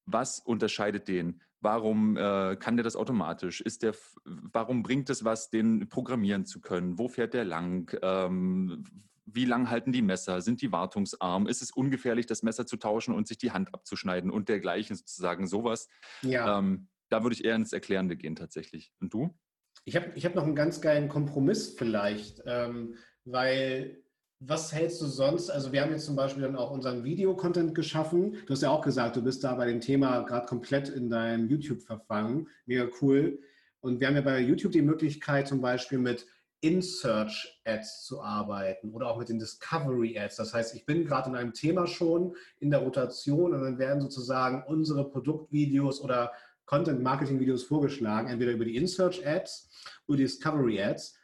was 0.06 0.40
unterscheidet 0.40 1.08
den? 1.08 1.42
Warum 1.60 2.18
äh, 2.18 2.56
kann 2.60 2.76
der 2.76 2.84
das 2.84 2.96
automatisch? 2.96 3.62
Ist 3.62 3.84
der, 3.84 3.94
warum 4.26 4.82
bringt 4.82 5.10
es 5.10 5.24
was, 5.24 5.50
den 5.50 5.90
programmieren 5.90 6.46
zu 6.46 6.60
können? 6.60 6.98
Wo 6.98 7.08
fährt 7.08 7.34
der 7.34 7.46
lang? 7.46 7.96
Ähm, 8.02 8.84
wie 9.34 9.46
lang 9.46 9.70
halten 9.70 9.91
die 9.91 10.02
Messer? 10.02 10.41
Sind 10.41 10.62
die 10.62 10.72
wartungsarm? 10.72 11.48
Ist 11.48 11.62
es 11.62 11.72
ungefährlich, 11.72 12.26
das 12.26 12.44
Messer 12.44 12.65
zu 12.65 12.78
tauschen 12.78 13.13
und 13.13 13.28
sich 13.28 13.38
die 13.38 13.52
Hand 13.52 13.74
abzuschneiden 13.74 14.32
und 14.32 14.50
dergleichen 14.50 14.96
sozusagen 14.96 15.48
sowas? 15.48 15.88
Ja. 16.22 16.60
Ähm, 16.60 16.89
da 17.10 17.24
würde 17.24 17.34
ich 17.34 17.46
eher 17.46 17.56
ins 17.56 17.74
Erklärende 17.74 18.15
gehen 18.15 18.36
tatsächlich. 18.36 18.94
Und 19.00 19.13
du? 19.13 19.38
Ich 19.86 19.96
habe 19.96 20.12
ich 20.15 20.26
hab 20.26 20.36
noch 20.36 20.44
einen 20.44 20.56
ganz 20.56 20.82
geilen 20.82 21.10
Kompromiss 21.10 21.76
vielleicht, 21.78 22.41
ähm, 22.46 22.96
weil 23.26 24.04
was 24.39 24.74
hältst 24.74 25.00
du 25.02 25.06
sonst? 25.06 25.52
Also 25.52 25.72
wir 25.72 25.82
haben 25.82 25.91
jetzt 25.91 26.06
zum 26.06 26.15
Beispiel 26.15 26.41
dann 26.41 26.56
auch 26.56 26.72
unseren 26.72 27.04
Video-Content 27.04 27.76
geschaffen. 27.76 28.38
Du 28.48 28.54
hast 28.54 28.63
ja 28.63 28.72
auch 28.72 28.82
gesagt, 28.82 29.15
du 29.15 29.24
bist 29.24 29.44
da 29.44 29.54
bei 29.54 29.67
dem 29.67 29.82
Thema 29.82 30.22
gerade 30.22 30.48
komplett 30.48 30.89
in 30.89 31.10
deinem 31.10 31.48
YouTube 31.48 31.82
verfangen. 31.82 32.48
Mega 32.65 32.88
cool. 33.02 33.39
Und 33.82 34.00
wir 34.00 34.08
haben 34.08 34.15
ja 34.15 34.22
bei 34.22 34.39
YouTube 34.39 34.72
die 34.72 34.82
Möglichkeit 34.82 35.48
zum 35.48 35.62
Beispiel 35.62 36.00
mit 36.00 36.26
In-Search-Ads 36.62 38.06
zu 38.06 38.21
arbeiten 38.21 38.91
oder 38.91 39.08
auch 39.08 39.17
mit 39.17 39.30
den 39.30 39.40
Discovery-Ads. 39.40 40.36
Das 40.36 40.54
heißt, 40.54 40.75
ich 40.75 40.86
bin 40.86 41.06
gerade 41.06 41.29
in 41.29 41.36
einem 41.36 41.54
Thema 41.54 41.88
schon 41.88 42.36
in 42.60 42.69
der 42.69 42.81
Rotation 42.81 43.54
und 43.54 43.62
dann 43.62 43.79
werden 43.79 44.02
sozusagen 44.02 44.63
unsere 44.67 45.10
Produktvideos 45.10 46.02
oder 46.02 46.31
Content-Marketing-Videos 46.65 47.63
vorgeschlagen, 47.63 48.29
entweder 48.29 48.52
über 48.52 48.65
die 48.65 48.77
In-Search-Ads 48.77 49.69
oder 50.08 50.17
die 50.17 50.23
Discovery-Ads. 50.23 51.17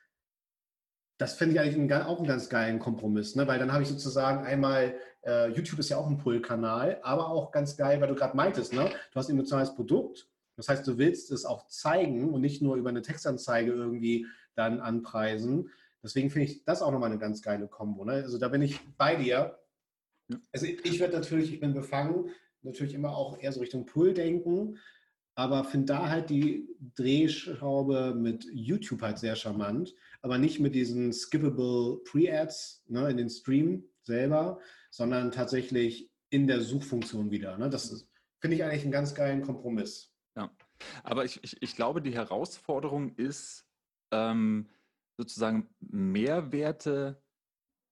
Das 1.19 1.33
finde 1.33 1.55
ich 1.55 1.59
eigentlich 1.61 1.75
einen, 1.75 2.05
auch 2.05 2.17
einen 2.17 2.27
ganz 2.27 2.49
geilen 2.49 2.79
Kompromiss, 2.79 3.35
ne? 3.35 3.47
weil 3.47 3.59
dann 3.59 3.71
habe 3.71 3.83
ich 3.83 3.89
sozusagen 3.89 4.45
einmal, 4.45 4.95
äh, 5.25 5.49
YouTube 5.51 5.79
ist 5.79 5.89
ja 5.89 5.97
auch 5.97 6.07
ein 6.07 6.17
Pull-Kanal, 6.17 6.99
aber 7.01 7.29
auch 7.29 7.51
ganz 7.51 7.77
geil, 7.77 8.01
weil 8.01 8.07
du 8.07 8.15
gerade 8.15 8.35
meintest, 8.35 8.73
ne? 8.73 8.89
du 8.89 9.15
hast 9.15 9.29
ein 9.29 9.33
emotionales 9.33 9.73
Produkt, 9.73 10.27
das 10.57 10.69
heißt, 10.69 10.85
du 10.87 10.97
willst 10.97 11.31
es 11.31 11.45
auch 11.45 11.67
zeigen 11.67 12.33
und 12.33 12.41
nicht 12.41 12.61
nur 12.61 12.75
über 12.75 12.89
eine 12.89 13.03
Textanzeige 13.03 13.71
irgendwie 13.71 14.25
dann 14.57 14.79
anpreisen. 14.79 15.69
Deswegen 16.03 16.29
finde 16.29 16.45
ich 16.45 16.63
das 16.63 16.81
auch 16.81 16.91
nochmal 16.91 17.11
eine 17.11 17.19
ganz 17.19 17.41
geile 17.41 17.67
Kombo. 17.67 18.05
Ne? 18.05 18.13
Also 18.13 18.37
da 18.37 18.47
bin 18.47 18.61
ich 18.61 18.79
bei 18.97 19.15
dir. 19.15 19.59
Also 20.51 20.65
ich 20.65 20.99
werde 20.99 21.13
natürlich, 21.13 21.53
ich 21.53 21.59
bin 21.59 21.73
befangen, 21.73 22.29
natürlich 22.61 22.93
immer 22.93 23.15
auch 23.15 23.39
eher 23.39 23.51
so 23.51 23.61
Richtung 23.61 23.85
Pull 23.85 24.13
denken, 24.13 24.77
aber 25.35 25.63
finde 25.63 25.93
da 25.93 26.09
halt 26.09 26.29
die 26.29 26.67
Drehschraube 26.95 28.15
mit 28.15 28.45
YouTube 28.51 29.01
halt 29.01 29.19
sehr 29.19 29.35
charmant, 29.35 29.93
aber 30.21 30.37
nicht 30.37 30.59
mit 30.59 30.75
diesen 30.75 31.13
skippable 31.13 31.99
Pre-Ads 32.05 32.85
ne, 32.87 33.09
in 33.09 33.17
den 33.17 33.29
Stream 33.29 33.83
selber, 34.01 34.59
sondern 34.89 35.31
tatsächlich 35.31 36.09
in 36.29 36.47
der 36.47 36.61
Suchfunktion 36.61 37.29
wieder. 37.29 37.57
Ne? 37.57 37.69
Das 37.69 38.07
finde 38.39 38.55
ich 38.55 38.63
eigentlich 38.63 38.83
einen 38.83 38.91
ganz 38.91 39.13
geilen 39.13 39.43
Kompromiss. 39.43 40.11
Ja, 40.35 40.51
aber 41.03 41.25
ich, 41.25 41.43
ich, 41.43 41.61
ich 41.61 41.75
glaube, 41.75 42.01
die 42.01 42.13
Herausforderung 42.13 43.15
ist, 43.15 43.66
ähm, 44.11 44.67
sozusagen 45.17 45.69
Mehrwerte 45.79 47.21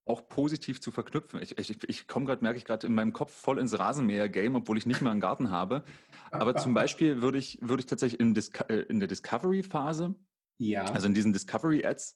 auch 0.05 0.27
positiv 0.27 0.79
zu 0.79 0.91
verknüpfen. 0.91 1.41
Ich, 1.41 1.57
ich, 1.57 1.89
ich 1.89 2.07
komme 2.07 2.27
gerade, 2.27 2.43
merke 2.43 2.57
ich 2.57 2.65
gerade 2.65 2.85
in 2.85 2.93
meinem 2.93 3.11
Kopf 3.11 3.31
voll 3.33 3.57
ins 3.57 3.77
Rasenmäher-Game, 3.77 4.55
obwohl 4.55 4.77
ich 4.77 4.85
nicht 4.85 5.01
mal 5.01 5.11
einen 5.11 5.19
Garten 5.19 5.49
habe. 5.49 5.83
Aber 6.31 6.55
zum 6.55 6.73
Beispiel 6.75 7.21
würde 7.21 7.39
ich, 7.39 7.57
würde 7.61 7.81
ich 7.81 7.87
tatsächlich 7.87 8.19
in, 8.19 8.35
Disco 8.35 8.63
äh, 8.69 8.81
in 8.81 8.99
der 8.99 9.07
Discovery-Phase, 9.07 10.13
ja. 10.59 10.85
also 10.85 11.07
in 11.07 11.15
diesen 11.15 11.33
Discovery-Ads, 11.33 12.15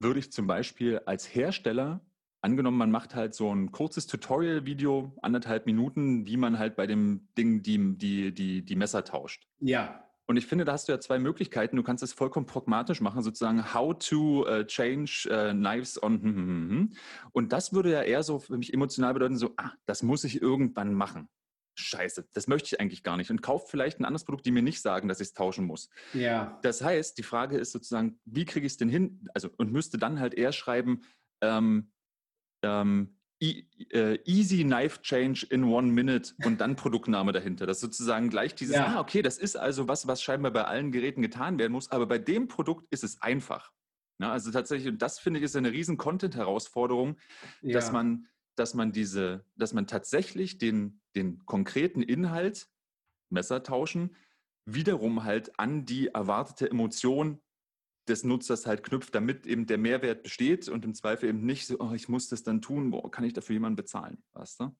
würde 0.00 0.18
ich 0.18 0.32
zum 0.32 0.48
Beispiel 0.48 1.00
als 1.06 1.32
Hersteller, 1.32 2.00
angenommen, 2.40 2.78
man 2.78 2.90
macht 2.90 3.14
halt 3.14 3.34
so 3.34 3.54
ein 3.54 3.70
kurzes 3.70 4.06
Tutorial-Video, 4.06 5.12
anderthalb 5.22 5.66
Minuten, 5.66 6.26
wie 6.26 6.36
man 6.36 6.58
halt 6.58 6.74
bei 6.76 6.86
dem 6.86 7.28
Ding 7.36 7.62
die, 7.62 7.96
die, 7.96 8.34
die, 8.34 8.64
die 8.64 8.76
Messer 8.76 9.04
tauscht. 9.04 9.46
Ja. 9.60 10.07
Und 10.28 10.36
ich 10.36 10.46
finde, 10.46 10.66
da 10.66 10.72
hast 10.72 10.88
du 10.88 10.92
ja 10.92 11.00
zwei 11.00 11.18
Möglichkeiten. 11.18 11.76
Du 11.76 11.82
kannst 11.82 12.02
es 12.04 12.12
vollkommen 12.12 12.44
pragmatisch 12.44 13.00
machen, 13.00 13.22
sozusagen 13.22 13.72
how 13.72 13.98
to 13.98 14.46
uh, 14.46 14.62
change 14.62 15.26
uh, 15.30 15.52
knives 15.52 16.00
on. 16.02 16.22
Hm, 16.22 16.36
hm, 16.36 16.70
hm. 16.70 16.92
Und 17.32 17.52
das 17.52 17.72
würde 17.72 17.90
ja 17.90 18.02
eher 18.02 18.22
so 18.22 18.38
für 18.38 18.58
mich 18.58 18.74
emotional 18.74 19.14
bedeuten, 19.14 19.38
so, 19.38 19.54
ah, 19.56 19.72
das 19.86 20.02
muss 20.02 20.24
ich 20.24 20.42
irgendwann 20.42 20.92
machen. 20.92 21.30
Scheiße, 21.78 22.28
das 22.34 22.46
möchte 22.46 22.66
ich 22.66 22.80
eigentlich 22.80 23.02
gar 23.02 23.16
nicht. 23.16 23.30
Und 23.30 23.40
kaufe 23.40 23.68
vielleicht 23.70 24.00
ein 24.00 24.04
anderes 24.04 24.24
Produkt, 24.24 24.44
die 24.44 24.50
mir 24.50 24.62
nicht 24.62 24.82
sagen, 24.82 25.08
dass 25.08 25.20
ich 25.20 25.28
es 25.28 25.32
tauschen 25.32 25.64
muss. 25.64 25.88
Ja. 26.12 26.58
Das 26.62 26.82
heißt, 26.82 27.16
die 27.16 27.22
Frage 27.22 27.56
ist 27.56 27.72
sozusagen, 27.72 28.20
wie 28.26 28.44
kriege 28.44 28.66
ich 28.66 28.72
es 28.72 28.76
denn 28.76 28.90
hin? 28.90 29.26
Also, 29.32 29.48
und 29.56 29.72
müsste 29.72 29.96
dann 29.96 30.20
halt 30.20 30.34
eher 30.34 30.52
schreiben, 30.52 31.02
ähm, 31.40 31.90
ähm, 32.62 33.17
easy 33.40 34.64
Knife 34.64 35.00
Change 35.02 35.46
in 35.50 35.64
one 35.64 35.88
minute 35.88 36.34
und 36.44 36.60
dann 36.60 36.76
Produktname 36.76 37.32
dahinter. 37.32 37.66
Das 37.66 37.78
ist 37.78 37.82
sozusagen 37.82 38.30
gleich 38.30 38.54
dieses, 38.54 38.76
ja. 38.76 38.96
ah, 38.96 39.00
okay, 39.00 39.22
das 39.22 39.38
ist 39.38 39.56
also 39.56 39.86
was, 39.86 40.06
was 40.06 40.22
scheinbar 40.22 40.50
bei 40.50 40.64
allen 40.64 40.90
Geräten 40.90 41.22
getan 41.22 41.58
werden 41.58 41.72
muss, 41.72 41.90
aber 41.90 42.06
bei 42.06 42.18
dem 42.18 42.48
Produkt 42.48 42.86
ist 42.90 43.04
es 43.04 43.22
einfach. 43.22 43.72
Ja, 44.20 44.32
also 44.32 44.50
tatsächlich, 44.50 44.88
und 44.88 45.00
das 45.00 45.20
finde 45.20 45.38
ich 45.38 45.44
ist 45.44 45.54
eine 45.54 45.70
riesen 45.70 45.96
Content-Herausforderung, 45.96 47.18
ja. 47.62 47.74
dass 47.74 47.92
man, 47.92 48.26
dass 48.56 48.74
man 48.74 48.90
diese, 48.90 49.44
dass 49.56 49.72
man 49.72 49.86
tatsächlich 49.86 50.58
den, 50.58 51.00
den 51.14 51.44
konkreten 51.46 52.02
Inhalt, 52.02 52.68
Messer 53.30 53.62
tauschen, 53.62 54.16
wiederum 54.64 55.24
halt 55.24 55.58
an 55.58 55.84
die 55.84 56.08
erwartete 56.08 56.68
Emotion 56.68 57.40
des 58.08 58.24
Nutzers 58.24 58.66
halt 58.66 58.82
knüpft, 58.82 59.14
damit 59.14 59.46
eben 59.46 59.66
der 59.66 59.78
Mehrwert 59.78 60.22
besteht 60.22 60.68
und 60.68 60.84
im 60.84 60.94
Zweifel 60.94 61.28
eben 61.28 61.44
nicht 61.44 61.66
so, 61.66 61.78
oh, 61.78 61.92
ich 61.94 62.08
muss 62.08 62.28
das 62.28 62.42
dann 62.42 62.60
tun, 62.60 62.90
boah, 62.90 63.10
kann 63.10 63.24
ich 63.24 63.32
dafür 63.32 63.54
jemanden 63.54 63.76
bezahlen, 63.76 64.22
weißt 64.34 64.60
du? 64.60 64.76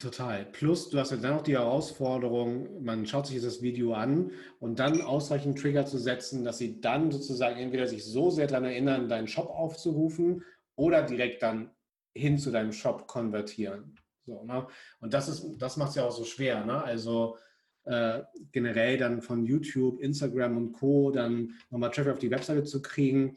Total. 0.00 0.46
Plus, 0.46 0.88
du 0.88 0.98
hast 0.98 1.10
ja 1.10 1.18
dann 1.18 1.34
noch 1.34 1.42
die 1.42 1.58
Herausforderung, 1.58 2.82
man 2.82 3.04
schaut 3.04 3.26
sich 3.26 3.42
das 3.42 3.60
Video 3.60 3.92
an 3.92 4.30
und 4.58 4.78
dann 4.78 5.02
ausreichend 5.02 5.58
Trigger 5.58 5.84
zu 5.84 5.98
setzen, 5.98 6.42
dass 6.42 6.56
sie 6.56 6.80
dann 6.80 7.10
sozusagen 7.10 7.58
entweder 7.58 7.86
sich 7.86 8.04
so 8.06 8.30
sehr 8.30 8.46
daran 8.46 8.64
erinnern, 8.64 9.10
deinen 9.10 9.28
Shop 9.28 9.50
aufzurufen 9.50 10.42
oder 10.74 11.02
direkt 11.02 11.42
dann 11.42 11.70
hin 12.14 12.38
zu 12.38 12.50
deinem 12.50 12.72
Shop 12.72 13.06
konvertieren. 13.08 13.94
So, 14.24 14.42
ne? 14.44 14.66
Und 15.00 15.12
das 15.12 15.28
ist, 15.28 15.44
das 15.58 15.76
macht 15.76 15.90
es 15.90 15.96
ja 15.96 16.04
auch 16.04 16.12
so 16.12 16.24
schwer. 16.24 16.64
Ne? 16.64 16.82
Also 16.82 17.36
äh, 17.84 18.20
generell 18.52 18.98
dann 18.98 19.22
von 19.22 19.44
YouTube, 19.44 20.00
Instagram 20.00 20.56
und 20.56 20.72
Co. 20.72 21.10
dann 21.10 21.54
nochmal 21.70 21.90
Traffic 21.90 22.12
auf 22.12 22.18
die 22.18 22.30
Webseite 22.30 22.64
zu 22.64 22.82
kriegen. 22.82 23.36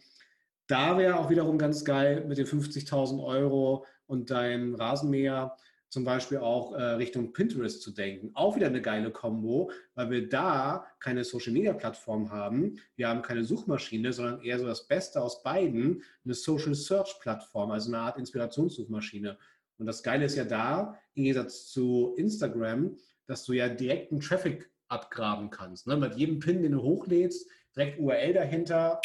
Da 0.68 0.98
wäre 0.98 1.20
auch 1.20 1.30
wiederum 1.30 1.58
ganz 1.58 1.84
geil 1.84 2.26
mit 2.28 2.38
den 2.38 2.46
50.000 2.46 3.24
Euro 3.24 3.86
und 4.06 4.32
deinem 4.32 4.76
Rasenmäher 4.76 5.56
zum 5.94 6.06
Beispiel 6.06 6.39
auch 6.39 6.74
äh, 6.74 6.82
Richtung 6.82 7.34
Pinterest 7.34 7.80
zu 7.80 7.91
denken. 7.91 8.32
Auch 8.34 8.56
wieder 8.56 8.66
eine 8.66 8.82
geile 8.82 9.12
Kombo, 9.12 9.70
weil 9.94 10.10
wir 10.10 10.28
da 10.28 10.88
keine 11.00 11.24
Social-Media-Plattform 11.24 12.32
haben. 12.32 12.80
Wir 12.96 13.10
haben 13.10 13.22
keine 13.22 13.44
Suchmaschine, 13.44 14.12
sondern 14.12 14.41
eher 14.41 14.58
so 14.58 14.66
das 14.66 14.88
Beste 14.88 15.22
aus 15.22 15.44
beiden, 15.44 16.02
eine 16.26 16.34
Social-Search-Plattform, 16.34 17.70
also 17.70 17.89
eine 17.89 18.00
Art 18.00 18.18
Inspirationssuchmaschine. 18.18 19.38
Und 19.78 19.86
das 19.86 20.02
Geile 20.02 20.26
ist 20.26 20.36
ja 20.36 20.46
da, 20.46 20.98
im 21.14 21.26
Gegensatz 21.26 21.68
zu 21.68 22.16
Instagram, 22.18 22.98
dass 23.28 23.44
du 23.46 23.54
ja 23.54 23.70
direkten 23.70 24.20
Traffic 24.20 24.72
abgraben 24.88 25.50
kannst. 25.50 25.88
Ne? 25.88 25.98
Mit 25.98 26.16
jedem 26.16 26.40
Pin, 26.40 26.62
den 26.62 26.74
du 26.74 26.82
hochlädst, 26.82 27.50
direkt 27.76 28.00
URL 28.00 28.34
dahinter, 28.34 29.02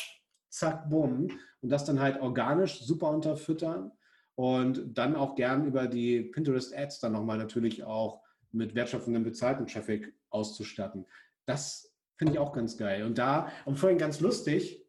zack, 0.50 0.88
bumm. 0.88 1.28
Und 1.60 1.70
das 1.70 1.84
dann 1.84 2.00
halt 2.00 2.20
organisch 2.20 2.80
super 2.80 3.10
unterfüttern 3.10 3.92
und 4.36 4.96
dann 4.96 5.16
auch 5.16 5.34
gern 5.34 5.66
über 5.66 5.88
die 5.88 6.22
Pinterest 6.22 6.76
Ads 6.76 7.00
dann 7.00 7.12
nochmal 7.12 7.38
natürlich 7.38 7.82
auch 7.82 8.22
mit 8.52 8.74
wertschöpfendem 8.74 9.24
bezahlten 9.24 9.66
Traffic 9.66 10.14
auszustatten. 10.30 11.06
Das 11.46 11.92
finde 12.16 12.34
ich 12.34 12.38
auch 12.38 12.52
ganz 12.52 12.76
geil. 12.76 13.04
Und 13.04 13.18
da, 13.18 13.50
und 13.64 13.78
vorhin 13.78 13.98
ganz 13.98 14.20
lustig, 14.20 14.84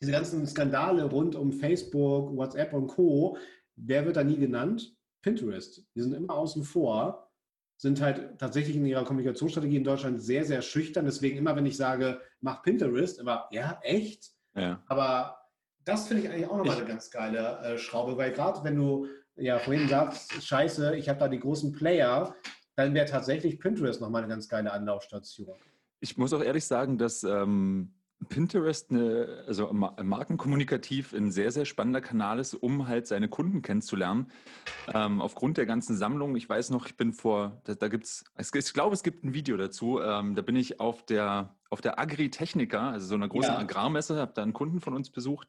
diese 0.00 0.12
ganzen 0.12 0.46
Skandale 0.46 1.04
rund 1.04 1.36
um 1.36 1.52
Facebook, 1.52 2.36
WhatsApp 2.36 2.72
und 2.72 2.88
Co., 2.88 3.38
wer 3.76 4.04
wird 4.04 4.16
da 4.16 4.24
nie 4.24 4.36
genannt? 4.36 4.94
Pinterest. 5.22 5.86
Die 5.94 6.00
sind 6.02 6.14
immer 6.14 6.34
außen 6.34 6.64
vor 6.64 7.31
sind 7.82 8.00
halt 8.00 8.38
tatsächlich 8.38 8.76
in 8.76 8.86
ihrer 8.86 9.04
Kommunikationsstrategie 9.04 9.78
in 9.78 9.82
Deutschland 9.82 10.22
sehr, 10.22 10.44
sehr 10.44 10.62
schüchtern. 10.62 11.04
Deswegen 11.04 11.36
immer, 11.36 11.56
wenn 11.56 11.66
ich 11.66 11.76
sage, 11.76 12.20
mach 12.40 12.62
Pinterest, 12.62 13.18
immer, 13.18 13.48
ja, 13.50 13.80
echt? 13.82 14.30
Ja. 14.54 14.80
Aber 14.86 15.36
das 15.84 16.06
finde 16.06 16.22
ich 16.22 16.30
eigentlich 16.30 16.46
auch 16.46 16.58
nochmal 16.58 16.76
eine 16.76 16.86
ganz 16.86 17.10
geile 17.10 17.58
äh, 17.58 17.78
Schraube, 17.78 18.16
weil 18.16 18.30
gerade 18.30 18.62
wenn 18.62 18.76
du 18.76 19.08
ja 19.34 19.58
vorhin 19.58 19.88
sagst, 19.88 20.32
scheiße, 20.44 20.94
ich 20.94 21.08
habe 21.08 21.18
da 21.18 21.26
die 21.26 21.40
großen 21.40 21.72
Player, 21.72 22.36
dann 22.76 22.94
wäre 22.94 23.06
tatsächlich 23.06 23.58
Pinterest 23.58 24.00
nochmal 24.00 24.22
eine 24.22 24.32
ganz 24.32 24.48
geile 24.48 24.72
Anlaufstation. 24.72 25.56
Ich 25.98 26.16
muss 26.16 26.32
auch 26.32 26.42
ehrlich 26.42 26.64
sagen, 26.64 26.98
dass 26.98 27.24
ähm, 27.24 27.94
Pinterest 28.28 28.90
eine, 28.90 29.44
also 29.46 29.72
markenkommunikativ 29.72 31.12
ein 31.12 31.30
sehr, 31.30 31.50
sehr 31.50 31.64
spannender 31.64 32.00
Kanal 32.00 32.38
ist, 32.38 32.54
um 32.54 32.88
halt 32.88 33.06
seine 33.06 33.28
Kunden 33.28 33.62
kennenzulernen. 33.62 34.30
Ähm, 34.92 35.20
aufgrund 35.20 35.56
der 35.56 35.66
ganzen 35.66 35.96
Sammlung, 35.96 36.36
ich 36.36 36.48
weiß 36.48 36.70
noch, 36.70 36.86
ich 36.86 36.96
bin 36.96 37.12
vor, 37.12 37.60
da, 37.64 37.74
da 37.74 37.88
gibt 37.88 38.04
es, 38.04 38.24
ich 38.38 38.72
glaube, 38.72 38.94
es 38.94 39.02
gibt 39.02 39.24
ein 39.24 39.34
Video 39.34 39.56
dazu, 39.56 40.00
ähm, 40.00 40.34
da 40.34 40.42
bin 40.42 40.56
ich 40.56 40.80
auf 40.80 41.04
der, 41.04 41.56
auf 41.70 41.80
der 41.80 41.98
Agritechnica, 41.98 42.90
also 42.90 43.06
so 43.06 43.14
einer 43.14 43.28
großen 43.28 43.54
ja. 43.54 43.58
Agrarmesse, 43.58 44.18
habe 44.18 44.32
da 44.34 44.42
einen 44.42 44.52
Kunden 44.52 44.80
von 44.80 44.94
uns 44.94 45.10
besucht 45.10 45.48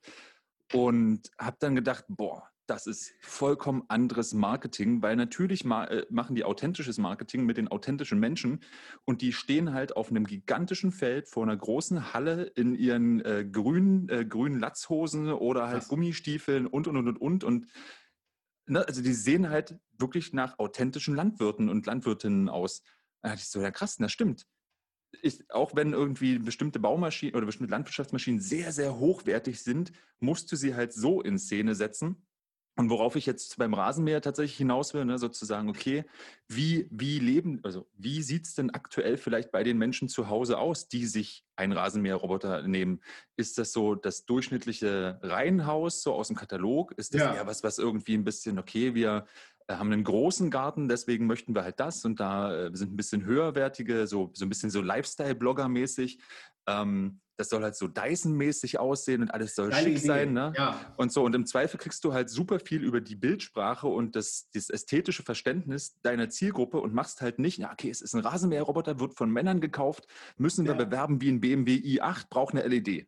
und 0.74 1.32
habe 1.38 1.58
dann 1.60 1.76
gedacht, 1.76 2.06
boah, 2.08 2.53
das 2.66 2.88
ist 2.88 3.14
vollkommen 3.20 3.84
anderes 3.90 4.34
Marketing, 4.34 5.02
weil 5.02 5.16
natürlich 5.16 5.66
ma 5.66 5.86
äh, 5.86 6.06
machen 6.10 6.36
die 6.36 6.46
authentisches 6.46 6.98
Marketing 6.98 7.46
mit 7.46 7.58
den 7.58 7.68
authentischen 7.68 8.20
Menschen 8.20 8.62
und 9.06 9.22
die 9.22 9.34
stehen 9.34 9.74
halt 9.74 9.98
auf 9.98 10.10
einem 10.10 10.26
gigantischen 10.26 10.92
Feld 10.92 11.28
vor 11.28 11.44
einer 11.44 11.58
großen 11.58 12.14
Halle 12.14 12.44
in 12.44 12.74
ihren 12.76 13.24
äh, 13.26 13.46
grünen, 13.46 14.08
äh, 14.10 14.26
grünen 14.26 14.60
Latzhosen 14.60 15.32
oder 15.32 15.68
halt 15.68 15.84
Was? 15.84 15.88
Gummistiefeln 15.90 16.68
und 16.68 16.88
und 16.88 16.98
und 16.98 17.08
und 17.08 17.18
und 17.18 17.44
und 17.44 17.68
ne, 18.66 18.88
also 18.88 19.02
die 19.02 19.14
sehen 19.14 19.50
halt 19.50 19.78
wirklich 19.98 20.34
nach 20.34 20.58
authentischen 20.58 21.16
Landwirten 21.16 21.70
und 21.70 21.86
Landwirtinnen 21.86 22.50
aus. 22.50 22.82
Da 23.22 23.30
dachte 23.30 23.42
ich 23.42 23.50
so, 23.50 23.62
ja 23.62 23.72
krass, 23.72 23.98
das 23.98 24.12
stimmt. 24.12 24.48
Ich, 25.22 25.50
auch 25.52 25.76
wenn 25.76 25.94
irgendwie 25.94 26.40
bestimmte 26.40 26.80
Baumaschinen 26.80 27.36
oder 27.36 27.46
bestimmte 27.46 27.72
Landwirtschaftsmaschinen 27.72 28.40
sehr, 28.40 28.72
sehr 28.72 28.98
hochwertig 28.98 29.62
sind, 29.62 29.92
musst 30.20 30.52
du 30.52 30.56
sie 30.56 30.74
halt 30.76 30.92
so 30.92 31.22
in 31.22 31.38
Szene 31.38 31.76
setzen, 31.76 32.26
und 32.76 32.90
worauf 32.90 33.16
ich 33.16 33.28
jetzt 33.28 33.58
beim 33.58 33.76
Rasenmäher 33.76 34.22
tatsächlich 34.22 34.58
hinaus 34.58 34.96
will, 34.96 35.06
ne, 35.06 35.20
sozusagen, 35.20 35.70
okay, 35.70 36.06
wie, 36.48 36.88
wie 36.90 37.20
leben, 37.20 37.60
also 37.64 37.88
wie 37.96 38.24
sieht 38.24 38.46
es 38.46 38.56
denn 38.56 38.72
aktuell 38.72 39.18
vielleicht 39.18 39.52
bei 39.52 39.64
den 39.64 39.78
Menschen 39.78 40.10
zu 40.10 40.28
Hause 40.28 40.58
aus, 40.58 40.88
die 40.88 41.06
sich 41.06 41.46
einen 41.56 41.74
Rasenmäherroboter 41.74 42.68
nehmen? 42.68 43.02
Ist 43.36 43.60
das 43.60 43.74
so 43.74 43.94
das 43.94 44.26
durchschnittliche 44.26 45.20
Reihenhaus, 45.22 46.02
so 46.02 46.14
aus 46.14 46.28
dem 46.28 46.36
Katalog? 46.36 46.94
Ist 46.94 47.14
das 47.14 47.22
ja. 47.22 47.36
eher 47.36 47.46
was, 47.46 47.64
was 47.64 47.78
irgendwie 47.78 48.16
ein 48.16 48.24
bisschen, 48.24 48.58
okay, 48.58 48.96
wir 48.96 49.28
äh, 49.68 49.76
haben 49.76 49.92
einen 49.92 50.04
großen 50.04 50.50
Garten, 50.50 50.88
deswegen 50.88 51.28
möchten 51.28 51.54
wir 51.54 51.64
halt 51.64 51.80
das 51.80 52.04
und 52.06 52.20
da 52.20 52.56
äh, 52.56 52.70
sind 52.74 52.92
ein 52.92 52.98
bisschen 52.98 53.24
höherwertige, 53.24 54.08
so, 54.08 54.32
so 54.34 54.46
ein 54.46 54.50
bisschen 54.50 54.72
so 54.72 54.82
Lifestyle-Blogger-mäßig. 54.82 56.20
Ähm, 56.66 57.20
das 57.38 57.50
soll 57.50 57.64
halt 57.64 57.76
so 57.76 57.88
Dyson-mäßig 57.88 58.80
aussehen 58.80 59.22
und 59.22 59.32
alles 59.32 59.56
soll 59.56 59.70
Geile 59.70 59.84
schick 59.84 59.98
Idee. 59.98 60.08
sein. 60.08 60.34
Ne? 60.34 60.54
Ja. 60.56 60.80
Und 60.98 61.12
so, 61.12 61.24
und 61.24 61.34
im 61.36 61.46
Zweifel 61.46 61.78
kriegst 61.80 62.04
du 62.04 62.14
halt 62.14 62.30
super 62.30 62.60
viel 62.60 62.84
über 62.84 63.02
die 63.02 63.16
Bildsprache 63.16 63.88
und 63.88 64.16
das, 64.16 64.50
das 64.54 64.70
ästhetische 64.70 65.24
Verständnis 65.24 66.00
deiner 66.02 66.30
Zielgruppe 66.30 66.80
und 66.80 66.94
machst 66.94 67.22
halt 67.22 67.40
nicht, 67.40 67.58
ja, 67.58 67.72
okay, 67.72 67.90
es 67.90 68.02
ist 68.02 68.14
ein 68.14 68.22
Rasenmäherroboter, 68.22 69.00
wird 69.00 69.16
von 69.16 69.32
Männern 69.32 69.62
gekauft, 69.62 70.08
müssen 70.38 70.66
wir 70.66 70.74
ja. 70.74 70.84
bewerben 70.84 71.22
wie 71.22 71.30
ein 71.30 71.42
BMW 71.42 71.76
i8, 71.76 72.26
braucht 72.30 72.54
eine 72.54 72.68
LED. 72.68 73.08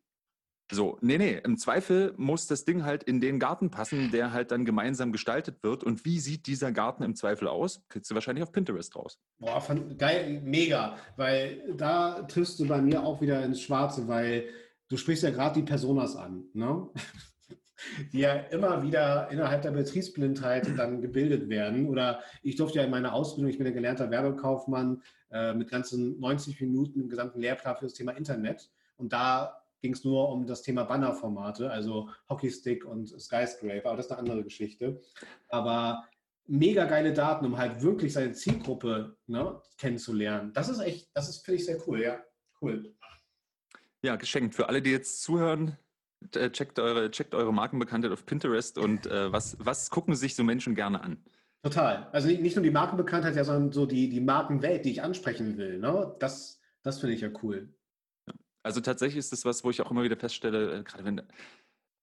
So, 0.71 0.97
nee, 1.01 1.19
nee, 1.19 1.39
im 1.43 1.57
Zweifel 1.57 2.13
muss 2.17 2.47
das 2.47 2.65
Ding 2.65 2.83
halt 2.83 3.03
in 3.03 3.21
den 3.21 3.39
Garten 3.39 3.69
passen, 3.69 4.09
der 4.11 4.33
halt 4.33 4.49
dann 4.49 4.65
gemeinsam 4.65 5.11
gestaltet 5.11 5.61
wird. 5.61 5.83
Und 5.83 6.05
wie 6.05 6.19
sieht 6.19 6.47
dieser 6.47 6.71
Garten 6.71 7.03
im 7.03 7.15
Zweifel 7.15 7.47
aus? 7.47 7.83
Kriegst 7.87 8.09
du 8.09 8.15
wahrscheinlich 8.15 8.41
auf 8.41 8.51
Pinterest 8.51 8.95
raus. 8.95 9.19
Boah, 9.37 9.61
fand, 9.61 9.99
geil, 9.99 10.41
mega, 10.43 10.97
weil 11.17 11.61
da 11.77 12.23
triffst 12.23 12.59
du 12.59 12.67
bei 12.67 12.81
mir 12.81 13.03
auch 13.03 13.21
wieder 13.21 13.43
ins 13.43 13.61
Schwarze, 13.61 14.07
weil 14.07 14.45
du 14.89 14.97
sprichst 14.97 15.23
ja 15.23 15.29
gerade 15.29 15.59
die 15.59 15.65
Personas 15.65 16.15
an, 16.15 16.45
ne? 16.53 16.89
die 18.11 18.19
ja 18.19 18.33
immer 18.33 18.81
wieder 18.81 19.29
innerhalb 19.29 19.61
der 19.61 19.71
Betriebsblindheit 19.71 20.77
dann 20.77 21.01
gebildet 21.01 21.47
werden. 21.47 21.87
Oder 21.87 22.21
ich 22.41 22.55
durfte 22.55 22.79
ja 22.79 22.85
in 22.85 22.91
meiner 22.91 23.13
Ausbildung, 23.13 23.51
ich 23.51 23.57
bin 23.57 23.67
ja 23.67 23.73
gelernter 23.73 24.09
Werbekaufmann 24.09 25.03
äh, 25.31 25.53
mit 25.53 25.69
ganzen 25.69 26.19
90 26.19 26.59
Minuten 26.61 27.01
im 27.01 27.09
gesamten 27.09 27.39
Lehrplan 27.39 27.75
für 27.75 27.85
das 27.85 27.93
Thema 27.93 28.13
Internet. 28.13 28.71
Und 28.97 29.13
da 29.13 29.61
ging 29.85 29.93
es 29.93 30.03
nur 30.03 30.29
um 30.29 30.47
das 30.47 30.63
Thema 30.63 30.83
Bannerformate, 30.83 31.69
also 31.69 32.09
Hockeystick 32.27 32.85
und 32.85 33.07
Skyscraper, 33.21 33.89
aber 33.89 33.97
das 33.97 34.07
ist 34.07 34.11
eine 34.11 34.21
andere 34.21 34.43
Geschichte. 34.43 34.99
Aber 35.49 36.03
mega 36.47 36.85
geile 36.85 37.13
Daten, 37.13 37.45
um 37.45 37.55
halt 37.55 37.83
wirklich 37.83 38.13
seine 38.13 38.33
Zielgruppe 38.33 39.15
ne, 39.27 39.61
kennenzulernen. 39.77 40.53
Das 40.53 40.69
ist 40.69 40.79
echt, 40.79 41.09
das 41.13 41.29
ist, 41.29 41.45
finde 41.45 41.59
ich, 41.59 41.65
sehr 41.65 41.77
cool, 41.87 42.01
ja. 42.01 42.19
Cool. 42.59 42.95
Ja, 44.01 44.15
geschenkt. 44.15 44.55
Für 44.55 44.69
alle, 44.69 44.81
die 44.81 44.89
jetzt 44.89 45.21
zuhören, 45.21 45.77
äh, 46.33 46.49
checkt 46.49 46.79
eure, 46.79 47.11
checkt 47.11 47.35
eure 47.35 47.53
Markenbekanntheit 47.53 48.11
auf 48.11 48.25
Pinterest 48.25 48.79
und 48.79 49.05
äh, 49.05 49.31
was, 49.31 49.55
was 49.59 49.91
gucken 49.91 50.15
sich 50.15 50.33
so 50.33 50.43
Menschen 50.43 50.73
gerne 50.73 51.01
an? 51.01 51.23
Total. 51.61 52.09
Also 52.11 52.27
nicht, 52.27 52.41
nicht 52.41 52.55
nur 52.55 52.63
die 52.63 52.71
Markenbekanntheit, 52.71 53.35
ja, 53.35 53.43
sondern 53.43 53.71
so 53.71 53.85
die, 53.85 54.09
die 54.09 54.19
Markenwelt, 54.19 54.83
die 54.83 54.91
ich 54.91 55.03
ansprechen 55.03 55.57
will. 55.57 55.77
Ne? 55.77 56.15
Das, 56.19 56.59
das 56.81 56.99
finde 56.99 57.13
ich 57.13 57.21
ja 57.21 57.29
cool. 57.43 57.69
Also 58.65 58.81
tatsächlich 58.81 59.19
ist 59.19 59.31
das 59.31 59.45
was, 59.45 59.63
wo 59.63 59.69
ich 59.69 59.81
auch 59.81 59.91
immer 59.91 60.03
wieder 60.03 60.17
feststelle, 60.17 60.79
äh, 60.79 60.83
gerade 60.83 61.05
wenn 61.05 61.21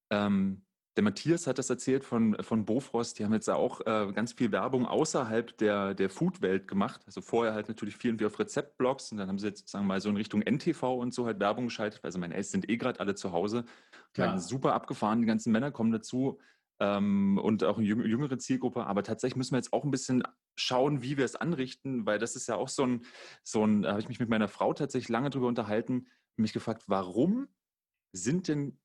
ähm, 0.09 0.61
der 0.95 1.03
Matthias 1.03 1.45
hat 1.45 1.57
das 1.57 1.69
erzählt 1.69 2.05
von, 2.05 2.37
von 2.41 2.65
Bofrost, 2.65 3.19
die 3.19 3.25
haben 3.25 3.33
jetzt 3.33 3.49
auch 3.49 3.81
äh, 3.81 4.13
ganz 4.13 4.31
viel 4.31 4.51
Werbung 4.53 4.85
außerhalb 4.85 5.57
der, 5.57 5.93
der 5.93 6.09
Food-Welt 6.09 6.67
gemacht. 6.67 7.01
Also 7.05 7.19
vorher 7.19 7.53
halt 7.53 7.67
natürlich 7.67 7.97
viel 7.97 8.17
wie 8.17 8.25
auf 8.25 8.39
Rezeptblogs 8.39 9.11
und 9.11 9.17
dann 9.17 9.27
haben 9.27 9.39
sie 9.39 9.47
jetzt, 9.47 9.67
sagen 9.67 9.85
wir 9.85 9.89
mal, 9.89 10.01
so 10.01 10.09
in 10.09 10.15
Richtung 10.15 10.41
NTV 10.41 10.83
und 10.83 11.13
so 11.13 11.25
halt 11.25 11.41
Werbung 11.41 11.65
geschaltet. 11.65 11.99
Also 12.03 12.17
meine 12.17 12.35
Eltern 12.35 12.51
sind 12.51 12.69
eh 12.69 12.77
gerade 12.77 13.01
alle 13.01 13.15
zu 13.15 13.33
Hause. 13.33 13.65
Ja. 14.15 14.37
Super 14.37 14.73
abgefahren, 14.73 15.19
die 15.19 15.27
ganzen 15.27 15.51
Männer 15.51 15.71
kommen 15.71 15.91
dazu 15.91 16.39
ähm, 16.79 17.39
und 17.39 17.65
auch 17.65 17.77
eine 17.77 17.87
jüngere 17.87 18.37
Zielgruppe. 18.37 18.85
Aber 18.85 19.03
tatsächlich 19.03 19.35
müssen 19.35 19.51
wir 19.51 19.57
jetzt 19.57 19.73
auch 19.73 19.83
ein 19.83 19.91
bisschen 19.91 20.23
schauen, 20.55 21.01
wie 21.01 21.17
wir 21.17 21.25
es 21.25 21.35
anrichten, 21.35 22.05
weil 22.05 22.19
das 22.19 22.37
ist 22.37 22.47
ja 22.47 22.55
auch 22.55 22.69
so 22.69 22.85
ein, 22.85 23.05
so 23.43 23.65
ein, 23.65 23.81
da 23.81 23.89
habe 23.89 23.99
ich 23.99 24.07
mich 24.07 24.19
mit 24.19 24.29
meiner 24.29 24.47
Frau 24.47 24.73
tatsächlich 24.73 25.09
lange 25.09 25.31
drüber 25.31 25.47
unterhalten, 25.47 26.07
mich 26.37 26.53
gefragt, 26.53 26.83
warum 26.87 27.47
sind 28.11 28.47
denn 28.47 28.79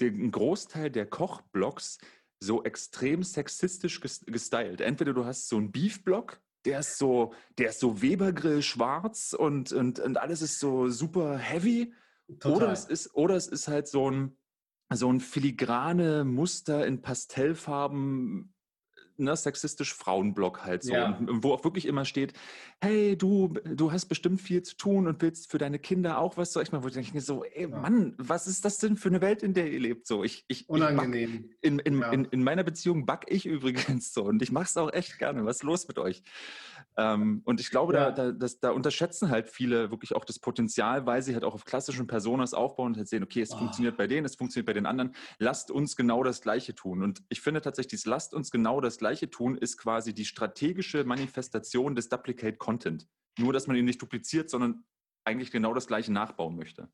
den 0.00 0.30
Großteil 0.30 0.90
der 0.90 1.06
Kochblogs 1.06 1.98
so 2.40 2.64
extrem 2.64 3.22
sexistisch 3.22 4.00
gestylt? 4.00 4.80
Entweder 4.80 5.12
du 5.12 5.24
hast 5.24 5.48
so 5.48 5.56
einen 5.56 5.72
Beef-Blog, 5.72 6.40
der 6.64 6.80
ist 6.80 6.98
so, 6.98 7.34
der 7.58 7.70
ist 7.70 7.80
so 7.80 8.02
Webergrill 8.02 8.62
schwarz 8.62 9.34
und, 9.36 9.72
und, 9.72 9.98
und 9.98 10.16
alles 10.16 10.42
ist 10.42 10.60
so 10.60 10.88
super 10.88 11.36
heavy. 11.36 11.92
Oder 12.44 12.72
es, 12.72 12.84
ist, 12.84 13.14
oder 13.14 13.34
es 13.36 13.48
ist 13.48 13.68
halt 13.68 13.88
so 13.88 14.10
ein, 14.10 14.38
so 14.92 15.12
ein 15.12 15.20
filigrane 15.20 16.24
Muster 16.24 16.86
in 16.86 17.02
Pastellfarben 17.02 18.54
ne, 19.22 19.36
sexistisch 19.36 19.94
Frauenblog 19.94 20.64
halt 20.64 20.82
so. 20.82 20.92
Ja. 20.92 21.16
Und, 21.16 21.42
wo 21.42 21.52
auch 21.52 21.64
wirklich 21.64 21.86
immer 21.86 22.04
steht, 22.04 22.32
hey, 22.80 23.16
du, 23.16 23.54
du 23.64 23.92
hast 23.92 24.06
bestimmt 24.06 24.40
viel 24.40 24.62
zu 24.62 24.76
tun 24.76 25.06
und 25.06 25.22
willst 25.22 25.50
für 25.50 25.58
deine 25.58 25.78
Kinder 25.78 26.18
auch 26.18 26.36
was, 26.36 26.52
soll 26.52 26.62
ich 26.62 26.72
mal, 26.72 26.82
wo 26.82 26.88
ich 26.88 26.94
denke 26.94 27.20
so, 27.20 27.44
ey, 27.44 27.62
ja. 27.62 27.68
Mann, 27.68 28.14
was 28.18 28.46
ist 28.46 28.64
das 28.64 28.78
denn 28.78 28.96
für 28.96 29.08
eine 29.08 29.20
Welt, 29.20 29.42
in 29.42 29.54
der 29.54 29.70
ihr 29.70 29.80
lebt? 29.80 30.06
So, 30.06 30.24
ich, 30.24 30.44
ich, 30.48 30.68
Unangenehm. 30.68 31.50
Ich 31.60 31.68
in, 31.68 31.78
in, 31.78 32.00
ja. 32.00 32.10
in, 32.10 32.24
in, 32.26 32.42
meiner 32.42 32.64
Beziehung 32.64 33.06
back 33.06 33.26
ich 33.28 33.46
übrigens 33.46 34.12
so 34.12 34.24
und 34.24 34.42
ich 34.42 34.52
mache 34.52 34.64
es 34.64 34.76
auch 34.76 34.92
echt 34.92 35.18
gerne. 35.18 35.44
Was 35.44 35.56
ist 35.56 35.62
los 35.62 35.88
mit 35.88 35.98
euch? 35.98 36.22
Ähm, 36.96 37.42
und 37.44 37.60
ich 37.60 37.70
glaube, 37.70 37.92
da, 37.92 38.10
da, 38.10 38.32
das, 38.32 38.60
da 38.60 38.70
unterschätzen 38.70 39.30
halt 39.30 39.48
viele 39.48 39.90
wirklich 39.90 40.14
auch 40.14 40.24
das 40.24 40.38
Potenzial, 40.38 41.06
weil 41.06 41.22
sie 41.22 41.32
halt 41.32 41.44
auch 41.44 41.54
auf 41.54 41.64
klassischen 41.64 42.06
Personas 42.06 42.52
aufbauen 42.52 42.92
und 42.92 42.96
halt 42.98 43.08
sehen, 43.08 43.22
okay, 43.22 43.40
es 43.40 43.52
oh. 43.52 43.58
funktioniert 43.58 43.96
bei 43.96 44.06
denen, 44.06 44.26
es 44.26 44.36
funktioniert 44.36 44.66
bei 44.66 44.72
den 44.74 44.86
anderen. 44.86 45.14
Lasst 45.38 45.70
uns 45.70 45.96
genau 45.96 46.22
das 46.22 46.42
Gleiche 46.42 46.74
tun. 46.74 47.02
Und 47.02 47.22
ich 47.28 47.40
finde 47.40 47.62
tatsächlich, 47.62 47.92
dieses 47.92 48.06
Lasst 48.06 48.34
uns 48.34 48.50
genau 48.50 48.80
das 48.80 48.98
Gleiche 48.98 49.11
tun, 49.30 49.56
ist 49.56 49.76
quasi 49.76 50.14
die 50.14 50.24
strategische 50.24 51.04
Manifestation 51.04 51.94
des 51.94 52.08
Duplicate 52.08 52.58
Content. 52.58 53.08
Nur, 53.38 53.52
dass 53.52 53.66
man 53.66 53.76
ihn 53.76 53.84
nicht 53.84 54.02
dupliziert, 54.02 54.50
sondern 54.50 54.84
eigentlich 55.24 55.50
genau 55.50 55.74
das 55.74 55.86
Gleiche 55.86 56.12
nachbauen 56.12 56.56
möchte. 56.56 56.88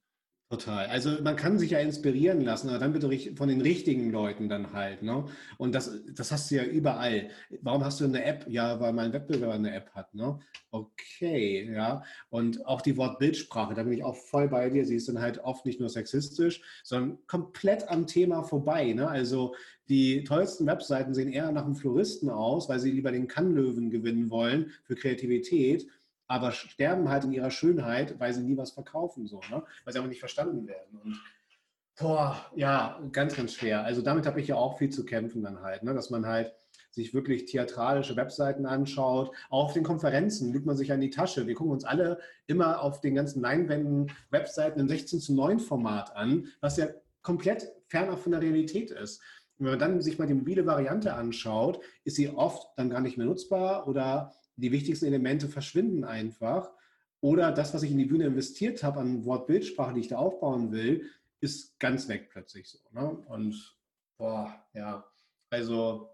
Total. 0.51 0.86
Also 0.86 1.20
man 1.22 1.36
kann 1.36 1.59
sich 1.59 1.72
ja 1.72 1.78
inspirieren 1.78 2.40
lassen, 2.40 2.70
aber 2.70 2.78
dann 2.78 2.94
bitte 2.94 3.34
von 3.36 3.51
den 3.51 3.61
richtigen 3.61 4.11
Leuten 4.11 4.49
dann 4.49 4.72
halt. 4.72 5.03
Ne? 5.03 5.26
Und 5.59 5.74
das, 5.74 5.90
das 6.14 6.32
hast 6.32 6.51
du 6.51 6.55
ja 6.55 6.64
überall. 6.64 7.28
Warum 7.61 7.84
hast 7.84 8.01
du 8.01 8.07
eine 8.07 8.24
App? 8.24 8.46
Ja, 8.49 8.80
weil 8.80 8.94
mein 8.94 9.12
Wettbewerber 9.12 9.53
eine 9.53 9.74
App 9.74 9.90
hat. 9.94 10.14
Ne? 10.14 10.40
Okay, 10.70 11.70
ja. 11.70 12.03
Und 12.30 12.64
auch 12.64 12.80
die 12.80 12.96
Wortbildsprache, 12.96 13.74
da 13.74 13.82
bin 13.82 13.92
ich 13.92 14.03
auch 14.03 14.16
voll 14.16 14.49
bei 14.49 14.70
dir. 14.70 14.86
Sie 14.86 14.96
ist 14.96 15.07
dann 15.09 15.20
halt 15.20 15.38
oft 15.40 15.66
nicht 15.66 15.80
nur 15.80 15.90
sexistisch, 15.90 16.62
sondern 16.82 17.18
komplett 17.26 17.86
am 17.90 18.07
Thema 18.07 18.42
vorbei. 18.42 18.94
Ne? 18.94 19.07
Also 19.07 19.55
die 19.90 20.24
tollsten 20.24 20.66
Webseiten 20.66 21.12
sehen 21.12 21.32
eher 21.32 21.53
nach 21.53 21.66
einem 21.66 21.74
Floristen 21.74 22.30
aus, 22.30 22.70
weil 22.70 22.78
sie 22.78 22.90
lieber 22.90 23.12
den 23.12 23.28
Kannlöwen 23.28 23.90
gewinnen 23.90 24.30
wollen 24.30 24.72
für 24.84 24.94
Kreativität 24.94 25.86
aber 26.29 26.53
sterben 26.53 27.09
halt 27.09 27.24
in 27.24 27.33
ihrer 27.33 27.51
Schönheit, 27.51 28.20
weil 28.20 28.33
sie 28.33 28.43
nie 28.43 28.57
was 28.57 28.70
verkaufen, 28.70 29.26
so, 29.26 29.41
ne? 29.51 29.62
weil 29.85 29.93
sie 29.93 29.99
aber 29.99 30.09
nicht 30.09 30.20
verstanden 30.20 30.68
werden. 30.68 31.01
Und 31.03 31.20
boah, 31.99 32.37
ja, 32.55 33.01
ganz, 33.12 33.35
ganz 33.35 33.55
schwer. 33.55 33.83
Also 33.83 34.03
damit 34.03 34.26
habe 34.26 34.41
ich 34.41 34.49
ja 34.49 34.57
auch 34.57 34.79
viel 34.79 34.91
zu 34.91 35.05
kämpfen 35.05 35.43
dann 35.43 35.62
halt, 35.62 35.83
ne? 35.83 35.95
dass 35.95 36.11
man 36.11 36.26
halt 36.26 36.53
sich 36.91 37.14
wirklich 37.14 37.47
theatralische 37.47 38.16
Webseiten 38.16 38.66
anschaut. 38.66 39.35
Auch 39.51 39.66
auf 39.66 39.72
den 39.72 39.85
Konferenzen 39.85 40.53
lügt 40.53 40.66
man 40.66 40.76
sich 40.76 40.93
an 40.93 41.01
die 41.01 41.11
Tasche. 41.11 41.47
Wir 41.47 41.55
gucken 41.55 41.72
uns 41.72 41.85
alle 41.85 42.18
immer 42.47 42.83
auf 42.83 43.01
den 43.01 43.14
ganzen 43.14 43.41
Leinwänden 43.41 44.11
Webseiten 44.31 44.81
im 44.81 44.89
16 44.89 45.20
zu 45.20 45.35
9 45.35 45.61
Format 45.61 46.14
an, 46.14 46.49
was 46.61 46.76
ja 46.76 46.89
komplett 47.22 47.72
fernab 47.87 48.18
von 48.18 48.33
der 48.33 48.43
Realität 48.43 48.91
ist. 48.91 49.22
Und 49.59 49.66
wenn 49.66 49.72
man 49.72 49.79
dann 49.79 50.01
sich 50.01 50.18
mal 50.18 50.26
die 50.26 50.35
mobile 50.35 50.66
Variante 50.66 51.14
anschaut, 51.14 51.81
ist 52.05 52.16
sie 52.16 52.31
oft 52.31 52.68
dann 52.76 52.91
gar 52.91 53.01
nicht 53.01 53.16
mehr 53.16 53.26
nutzbar 53.26 53.89
oder 53.89 54.33
die 54.59 54.72
wichtigsten 54.72 55.06
Elemente 55.06 55.48
verschwinden 55.48 56.04
einfach. 56.04 56.70
Oder 57.20 57.52
das, 57.52 57.74
was 57.74 57.82
ich 57.82 57.90
in 57.90 57.98
die 57.98 58.04
Bühne 58.04 58.26
investiert 58.26 58.82
habe 58.82 59.00
an 59.00 59.24
Wortbildsprache, 59.24 59.94
die 59.94 60.00
ich 60.00 60.09
da 60.09 60.18
aufbauen 60.18 60.72
will, 60.72 61.09
ist 61.40 61.78
ganz 61.78 62.09
weg 62.09 62.28
plötzlich 62.30 62.68
so. 62.68 62.78
Ne? 62.92 63.09
Und 63.09 63.76
boah, 64.18 64.54
ja, 64.74 65.04
also 65.50 66.11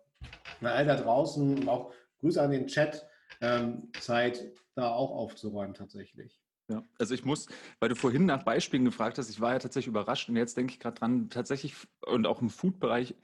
all 0.60 0.86
da 0.86 0.96
draußen 0.96 1.58
und 1.58 1.68
auch 1.68 1.92
Grüße 2.20 2.40
an 2.40 2.50
den 2.50 2.66
Chat, 2.66 3.06
ähm, 3.40 3.90
Zeit 4.00 4.52
da 4.74 4.90
auch 4.90 5.10
aufzuräumen 5.10 5.74
tatsächlich. 5.74 6.40
Ja, 6.70 6.82
also 6.98 7.14
ich 7.14 7.24
muss, 7.24 7.46
weil 7.78 7.90
du 7.90 7.96
vorhin 7.96 8.24
nach 8.24 8.42
Beispielen 8.42 8.86
gefragt 8.86 9.18
hast, 9.18 9.28
ich 9.28 9.40
war 9.40 9.52
ja 9.52 9.58
tatsächlich 9.58 9.88
überrascht 9.88 10.28
und 10.30 10.36
jetzt 10.36 10.56
denke 10.56 10.72
ich 10.72 10.80
gerade 10.80 10.98
dran, 10.98 11.28
tatsächlich 11.28 11.74
und 12.06 12.26
auch 12.26 12.40
im 12.40 12.48
Food-Bereich 12.48 13.14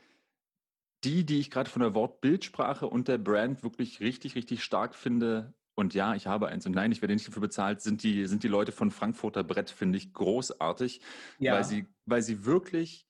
die, 1.05 1.25
die 1.25 1.39
ich 1.39 1.51
gerade 1.51 1.71
von 1.71 1.81
der 1.81 1.95
Wortbildsprache 1.95 2.87
und 2.87 3.09
der 3.09 3.19
Brand 3.19 3.63
wirklich 3.63 4.01
richtig, 4.01 4.35
richtig 4.35 4.63
stark 4.63 4.95
finde, 4.95 5.55
und 5.81 5.95
ja, 5.95 6.15
ich 6.15 6.27
habe 6.27 6.49
eins 6.49 6.67
und 6.67 6.75
nein, 6.75 6.93
ich 6.93 7.01
werde 7.01 7.15
nicht 7.15 7.27
dafür 7.27 7.41
bezahlt, 7.41 7.81
sind 7.81 8.03
die, 8.03 8.27
sind 8.27 8.43
die 8.43 8.49
Leute 8.49 8.71
von 8.71 8.91
Frankfurter 8.91 9.43
Brett, 9.43 9.71
finde 9.71 9.97
ich 9.97 10.13
großartig, 10.13 11.01
ja. 11.39 11.55
weil, 11.55 11.65
sie, 11.65 11.87
weil 12.05 12.23
sie 12.23 12.45
wirklich, 12.45 13.09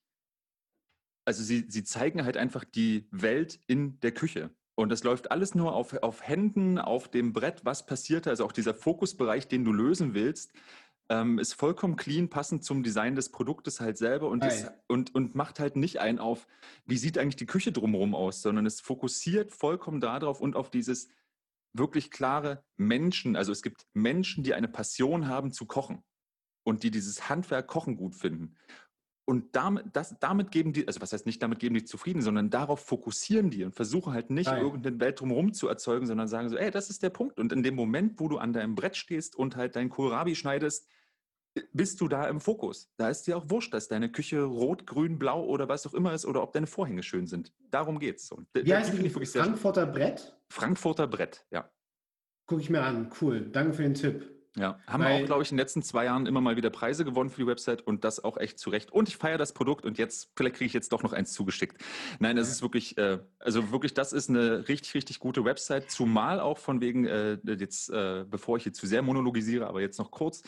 also 1.24 1.42
sie, 1.42 1.66
sie 1.68 1.82
zeigen 1.82 2.24
halt 2.24 2.36
einfach 2.36 2.64
die 2.64 3.08
Welt 3.10 3.60
in 3.66 3.98
der 4.00 4.12
Küche. 4.12 4.50
Und 4.76 4.88
das 4.88 5.02
läuft 5.02 5.30
alles 5.30 5.54
nur 5.54 5.74
auf, 5.74 5.94
auf 5.94 6.22
Händen, 6.22 6.78
auf 6.78 7.10
dem 7.10 7.32
Brett, 7.32 7.64
was 7.64 7.84
passiert, 7.86 8.28
also 8.28 8.44
auch 8.44 8.52
dieser 8.52 8.72
Fokusbereich, 8.72 9.48
den 9.48 9.64
du 9.64 9.72
lösen 9.72 10.14
willst, 10.14 10.52
ähm, 11.10 11.40
ist 11.40 11.54
vollkommen 11.54 11.96
clean, 11.96 12.30
passend 12.30 12.64
zum 12.64 12.84
Design 12.84 13.16
des 13.16 13.30
Produktes 13.30 13.80
halt 13.80 13.98
selber 13.98 14.28
und, 14.28 14.44
ist, 14.44 14.70
und, 14.86 15.12
und 15.14 15.34
macht 15.34 15.58
halt 15.58 15.74
nicht 15.74 15.98
ein 15.98 16.20
auf, 16.20 16.46
wie 16.86 16.96
sieht 16.96 17.18
eigentlich 17.18 17.36
die 17.36 17.46
Küche 17.46 17.72
drumherum 17.72 18.14
aus, 18.14 18.42
sondern 18.42 18.64
es 18.64 18.80
fokussiert 18.80 19.52
vollkommen 19.52 20.00
darauf 20.00 20.40
und 20.40 20.54
auf 20.54 20.70
dieses 20.70 21.08
wirklich 21.72 22.12
klare 22.12 22.64
Menschen. 22.76 23.34
Also 23.34 23.50
es 23.50 23.62
gibt 23.62 23.86
Menschen, 23.92 24.44
die 24.44 24.54
eine 24.54 24.68
Passion 24.68 25.26
haben 25.26 25.50
zu 25.50 25.66
kochen 25.66 26.04
und 26.64 26.84
die 26.84 26.92
dieses 26.92 27.28
Handwerk 27.28 27.66
Kochen 27.66 27.96
gut 27.96 28.14
finden. 28.14 28.54
Und 29.24 29.54
damit, 29.54 29.86
das, 29.92 30.16
damit 30.20 30.50
geben 30.50 30.72
die, 30.72 30.86
also 30.86 31.00
was 31.00 31.12
heißt 31.12 31.26
nicht, 31.26 31.42
damit 31.42 31.58
geben 31.58 31.74
die 31.74 31.84
zufrieden, 31.84 32.22
sondern 32.22 32.50
darauf 32.50 32.80
fokussieren 32.80 33.50
die 33.50 33.64
und 33.64 33.74
versuchen 33.74 34.12
halt 34.12 34.30
nicht 34.30 34.48
Nein. 34.48 34.62
irgendeine 34.62 34.98
Welt 35.00 35.20
drumherum 35.20 35.52
zu 35.52 35.68
erzeugen, 35.68 36.06
sondern 36.06 36.28
sagen 36.28 36.48
so, 36.48 36.56
ey, 36.56 36.70
das 36.70 36.90
ist 36.90 37.02
der 37.02 37.10
Punkt. 37.10 37.38
Und 37.38 37.52
in 37.52 37.62
dem 37.62 37.74
Moment, 37.74 38.18
wo 38.18 38.28
du 38.28 38.38
an 38.38 38.52
deinem 38.52 38.74
Brett 38.74 38.96
stehst 38.96 39.36
und 39.36 39.56
halt 39.56 39.76
dein 39.76 39.88
Kohlrabi 39.88 40.34
schneidest, 40.34 40.88
bist 41.72 42.00
du 42.00 42.08
da 42.08 42.28
im 42.28 42.40
Fokus. 42.40 42.90
Da 42.96 43.08
ist 43.08 43.26
dir 43.26 43.36
auch 43.36 43.48
wurscht, 43.48 43.74
dass 43.74 43.88
deine 43.88 44.10
Küche 44.10 44.42
rot, 44.42 44.86
grün, 44.86 45.18
blau 45.18 45.44
oder 45.44 45.68
was 45.68 45.86
auch 45.86 45.94
immer 45.94 46.12
ist 46.14 46.26
oder 46.26 46.42
ob 46.42 46.52
deine 46.52 46.66
Vorhänge 46.66 47.02
schön 47.02 47.26
sind. 47.26 47.52
Darum 47.70 47.98
geht's. 47.98 48.30
Und 48.30 48.48
Wie 48.54 48.74
heißt 48.74 48.92
die? 48.92 49.08
Frankfurter 49.08 49.86
Brett? 49.86 50.36
Frankfurter 50.48 51.06
Brett, 51.06 51.46
ja. 51.50 51.70
Gucke 52.46 52.62
ich 52.62 52.70
mir 52.70 52.82
an. 52.82 53.10
Cool. 53.20 53.48
Danke 53.50 53.72
für 53.74 53.82
den 53.82 53.94
Tipp. 53.94 54.39
Ja, 54.56 54.80
haben 54.88 55.04
Weil, 55.04 55.18
wir 55.18 55.22
auch, 55.22 55.26
glaube 55.26 55.42
ich, 55.44 55.52
in 55.52 55.56
den 55.56 55.62
letzten 55.62 55.80
zwei 55.82 56.06
Jahren 56.06 56.26
immer 56.26 56.40
mal 56.40 56.56
wieder 56.56 56.70
Preise 56.70 57.04
gewonnen 57.04 57.30
für 57.30 57.40
die 57.40 57.46
Website 57.46 57.82
und 57.82 58.02
das 58.02 58.22
auch 58.22 58.36
echt 58.36 58.58
zu 58.58 58.70
Recht. 58.70 58.90
Und 58.90 59.08
ich 59.08 59.16
feiere 59.16 59.38
das 59.38 59.52
Produkt 59.52 59.84
und 59.84 59.96
jetzt, 59.96 60.32
vielleicht 60.34 60.56
kriege 60.56 60.66
ich 60.66 60.72
jetzt 60.72 60.92
doch 60.92 61.04
noch 61.04 61.12
eins 61.12 61.32
zugeschickt. 61.32 61.80
Nein, 62.18 62.34
das 62.34 62.48
ja. 62.48 62.52
ist 62.54 62.62
wirklich, 62.62 62.98
äh, 62.98 63.20
also 63.38 63.70
wirklich, 63.70 63.94
das 63.94 64.12
ist 64.12 64.28
eine 64.28 64.66
richtig, 64.66 64.94
richtig 64.94 65.20
gute 65.20 65.44
Website, 65.44 65.88
zumal 65.88 66.40
auch 66.40 66.58
von 66.58 66.80
wegen, 66.80 67.06
äh, 67.06 67.38
jetzt, 67.44 67.90
äh, 67.90 68.24
bevor 68.28 68.56
ich 68.56 68.64
jetzt 68.64 68.80
zu 68.80 68.88
sehr 68.88 69.02
monologisiere, 69.02 69.68
aber 69.68 69.80
jetzt 69.82 70.00
noch 70.00 70.10
kurz, 70.10 70.42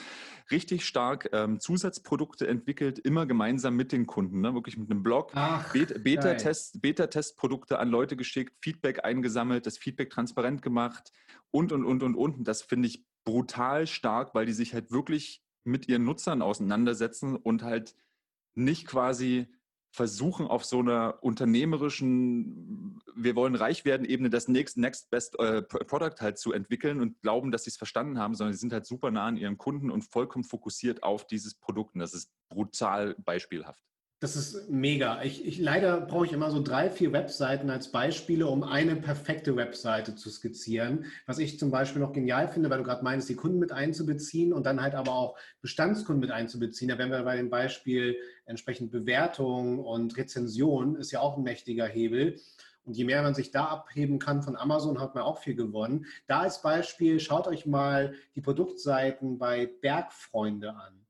richtig 0.50 0.84
stark 0.84 1.28
ähm, 1.32 1.60
Zusatzprodukte 1.60 2.48
entwickelt, 2.48 2.98
immer 2.98 3.24
gemeinsam 3.26 3.76
mit 3.76 3.92
den 3.92 4.06
Kunden, 4.06 4.40
ne? 4.40 4.52
wirklich 4.52 4.76
mit 4.76 4.90
einem 4.90 5.04
Blog, 5.04 5.32
Beta-Test, 5.72 6.82
Beta-Test-Produkte 6.82 7.78
an 7.78 7.88
Leute 7.88 8.16
geschickt, 8.16 8.56
Feedback 8.60 9.04
eingesammelt, 9.04 9.64
das 9.64 9.78
Feedback 9.78 10.10
transparent 10.10 10.60
gemacht 10.60 11.12
und, 11.52 11.70
und, 11.70 11.84
und, 11.84 12.02
und, 12.02 12.16
und. 12.16 12.48
Das 12.48 12.62
finde 12.62 12.88
ich 12.88 13.04
brutal 13.24 13.86
stark, 13.86 14.34
weil 14.34 14.46
die 14.46 14.52
sich 14.52 14.74
halt 14.74 14.90
wirklich 14.90 15.42
mit 15.64 15.88
ihren 15.88 16.04
Nutzern 16.04 16.42
auseinandersetzen 16.42 17.36
und 17.36 17.62
halt 17.62 17.94
nicht 18.54 18.86
quasi 18.86 19.46
versuchen 19.94 20.46
auf 20.46 20.64
so 20.64 20.78
einer 20.78 21.18
unternehmerischen, 21.22 22.98
wir 23.14 23.36
wollen 23.36 23.54
reich 23.54 23.84
werden 23.84 24.06
Ebene 24.06 24.30
das 24.30 24.48
Next, 24.48 24.78
Next 24.78 25.10
Best 25.10 25.38
äh, 25.38 25.60
Product 25.62 26.16
halt 26.20 26.38
zu 26.38 26.52
entwickeln 26.52 27.00
und 27.00 27.20
glauben, 27.20 27.50
dass 27.50 27.64
sie 27.64 27.70
es 27.70 27.76
verstanden 27.76 28.18
haben, 28.18 28.34
sondern 28.34 28.54
sie 28.54 28.60
sind 28.60 28.72
halt 28.72 28.86
super 28.86 29.10
nah 29.10 29.26
an 29.26 29.36
ihren 29.36 29.58
Kunden 29.58 29.90
und 29.90 30.02
vollkommen 30.02 30.44
fokussiert 30.44 31.02
auf 31.02 31.26
dieses 31.26 31.54
Produkt. 31.54 31.94
Und 31.94 32.00
das 32.00 32.14
ist 32.14 32.32
brutal 32.48 33.14
beispielhaft. 33.18 33.84
Das 34.22 34.36
ist 34.36 34.70
mega. 34.70 35.20
Ich, 35.24 35.44
ich, 35.44 35.58
leider 35.58 36.00
brauche 36.00 36.26
ich 36.26 36.32
immer 36.32 36.52
so 36.52 36.62
drei, 36.62 36.90
vier 36.90 37.12
Webseiten 37.12 37.70
als 37.70 37.90
Beispiele, 37.90 38.46
um 38.46 38.62
eine 38.62 38.94
perfekte 38.94 39.56
Webseite 39.56 40.14
zu 40.14 40.30
skizzieren. 40.30 41.06
Was 41.26 41.40
ich 41.40 41.58
zum 41.58 41.72
Beispiel 41.72 42.00
noch 42.00 42.12
genial 42.12 42.46
finde, 42.46 42.70
weil 42.70 42.78
du 42.78 42.84
gerade 42.84 43.02
meinst, 43.02 43.28
die 43.28 43.34
Kunden 43.34 43.58
mit 43.58 43.72
einzubeziehen 43.72 44.52
und 44.52 44.64
dann 44.64 44.80
halt 44.80 44.94
aber 44.94 45.10
auch 45.10 45.36
Bestandskunden 45.60 46.20
mit 46.20 46.30
einzubeziehen. 46.30 46.88
Da 46.88 46.98
wären 46.98 47.10
wir 47.10 47.24
bei 47.24 47.36
dem 47.36 47.50
Beispiel 47.50 48.16
entsprechend 48.46 48.92
Bewertung 48.92 49.80
und 49.80 50.16
Rezension, 50.16 50.94
ist 50.94 51.10
ja 51.10 51.18
auch 51.18 51.36
ein 51.36 51.42
mächtiger 51.42 51.88
Hebel. 51.88 52.38
Und 52.84 52.96
je 52.96 53.04
mehr 53.04 53.22
man 53.22 53.34
sich 53.34 53.50
da 53.50 53.64
abheben 53.64 54.20
kann 54.20 54.44
von 54.44 54.54
Amazon, 54.54 55.00
hat 55.00 55.16
man 55.16 55.24
auch 55.24 55.38
viel 55.38 55.56
gewonnen. 55.56 56.06
Da 56.28 56.42
als 56.42 56.62
Beispiel, 56.62 57.18
schaut 57.18 57.48
euch 57.48 57.66
mal 57.66 58.14
die 58.36 58.40
Produktseiten 58.40 59.38
bei 59.38 59.66
Bergfreunde 59.66 60.76
an. 60.76 61.01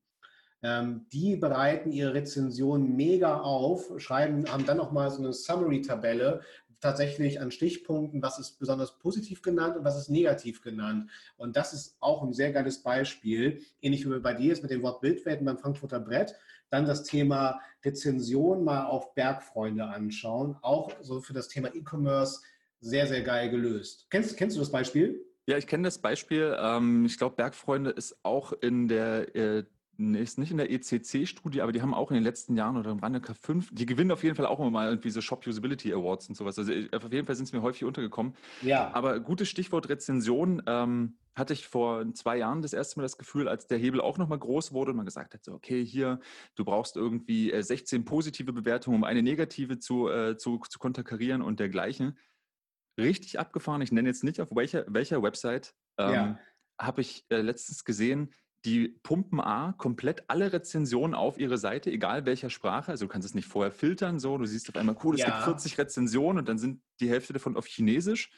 Ähm, 0.63 1.07
die 1.13 1.37
bereiten 1.37 1.91
ihre 1.91 2.15
Rezension 2.15 2.95
mega 2.95 3.41
auf, 3.41 3.93
schreiben, 3.99 4.51
haben 4.51 4.65
dann 4.65 4.77
noch 4.77 4.93
mal 4.93 5.11
so 5.11 5.19
eine 5.19 5.33
Summary-Tabelle, 5.33 6.43
tatsächlich 6.83 7.41
an 7.41 7.51
Stichpunkten, 7.51 8.21
was 8.23 8.39
ist 8.39 8.59
besonders 8.59 8.99
positiv 8.99 9.41
genannt 9.41 9.77
und 9.77 9.85
was 9.85 9.97
ist 9.97 10.11
negativ 10.11 10.61
genannt. 10.63 11.11
Und 11.37 11.57
das 11.57 11.73
ist 11.73 11.97
auch 12.01 12.23
ein 12.23 12.33
sehr 12.33 12.53
geiles 12.53 12.83
Beispiel, 12.83 13.63
ähnlich 13.81 14.05
wie 14.05 14.19
bei 14.19 14.35
dir 14.35 14.53
ist 14.53 14.63
mit 14.63 14.71
dem 14.71 14.83
Wort 14.83 15.01
Bildwelten 15.01 15.47
beim 15.47 15.59
Frankfurter 15.59 16.01
Brett. 16.01 16.35
Dann 16.71 16.85
das 16.85 17.05
Thema 17.05 17.61
Rezension 17.85 18.65
mal 18.65 18.87
auf 18.87 19.15
Bergfreunde 19.15 19.85
anschauen, 19.85 20.57
auch 20.63 20.91
so 21.01 21.21
für 21.21 21.33
das 21.33 21.49
Thema 21.49 21.73
E-Commerce 21.75 22.41
sehr, 22.81 23.07
sehr 23.07 23.23
geil 23.23 23.49
gelöst. 23.51 24.07
Kennst, 24.11 24.37
kennst 24.37 24.57
du 24.57 24.61
das 24.61 24.73
Beispiel? 24.73 25.25
Ja, 25.47 25.57
ich 25.57 25.67
kenne 25.67 25.85
das 25.85 25.99
Beispiel. 25.99 26.57
Ähm, 26.59 27.05
ich 27.05 27.17
glaube, 27.17 27.37
Bergfreunde 27.37 27.91
ist 27.91 28.17
auch 28.25 28.53
in 28.53 28.89
der 28.89 29.37
äh, 29.99 30.23
ist 30.23 30.39
nicht 30.39 30.51
in 30.51 30.57
der 30.57 30.71
ECC-Studie, 30.71 31.63
aber 31.63 31.73
die 31.73 31.83
haben 31.83 31.95
auch 31.95 32.11
in 32.11 32.15
den 32.15 32.25
letzten 32.25 32.57
Jahren 32.57 32.77
oder 32.77 32.91
im 32.91 32.99
Rande 32.99 33.21
K5, 33.21 33.69
die 33.73 33.87
gewinnen 33.87 34.11
auf 34.11 34.23
jeden 34.25 34.37
Fall 34.37 34.47
auch 34.47 34.59
immer 34.61 34.71
mal 34.71 34.89
irgendwie 34.89 35.11
so 35.11 35.21
Shop 35.21 35.47
Usability 35.47 35.93
Awards 35.93 36.29
und 36.29 36.37
sowas. 36.37 36.59
Also 36.59 36.73
äh, 36.73 36.89
auf 36.93 37.13
jeden 37.13 37.27
Fall 37.27 37.37
sind 37.37 37.45
es 37.45 37.53
mir 37.53 37.63
häufig 37.63 37.85
untergekommen. 37.85 38.35
Ja. 38.63 38.93
Aber 38.95 39.21
gutes 39.21 39.49
Stichwort 39.49 39.89
Rezension 39.89 40.63
ähm, 40.67 41.17
hatte 41.35 41.55
ich 41.55 41.67
vor 41.67 42.13
zwei 42.15 42.39
Jahren 42.39 42.63
das 42.63 42.73
erste 42.73 42.99
Mal 42.99 43.05
das 43.05 43.17
Gefühl, 43.17 43.49
als 43.49 43.67
der 43.67 43.79
Hebel 43.79 44.01
auch 44.01 44.19
nochmal 44.19 44.39
groß 44.39 44.73
wurde 44.73 44.91
und 44.91 44.99
man 44.99 45.07
gesagt 45.07 45.35
hat, 45.35 45.45
so, 45.45 45.53
okay, 45.53 45.85
hier, 45.85 46.21
du 46.57 46.65
brauchst 46.65 46.97
irgendwie 46.97 47.53
16 47.59 48.01
äh, 48.01 48.05
positive 48.05 48.53
Bewertungen, 48.53 48.97
um 48.97 49.05
eine 49.05 49.23
negative 49.23 49.79
zu, 49.79 50.09
äh, 50.09 50.37
zu, 50.37 50.59
zu 50.69 50.79
konterkarieren 50.79 51.43
und 51.43 51.61
dergleichen. 51.61 52.19
Richtig 52.99 53.39
abgefahren, 53.39 53.81
ich 53.81 53.93
nenne 53.93 54.09
jetzt 54.09 54.25
nicht 54.25 54.41
auf 54.41 54.55
welcher, 54.55 54.85
welcher 54.89 55.23
Website, 55.23 55.75
ähm, 55.97 56.13
ja. 56.13 56.39
habe 56.79 57.01
ich 57.01 57.25
äh, 57.31 57.41
letztens 57.41 57.85
gesehen, 57.85 58.35
die 58.65 58.89
pumpen 59.03 59.41
A 59.41 59.73
komplett 59.73 60.25
alle 60.29 60.53
Rezensionen 60.53 61.15
auf 61.15 61.39
ihre 61.39 61.59
Seite, 61.59 61.91
egal 61.91 62.27
welcher 62.27 62.51
Sprache. 62.51 62.93
Also 62.93 63.07
du 63.07 63.09
kannst 63.09 63.27
es 63.27 63.35
nicht 63.35 63.47
vorher 63.47 63.73
filtern, 63.73 64.21
so. 64.21 64.39
Du 64.39 64.47
siehst 64.47 64.69
auf 64.69 64.77
einmal, 64.77 64.97
cool, 65.03 65.17
es 65.17 65.23
ja. 65.23 65.27
gibt 65.27 65.45
40 65.45 65.79
Rezensionen 65.79 66.39
und 66.39 66.49
dann 66.49 66.59
sind 66.59 66.81
die 67.01 67.09
Hälfte 67.09 67.33
davon 67.33 67.57
auf 67.57 67.67
Chinesisch. 67.67 68.31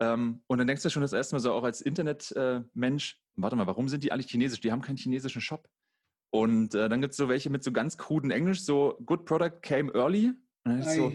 Ähm, 0.00 0.42
und 0.46 0.58
dann 0.58 0.66
denkst 0.66 0.82
du 0.82 0.90
schon 0.90 1.02
das 1.02 1.12
erste 1.12 1.34
Mal 1.34 1.40
so 1.40 1.52
auch 1.52 1.64
als 1.64 1.80
Internetmensch, 1.80 3.14
äh, 3.14 3.42
warte 3.42 3.56
mal, 3.56 3.66
warum 3.66 3.88
sind 3.88 4.04
die 4.04 4.12
alle 4.12 4.22
Chinesisch? 4.22 4.60
Die 4.60 4.72
haben 4.72 4.80
keinen 4.80 4.96
chinesischen 4.96 5.42
Shop. 5.42 5.68
Und 6.30 6.74
äh, 6.74 6.88
dann 6.88 7.00
gibt 7.00 7.12
es 7.12 7.16
so 7.16 7.28
welche 7.28 7.50
mit 7.50 7.64
so 7.64 7.72
ganz 7.72 7.96
kruden 7.96 8.30
Englisch, 8.30 8.62
so 8.62 8.98
Good 9.04 9.24
Product 9.24 9.60
came 9.62 9.92
early. 9.92 10.28
Und 10.64 10.72
dann 10.72 10.80
ist 10.80 10.94
so, 10.94 11.12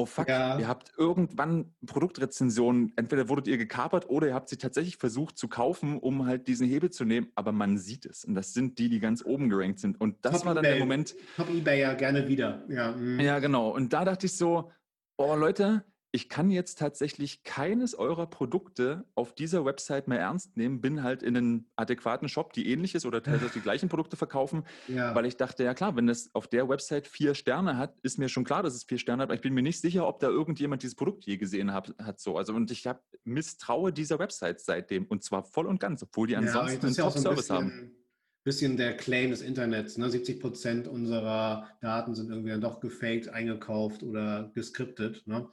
oh 0.00 0.06
fuck, 0.06 0.28
ja. 0.28 0.58
ihr 0.58 0.68
habt 0.68 0.92
irgendwann 0.96 1.74
Produktrezensionen, 1.86 2.92
entweder 2.96 3.28
wurdet 3.28 3.48
ihr 3.48 3.58
gekapert 3.58 4.08
oder 4.08 4.28
ihr 4.28 4.34
habt 4.34 4.48
sie 4.48 4.56
tatsächlich 4.56 4.96
versucht 4.96 5.38
zu 5.38 5.48
kaufen, 5.48 5.98
um 5.98 6.26
halt 6.26 6.48
diesen 6.48 6.66
Hebel 6.66 6.90
zu 6.90 7.04
nehmen, 7.04 7.28
aber 7.34 7.52
man 7.52 7.78
sieht 7.78 8.06
es. 8.06 8.24
Und 8.24 8.34
das 8.34 8.54
sind 8.54 8.78
die, 8.78 8.88
die 8.88 9.00
ganz 9.00 9.24
oben 9.24 9.48
gerankt 9.48 9.80
sind. 9.80 10.00
Und 10.00 10.16
das 10.22 10.38
Top 10.38 10.46
war 10.46 10.54
dann 10.54 10.64
eBay. 10.64 10.76
der 10.76 10.84
Moment. 10.84 11.14
Top 11.36 11.50
eBay 11.50 11.80
ja 11.80 11.94
gerne 11.94 12.26
wieder. 12.28 12.64
Ja, 12.68 12.92
mm. 12.92 13.20
ja, 13.20 13.38
genau. 13.38 13.70
Und 13.70 13.92
da 13.92 14.04
dachte 14.04 14.26
ich 14.26 14.36
so, 14.36 14.70
oh 15.16 15.34
Leute, 15.34 15.84
ich 16.12 16.28
kann 16.28 16.50
jetzt 16.50 16.78
tatsächlich 16.78 17.44
keines 17.44 17.94
eurer 17.94 18.26
Produkte 18.26 19.04
auf 19.14 19.34
dieser 19.34 19.64
Website 19.64 20.08
mehr 20.08 20.18
ernst 20.18 20.56
nehmen, 20.56 20.80
bin 20.80 21.02
halt 21.02 21.22
in 21.22 21.36
einen 21.36 21.70
adäquaten 21.76 22.28
Shop, 22.28 22.52
die 22.52 22.70
ähnliches 22.70 23.06
oder 23.06 23.22
teilweise 23.22 23.52
die 23.54 23.60
gleichen 23.60 23.88
Produkte 23.88 24.16
verkaufen, 24.16 24.64
ja. 24.88 25.14
weil 25.14 25.26
ich 25.26 25.36
dachte, 25.36 25.62
ja 25.62 25.74
klar, 25.74 25.94
wenn 25.96 26.06
das 26.06 26.34
auf 26.34 26.48
der 26.48 26.68
Website 26.68 27.06
vier 27.06 27.34
Sterne 27.34 27.76
hat, 27.76 27.94
ist 28.02 28.18
mir 28.18 28.28
schon 28.28 28.44
klar, 28.44 28.62
dass 28.62 28.74
es 28.74 28.84
vier 28.84 28.98
Sterne 28.98 29.22
hat, 29.22 29.28
aber 29.28 29.36
ich 29.36 29.40
bin 29.40 29.54
mir 29.54 29.62
nicht 29.62 29.80
sicher, 29.80 30.06
ob 30.06 30.18
da 30.20 30.28
irgendjemand 30.28 30.82
dieses 30.82 30.96
Produkt 30.96 31.24
je 31.26 31.36
gesehen 31.36 31.72
hat. 31.72 31.94
hat 32.02 32.20
so. 32.20 32.36
Also 32.36 32.54
und 32.54 32.70
ich 32.70 32.86
habe 32.86 33.00
misstraue 33.24 33.92
dieser 33.92 34.18
Website 34.18 34.60
seitdem 34.60 35.06
und 35.06 35.22
zwar 35.22 35.44
voll 35.44 35.66
und 35.66 35.78
ganz, 35.78 36.02
obwohl 36.02 36.26
die 36.26 36.36
ansonsten 36.36 36.80
ja, 36.80 37.04
einen 37.04 37.12
Top-Service 37.12 37.50
haben 37.50 37.99
bisschen 38.42 38.76
der 38.76 38.96
Claim 38.96 39.30
des 39.30 39.42
Internets. 39.42 39.98
Ne? 39.98 40.08
70 40.08 40.40
Prozent 40.40 40.88
unserer 40.88 41.68
Daten 41.80 42.14
sind 42.14 42.30
irgendwie 42.30 42.50
dann 42.50 42.60
doch 42.60 42.80
gefaked, 42.80 43.28
eingekauft 43.28 44.02
oder 44.02 44.50
geskriptet. 44.54 45.26
Ne? 45.26 45.48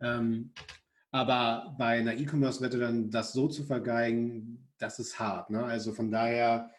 Ähm, 0.00 0.52
aber 1.10 1.74
bei 1.78 1.98
einer 1.98 2.14
E-Commerce-Wette 2.14 2.78
dann 2.78 3.10
das 3.10 3.32
so 3.32 3.46
zu 3.46 3.64
vergeigen, 3.64 4.68
das 4.78 4.98
ist 4.98 5.18
hart. 5.20 5.50
Ne? 5.50 5.64
Also 5.64 5.92
von 5.92 6.10
daher, 6.10 6.70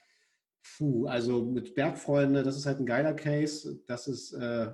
puh, 0.78 1.08
also 1.08 1.46
mit 1.46 1.76
Bergfreunde, 1.76 2.44
das 2.44 2.58
ist 2.58 2.66
halt 2.66 2.80
ein 2.80 2.86
geiler 2.86 3.14
Case. 3.14 3.80
Das 3.88 4.08
ist, 4.08 4.34
äh, 4.34 4.72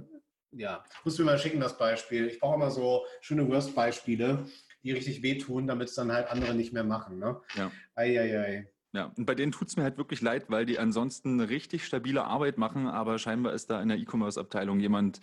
ja, 0.52 0.84
musst 1.04 1.20
du 1.20 1.24
mir 1.24 1.32
mal 1.32 1.38
schicken, 1.38 1.60
das 1.60 1.78
Beispiel. 1.78 2.28
Ich 2.28 2.40
brauche 2.40 2.56
immer 2.56 2.72
so 2.72 3.06
schöne 3.22 3.48
Worst-Beispiele, 3.48 4.46
die 4.84 4.92
richtig 4.92 5.22
wehtun, 5.22 5.68
damit 5.68 5.90
es 5.90 5.96
dann 5.96 6.12
halt 6.12 6.32
andere 6.32 6.56
nicht 6.56 6.74
mehr 6.74 6.84
machen. 6.84 7.20
Ne? 7.20 7.40
Ja. 7.56 7.72
Eieiei. 7.94 8.32
Ei, 8.32 8.58
ei. 8.58 8.74
Ja, 8.92 9.12
und 9.16 9.26
bei 9.26 9.36
denen 9.36 9.52
tut 9.52 9.68
es 9.68 9.78
mir 9.78 9.84
halt 9.84 9.98
wirklich 9.98 10.22
leid, 10.22 10.46
weil 10.50 10.66
die 10.66 10.80
ansonsten 10.80 11.40
richtig 11.42 11.86
stabile 11.86 12.24
Arbeit 12.24 12.58
machen, 12.58 12.88
aber 12.88 13.20
scheinbar 13.20 13.54
ist 13.54 13.70
da 13.70 13.82
in 13.82 13.90
der 13.90 13.98
E-Commerce-Abteilung 13.98 14.80
jemand 14.80 15.22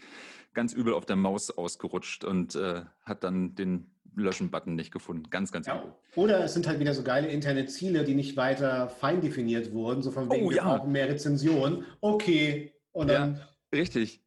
ganz 0.54 0.72
übel 0.72 0.94
auf 0.94 1.04
der 1.04 1.16
Maus 1.16 1.50
ausgerutscht 1.50 2.24
und 2.24 2.54
äh, 2.54 2.82
hat 3.04 3.24
dann 3.24 3.56
den 3.56 3.90
Löschen-Button 4.14 4.74
nicht 4.74 4.92
gefunden. 4.92 5.30
Ganz, 5.30 5.52
ganz 5.52 5.66
ja. 5.66 5.78
übel. 5.78 5.92
Oder 6.14 6.44
es 6.44 6.54
sind 6.54 6.66
halt 6.66 6.80
wieder 6.80 6.94
so 6.94 7.02
geile 7.02 7.28
interne 7.28 7.66
Ziele, 7.66 8.04
die 8.04 8.14
nicht 8.14 8.36
weiter 8.36 8.88
fein 8.88 9.20
definiert 9.20 9.72
wurden, 9.72 10.02
so 10.02 10.10
von 10.10 10.30
wegen, 10.30 10.46
oh, 10.46 10.50
wir 10.50 10.56
ja. 10.56 10.76
brauchen 10.76 10.92
mehr 10.92 11.08
Rezensionen. 11.08 11.84
Okay. 12.00 12.72
Und 12.92 13.08
dann, 13.08 13.36
ja, 13.36 13.48
richtig. 13.78 14.22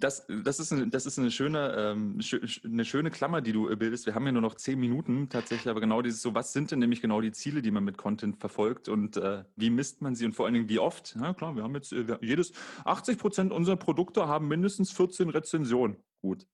Das, 0.00 0.26
das, 0.28 0.58
ist, 0.58 0.72
eine, 0.72 0.88
das 0.88 1.06
ist 1.06 1.18
eine, 1.18 1.30
schöne, 1.30 1.74
ähm, 1.76 2.18
eine 2.64 2.84
schöne 2.84 3.10
Klammer, 3.10 3.40
die 3.40 3.52
du 3.52 3.68
äh, 3.68 3.76
bildest. 3.76 4.06
Wir 4.06 4.14
haben 4.14 4.26
ja 4.26 4.32
nur 4.32 4.42
noch 4.42 4.54
zehn 4.54 4.78
Minuten 4.78 5.28
tatsächlich, 5.28 5.68
aber 5.68 5.80
genau 5.80 6.02
dieses 6.02 6.22
so, 6.22 6.34
was 6.34 6.52
sind 6.52 6.70
denn 6.70 6.78
nämlich 6.78 7.00
genau 7.00 7.20
die 7.20 7.32
Ziele, 7.32 7.62
die 7.62 7.70
man 7.70 7.84
mit 7.84 7.96
Content 7.96 8.38
verfolgt 8.38 8.88
und 8.88 9.16
äh, 9.16 9.44
wie 9.54 9.70
misst 9.70 10.02
man 10.02 10.14
sie 10.14 10.24
und 10.24 10.32
vor 10.32 10.46
allen 10.46 10.54
Dingen 10.54 10.68
wie 10.68 10.78
oft? 10.78 11.16
Ja 11.20 11.34
klar, 11.34 11.56
wir 11.56 11.62
haben 11.62 11.74
jetzt 11.74 11.92
äh, 11.92 12.18
jedes, 12.20 12.52
80 12.84 13.18
Prozent 13.18 13.52
unserer 13.52 13.76
Produkte 13.76 14.26
haben 14.26 14.48
mindestens 14.48 14.92
14 14.92 15.30
Rezensionen. 15.30 15.96
Gut. 16.20 16.46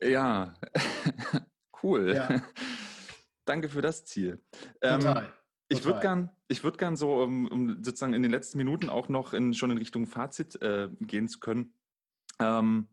Ja, 0.00 0.54
cool. 1.82 2.14
Ja. 2.14 2.42
Danke 3.44 3.68
für 3.68 3.82
das 3.82 4.04
Ziel. 4.04 4.40
Ähm, 4.82 5.00
Total. 5.00 5.32
Ich 5.72 5.84
würde 5.84 6.00
gern, 6.00 6.30
ich 6.48 6.64
würde 6.64 6.78
gern 6.78 6.96
so, 6.96 7.22
um, 7.22 7.46
um, 7.46 7.84
sozusagen 7.84 8.12
in 8.12 8.22
den 8.22 8.32
letzten 8.32 8.58
Minuten 8.58 8.88
auch 8.88 9.08
noch 9.08 9.32
in, 9.32 9.54
schon 9.54 9.70
in 9.70 9.78
Richtung 9.78 10.06
Fazit 10.06 10.60
äh, 10.62 10.88
gehen 11.00 11.28
zu 11.28 11.38
können, 11.38 11.72
ähm, 12.40 12.88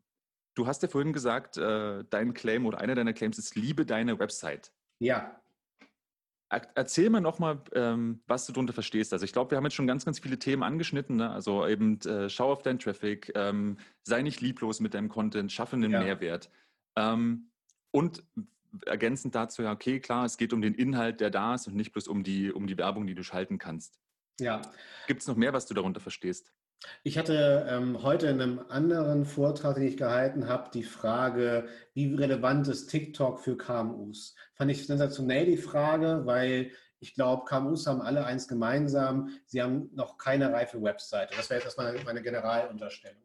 du 0.55 0.67
hast 0.67 0.81
ja 0.81 0.87
vorhin 0.87 1.13
gesagt, 1.13 1.57
äh, 1.57 2.03
dein 2.09 2.33
Claim 2.33 2.65
oder 2.65 2.79
einer 2.79 2.95
deiner 2.95 3.13
Claims 3.13 3.37
ist, 3.37 3.55
liebe 3.55 3.85
deine 3.85 4.19
Website. 4.19 4.71
Ja. 4.99 5.39
Erzähl 6.49 7.09
mir 7.09 7.19
nochmal, 7.19 7.61
ähm, 7.73 8.21
was 8.25 8.45
du 8.45 8.53
darunter 8.53 8.71
verstehst. 8.71 9.11
Also 9.11 9.25
ich 9.25 9.33
glaube, 9.33 9.51
wir 9.51 9.57
haben 9.57 9.65
jetzt 9.65 9.73
schon 9.73 9.85
ganz, 9.85 10.05
ganz 10.05 10.19
viele 10.19 10.39
Themen 10.39 10.63
angeschnitten. 10.63 11.17
Ne? 11.17 11.29
Also 11.29 11.67
eben 11.67 11.99
äh, 12.01 12.29
schau 12.29 12.53
auf 12.53 12.63
deinen 12.63 12.79
Traffic, 12.79 13.33
ähm, 13.35 13.77
sei 14.03 14.21
nicht 14.21 14.39
lieblos 14.39 14.79
mit 14.79 14.93
deinem 14.93 15.09
Content, 15.09 15.51
schaffe 15.51 15.75
einen 15.75 15.91
ja. 15.91 16.01
Mehrwert. 16.01 16.49
Ähm, 16.95 17.51
und 17.91 18.23
ergänzend 18.85 19.35
dazu, 19.35 19.61
ja, 19.61 19.73
okay, 19.73 19.99
klar, 19.99 20.25
es 20.25 20.37
geht 20.37 20.53
um 20.53 20.61
den 20.61 20.73
Inhalt, 20.73 21.19
der 21.19 21.29
da 21.29 21.55
ist 21.55 21.67
und 21.67 21.75
nicht 21.75 21.91
bloß 21.91 22.07
um 22.07 22.23
die, 22.23 22.51
um 22.51 22.65
die 22.65 22.77
Werbung, 22.77 23.07
die 23.07 23.15
du 23.15 23.23
schalten 23.23 23.57
kannst. 23.57 23.99
Ja. 24.39 24.61
Gibt 25.07 25.21
es 25.21 25.27
noch 25.27 25.35
mehr, 25.35 25.51
was 25.51 25.65
du 25.65 25.73
darunter 25.73 25.99
verstehst? 25.99 26.53
Ich 27.03 27.17
hatte 27.17 27.65
ähm, 27.69 28.03
heute 28.03 28.27
in 28.27 28.41
einem 28.41 28.59
anderen 28.69 29.25
Vortrag, 29.25 29.75
den 29.75 29.87
ich 29.87 29.97
gehalten 29.97 30.47
habe, 30.47 30.69
die 30.73 30.83
Frage, 30.83 31.67
wie 31.93 32.13
relevant 32.13 32.67
ist 32.67 32.87
TikTok 32.87 33.39
für 33.39 33.57
KMUs? 33.57 34.35
Fand 34.53 34.71
ich 34.71 34.85
sensationell 34.85 35.45
die 35.45 35.57
Frage, 35.57 36.21
weil 36.25 36.71
ich 36.99 37.13
glaube, 37.13 37.45
KMUs 37.45 37.87
haben 37.87 38.01
alle 38.01 38.25
eins 38.25 38.47
gemeinsam, 38.47 39.29
sie 39.45 39.61
haben 39.61 39.89
noch 39.93 40.17
keine 40.17 40.51
reife 40.51 40.81
Webseite. 40.81 41.35
Das 41.35 41.49
wäre 41.49 41.59
jetzt 41.59 41.65
erstmal 41.65 41.95
meine 42.05 42.21
Generalunterstellung. 42.21 43.21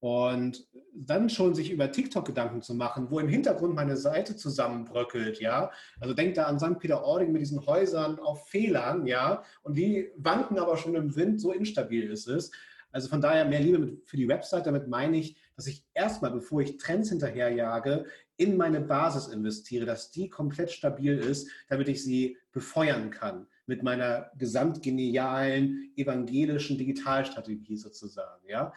Und 0.00 0.68
dann 0.94 1.28
schon 1.28 1.56
sich 1.56 1.72
über 1.72 1.90
TikTok 1.90 2.24
Gedanken 2.24 2.62
zu 2.62 2.72
machen, 2.74 3.10
wo 3.10 3.18
im 3.18 3.28
Hintergrund 3.28 3.74
meine 3.74 3.96
Seite 3.96 4.36
zusammenbröckelt, 4.36 5.40
ja. 5.40 5.72
Also 6.00 6.14
denkt 6.14 6.36
da 6.36 6.44
an 6.44 6.60
St. 6.60 6.78
Peter-Ording 6.78 7.32
mit 7.32 7.42
diesen 7.42 7.66
Häusern 7.66 8.20
auf 8.20 8.48
Fehlern, 8.48 9.06
ja. 9.06 9.42
Und 9.62 9.76
die 9.76 10.12
wanken 10.16 10.58
aber 10.60 10.76
schon 10.76 10.94
im 10.94 11.16
Wind, 11.16 11.40
so 11.40 11.52
instabil 11.52 12.10
ist 12.10 12.28
es. 12.28 12.52
Also 12.90 13.08
von 13.08 13.20
daher 13.20 13.44
mehr 13.44 13.60
Liebe 13.60 13.98
für 14.04 14.16
die 14.16 14.28
Website. 14.28 14.66
Damit 14.66 14.88
meine 14.88 15.18
ich, 15.18 15.36
dass 15.56 15.66
ich 15.66 15.84
erstmal, 15.94 16.30
bevor 16.30 16.60
ich 16.60 16.76
Trends 16.78 17.10
hinterherjage, 17.10 18.06
in 18.36 18.56
meine 18.56 18.80
Basis 18.80 19.28
investiere, 19.28 19.84
dass 19.84 20.10
die 20.10 20.28
komplett 20.28 20.70
stabil 20.70 21.18
ist, 21.18 21.50
damit 21.68 21.88
ich 21.88 22.02
sie 22.02 22.38
befeuern 22.52 23.10
kann 23.10 23.46
mit 23.66 23.82
meiner 23.82 24.30
gesamtgenialen 24.38 25.92
evangelischen 25.96 26.78
Digitalstrategie 26.78 27.76
sozusagen. 27.76 28.48
Ja? 28.48 28.72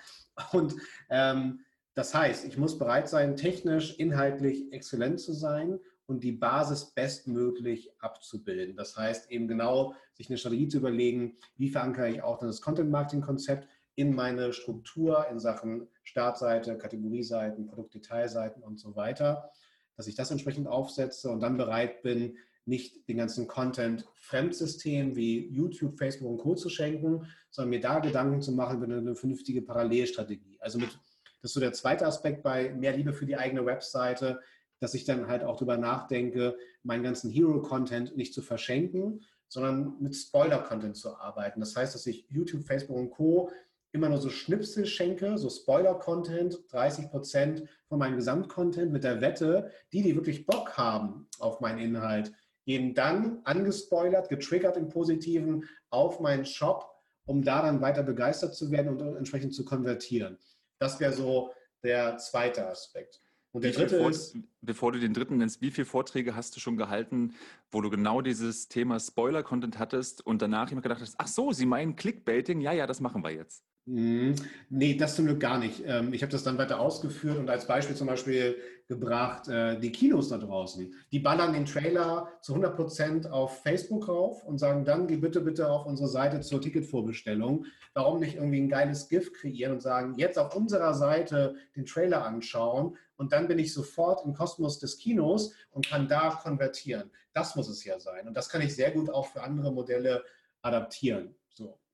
Und 0.52 0.76
ähm, 1.10 1.62
das 1.94 2.14
heißt, 2.14 2.46
ich 2.46 2.58
muss 2.58 2.78
bereit 2.78 3.10
sein, 3.10 3.36
technisch, 3.36 3.98
inhaltlich 3.98 4.72
exzellent 4.72 5.20
zu 5.20 5.34
sein 5.34 5.80
und 6.06 6.24
die 6.24 6.32
Basis 6.32 6.92
bestmöglich 6.94 7.92
abzubilden. 8.00 8.76
Das 8.76 8.98
heißt 8.98 9.32
eben 9.32 9.48
genau, 9.48 9.94
sich 10.14 10.30
eine 10.30 10.38
Strategie 10.38 10.68
zu 10.68 10.78
überlegen, 10.78 11.38
wie 11.56 11.70
verankere 11.70 12.10
ich 12.10 12.22
auch 12.22 12.40
dann 12.40 12.50
das 12.50 12.62
Content-Marketing-Konzept 12.62 13.68
in 14.02 14.16
meine 14.16 14.52
Struktur 14.52 15.28
in 15.30 15.40
Sachen 15.40 15.88
Startseite, 16.04 16.78
Kategorieseiten, 16.78 17.68
Produktdetailseiten 17.68 18.64
und 18.64 18.80
so 18.80 18.96
weiter, 18.96 19.52
dass 19.96 20.08
ich 20.08 20.16
das 20.16 20.32
entsprechend 20.32 20.68
aufsetze 20.68 21.30
und 21.30 21.40
dann 21.42 21.58
bereit 21.58 22.02
bin, 22.02 22.38
nicht 22.66 23.08
den 23.08 23.18
ganzen 23.18 23.48
Content 23.48 24.06
Fremdsystem 24.16 25.16
wie 25.16 25.48
YouTube, 25.50 25.98
Facebook 25.98 26.32
und 26.32 26.38
Co. 26.40 26.56
zu 26.56 26.70
schenken, 26.70 27.28
sondern 27.52 27.70
mir 27.70 27.80
da 27.80 28.00
Gedanken 28.00 28.42
zu 28.42 28.52
machen 28.52 28.82
über 28.82 28.96
eine 28.96 29.16
vernünftige 29.16 29.62
Parallelstrategie. 29.62 30.58
Also 30.60 30.80
mit, 30.80 30.90
das 30.90 31.52
ist 31.52 31.54
so 31.54 31.60
der 31.60 31.74
zweite 31.74 32.06
Aspekt 32.06 32.44
bei 32.44 32.74
mehr 32.74 32.96
Liebe 32.96 33.14
für 33.14 33.26
die 33.26 33.38
eigene 33.38 33.66
Webseite, 33.66 34.42
dass 34.80 34.96
ich 34.96 35.06
dann 35.06 35.28
halt 35.28 35.44
auch 35.44 35.58
darüber 35.58 35.78
nachdenke, 35.78 36.58
meinen 36.82 37.04
ganzen 37.04 37.30
Hero-Content 37.30 38.18
nicht 38.18 38.34
zu 38.34 38.42
verschenken, 38.42 39.22
sondern 39.48 39.96
mit 40.00 40.16
Spoiler-Content 40.16 40.96
zu 40.96 41.16
arbeiten. 41.18 41.60
Das 41.60 41.76
heißt, 41.76 41.94
dass 41.94 42.08
ich 42.08 42.26
YouTube, 42.30 42.64
Facebook 42.64 42.98
und 42.98 43.12
Co 43.12 43.52
immer 43.92 44.10
nur 44.10 44.20
so 44.20 44.30
Schnipsel 44.30 44.86
schenke, 44.86 45.38
so 45.38 45.50
Spoiler-Content, 45.50 46.60
30 46.72 47.10
Prozent 47.10 47.64
von 47.88 48.00
meinem 48.00 48.16
Gesamtcontent 48.16 48.92
mit 48.92 49.04
der 49.04 49.22
Wette, 49.22 49.72
die, 49.92 50.02
die 50.02 50.16
wirklich 50.16 50.46
Bock 50.46 50.78
haben 50.78 51.28
auf 51.40 51.60
meinen 51.60 51.80
Inhalt, 51.80 52.32
gehen 52.66 52.94
dann 52.94 53.40
angespoilert, 53.44 54.30
getriggert 54.30 54.78
im 54.78 54.88
Positiven 54.88 55.68
auf 55.90 56.20
meinen 56.20 56.46
Shop, 56.46 56.90
um 57.26 57.44
da 57.44 57.62
dann 57.62 57.82
weiter 57.82 58.04
begeistert 58.04 58.56
zu 58.56 58.72
werden 58.72 58.90
und 58.90 59.16
entsprechend 59.16 59.54
zu 59.54 59.66
konvertieren. 59.66 60.38
Das 60.80 61.00
wäre 61.00 61.14
so 61.14 61.52
der 61.84 62.18
zweite 62.18 62.68
Aspekt. 62.68 63.22
Und 63.54 63.66
der 63.66 63.72
dritte 63.72 63.98
ist, 63.98 64.38
bevor 64.62 64.94
du 64.94 65.00
den 65.00 65.14
dritten 65.14 65.38
nennst, 65.38 65.62
wie 65.62 65.72
viele 65.72 65.86
Vorträge 65.86 66.36
hast 66.36 66.56
du 66.56 66.62
schon 66.62 66.78
gehalten, 66.78 67.36
wo 67.70 67.82
du 67.82 67.90
genau 67.90 68.22
dieses 68.22 68.70
Thema 68.70 68.98
Spoiler-Content 68.98 69.78
hattest 69.78 70.26
und 70.26 70.42
danach 70.42 70.72
immer 70.72 70.82
gedacht 70.82 71.02
hast, 71.02 71.16
ach 71.18 71.28
so, 71.28 71.52
Sie 71.52 71.66
meinen 71.66 71.98
Clickbaiting? 71.98 72.62
Ja, 72.62 72.72
ja, 72.72 72.88
das 72.88 73.02
machen 73.02 73.24
wir 73.24 73.32
jetzt. 73.32 73.66
Mhm. 73.88 74.36
Nee, 74.70 74.96
das 74.96 75.16
zum 75.16 75.26
Glück 75.26 75.40
gar 75.40 75.58
nicht. 75.58 75.84
Ähm, 75.86 76.14
ich 76.14 76.22
habe 76.22 76.32
das 76.32 76.44
dann 76.44 76.58
weiter 76.60 76.80
ausgeführt 76.80 77.38
und 77.40 77.50
als 77.50 77.66
Beispiel 77.66 77.96
zum 77.96 78.08
Beispiel 78.08 78.56
gebracht, 78.88 79.48
äh, 79.48 79.80
die 79.80 79.92
Kinos 79.92 80.30
da 80.30 80.38
draußen. 80.38 80.94
Die 81.12 81.20
ballern 81.20 81.54
den 81.54 81.66
Trailer 81.66 82.30
zu 82.42 82.54
100 82.54 82.76
Prozent 82.76 83.32
auf 83.32 83.64
Facebook 83.64 84.08
rauf 84.08 84.44
und 84.46 84.60
sagen 84.60 84.86
dann, 84.86 85.08
geh 85.08 85.16
bitte, 85.16 85.42
bitte 85.42 85.70
auf 85.70 85.88
unsere 85.88 86.10
Seite 86.10 86.42
zur 86.42 86.62
Ticketvorbestellung. 86.62 87.66
Warum 87.94 88.20
nicht 88.20 88.36
irgendwie 88.36 88.62
ein 88.62 88.70
geiles 88.70 89.10
GIF 89.10 89.34
kreieren 89.34 89.74
und 89.74 89.82
sagen, 89.82 90.16
jetzt 90.18 90.38
auf 90.38 90.56
unserer 90.56 90.94
Seite 90.94 91.56
den 91.76 91.86
Trailer 91.86 92.24
anschauen 92.24 92.98
und 93.16 93.34
dann 93.34 93.48
bin 93.48 93.58
ich 93.58 93.74
sofort 93.74 94.26
im 94.26 94.34
Kosmos 94.34 94.78
des 94.78 95.00
Kinos 95.00 95.54
und 95.72 95.88
kann 95.90 96.08
da 96.08 96.30
konvertieren. 96.30 97.10
Das 97.34 97.56
muss 97.56 97.68
es 97.68 97.84
ja 97.84 98.00
sein. 98.00 98.28
Und 98.28 98.36
das 98.36 98.50
kann 98.50 98.62
ich 98.62 98.76
sehr 98.76 98.92
gut 98.92 99.10
auch 99.10 99.28
für 99.28 99.42
andere 99.42 99.74
Modelle 99.74 100.24
adaptieren. 100.62 101.34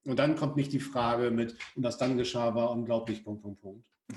Und 0.08 0.18
dann 0.18 0.36
kommt 0.36 0.56
nicht 0.56 0.72
die 0.72 0.80
Frage 0.80 1.30
mit, 1.30 1.54
und 1.76 1.82
was 1.82 1.98
dann 1.98 2.16
geschah, 2.16 2.54
war 2.54 2.70
unglaublich, 2.70 3.22
Punkt, 3.22 3.42
Punkt, 3.42 3.60
Punkt. 3.60 3.86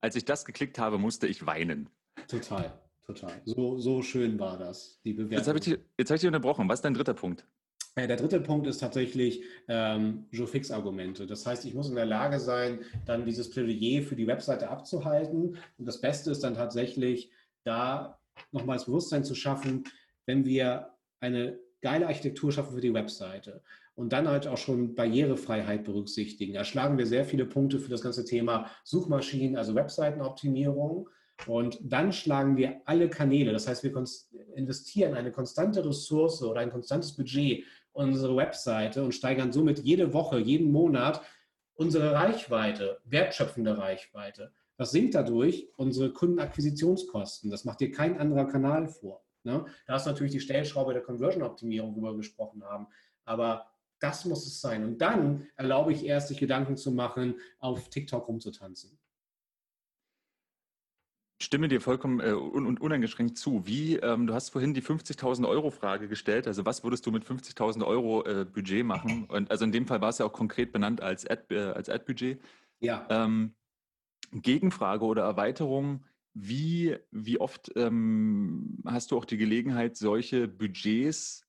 Als 0.00 0.14
ich 0.14 0.24
das 0.24 0.44
geklickt 0.44 0.78
habe, 0.78 0.96
musste 0.96 1.26
ich 1.26 1.44
weinen. 1.44 1.90
Total, 2.28 2.80
total. 3.04 3.42
So, 3.44 3.78
so 3.78 4.02
schön 4.02 4.38
war 4.38 4.58
das, 4.58 5.00
die 5.02 5.12
Bewertung. 5.12 5.38
Jetzt 5.38 5.48
habe 5.48 5.58
ich, 5.58 5.64
dich, 5.64 5.74
hab 5.74 6.14
ich 6.14 6.20
dich 6.20 6.26
unterbrochen. 6.28 6.68
Was 6.68 6.78
ist 6.78 6.84
dein 6.84 6.94
dritter 6.94 7.14
Punkt? 7.14 7.44
Der 7.96 8.16
dritte 8.16 8.40
Punkt 8.40 8.68
ist 8.68 8.78
tatsächlich 8.78 9.42
ähm, 9.66 10.28
Joe-Fix-Argumente. 10.30 11.26
Das 11.26 11.44
heißt, 11.44 11.64
ich 11.64 11.74
muss 11.74 11.88
in 11.88 11.96
der 11.96 12.06
Lage 12.06 12.38
sein, 12.38 12.84
dann 13.06 13.24
dieses 13.24 13.50
Plädoyer 13.50 14.02
für 14.02 14.14
die 14.14 14.28
Webseite 14.28 14.68
abzuhalten. 14.68 15.58
Und 15.78 15.84
das 15.84 16.00
Beste 16.00 16.30
ist 16.30 16.44
dann 16.44 16.54
tatsächlich, 16.54 17.32
da 17.64 18.20
nochmals 18.52 18.84
Bewusstsein 18.84 19.24
zu 19.24 19.34
schaffen, 19.34 19.82
wenn 20.26 20.44
wir 20.44 20.94
eine 21.18 21.58
geile 21.80 22.06
Architektur 22.06 22.52
schaffen 22.52 22.74
für 22.74 22.80
die 22.80 22.94
Webseite 22.94 23.62
und 23.96 24.12
dann 24.12 24.28
halt 24.28 24.46
auch 24.46 24.58
schon 24.58 24.94
Barrierefreiheit 24.94 25.84
berücksichtigen. 25.84 26.54
Da 26.54 26.64
schlagen 26.64 26.98
wir 26.98 27.06
sehr 27.06 27.24
viele 27.24 27.46
Punkte 27.46 27.80
für 27.80 27.90
das 27.90 28.02
ganze 28.02 28.24
Thema 28.24 28.70
Suchmaschinen, 28.84 29.56
also 29.56 29.74
Webseitenoptimierung. 29.74 31.08
Und 31.46 31.78
dann 31.82 32.12
schlagen 32.12 32.56
wir 32.56 32.80
alle 32.84 33.10
Kanäle, 33.10 33.52
das 33.52 33.68
heißt, 33.68 33.82
wir 33.82 33.92
investieren 34.54 35.14
eine 35.14 35.32
konstante 35.32 35.84
Ressource 35.84 36.42
oder 36.42 36.60
ein 36.60 36.70
konstantes 36.70 37.14
Budget 37.14 37.64
unsere 37.92 38.36
Webseite 38.36 39.02
und 39.02 39.12
steigern 39.12 39.52
somit 39.52 39.80
jede 39.80 40.12
Woche, 40.12 40.38
jeden 40.38 40.70
Monat 40.70 41.22
unsere 41.74 42.12
Reichweite, 42.12 43.00
wertschöpfende 43.04 43.76
Reichweite. 43.76 44.52
Was 44.76 44.90
sinkt 44.90 45.14
dadurch? 45.14 45.70
Unsere 45.76 46.12
Kundenakquisitionskosten. 46.12 47.50
Das 47.50 47.64
macht 47.64 47.80
dir 47.80 47.90
kein 47.90 48.18
anderer 48.18 48.46
Kanal 48.46 48.88
vor. 48.88 49.24
Ne? 49.44 49.64
Da 49.86 49.96
ist 49.96 50.06
natürlich 50.06 50.32
die 50.32 50.40
Stellschraube 50.40 50.92
der 50.92 51.02
Conversion-Optimierung, 51.02 51.94
worüber 51.94 52.12
wir 52.12 52.18
gesprochen 52.18 52.64
haben. 52.64 52.86
Aber 53.24 53.66
das 54.00 54.24
muss 54.24 54.46
es 54.46 54.60
sein. 54.60 54.84
Und 54.84 54.98
dann 54.98 55.46
erlaube 55.56 55.92
ich 55.92 56.04
erst, 56.04 56.28
sich 56.28 56.38
Gedanken 56.38 56.76
zu 56.76 56.92
machen, 56.92 57.36
auf 57.58 57.88
TikTok 57.88 58.28
rumzutanzen. 58.28 58.98
Stimme 61.38 61.68
dir 61.68 61.82
vollkommen 61.82 62.20
äh, 62.20 62.32
un 62.32 62.78
uneingeschränkt 62.78 63.36
zu. 63.36 63.66
Wie, 63.66 63.96
ähm, 63.96 64.26
du 64.26 64.32
hast 64.32 64.50
vorhin 64.50 64.72
die 64.72 64.82
50.000 64.82 65.46
Euro 65.46 65.70
Frage 65.70 66.08
gestellt. 66.08 66.46
Also 66.46 66.64
was 66.64 66.82
würdest 66.82 67.04
du 67.04 67.10
mit 67.10 67.24
50.000 67.24 67.84
Euro 67.86 68.24
äh, 68.24 68.46
Budget 68.46 68.86
machen? 68.86 69.24
Und 69.28 69.50
also 69.50 69.64
in 69.64 69.72
dem 69.72 69.86
Fall 69.86 70.00
war 70.00 70.08
es 70.08 70.18
ja 70.18 70.24
auch 70.24 70.32
konkret 70.32 70.72
benannt 70.72 71.02
als 71.02 71.28
Ad, 71.28 71.54
äh, 71.54 71.72
als 71.72 71.90
Ad-Budget. 71.90 72.40
Ja. 72.80 73.06
Ähm, 73.10 73.54
Gegenfrage 74.32 75.04
oder 75.04 75.24
Erweiterung. 75.24 76.04
Wie, 76.32 76.96
wie 77.10 77.38
oft 77.38 77.70
ähm, 77.76 78.78
hast 78.84 79.10
du 79.10 79.18
auch 79.18 79.24
die 79.24 79.38
Gelegenheit, 79.38 79.96
solche 79.96 80.48
Budgets 80.48 81.45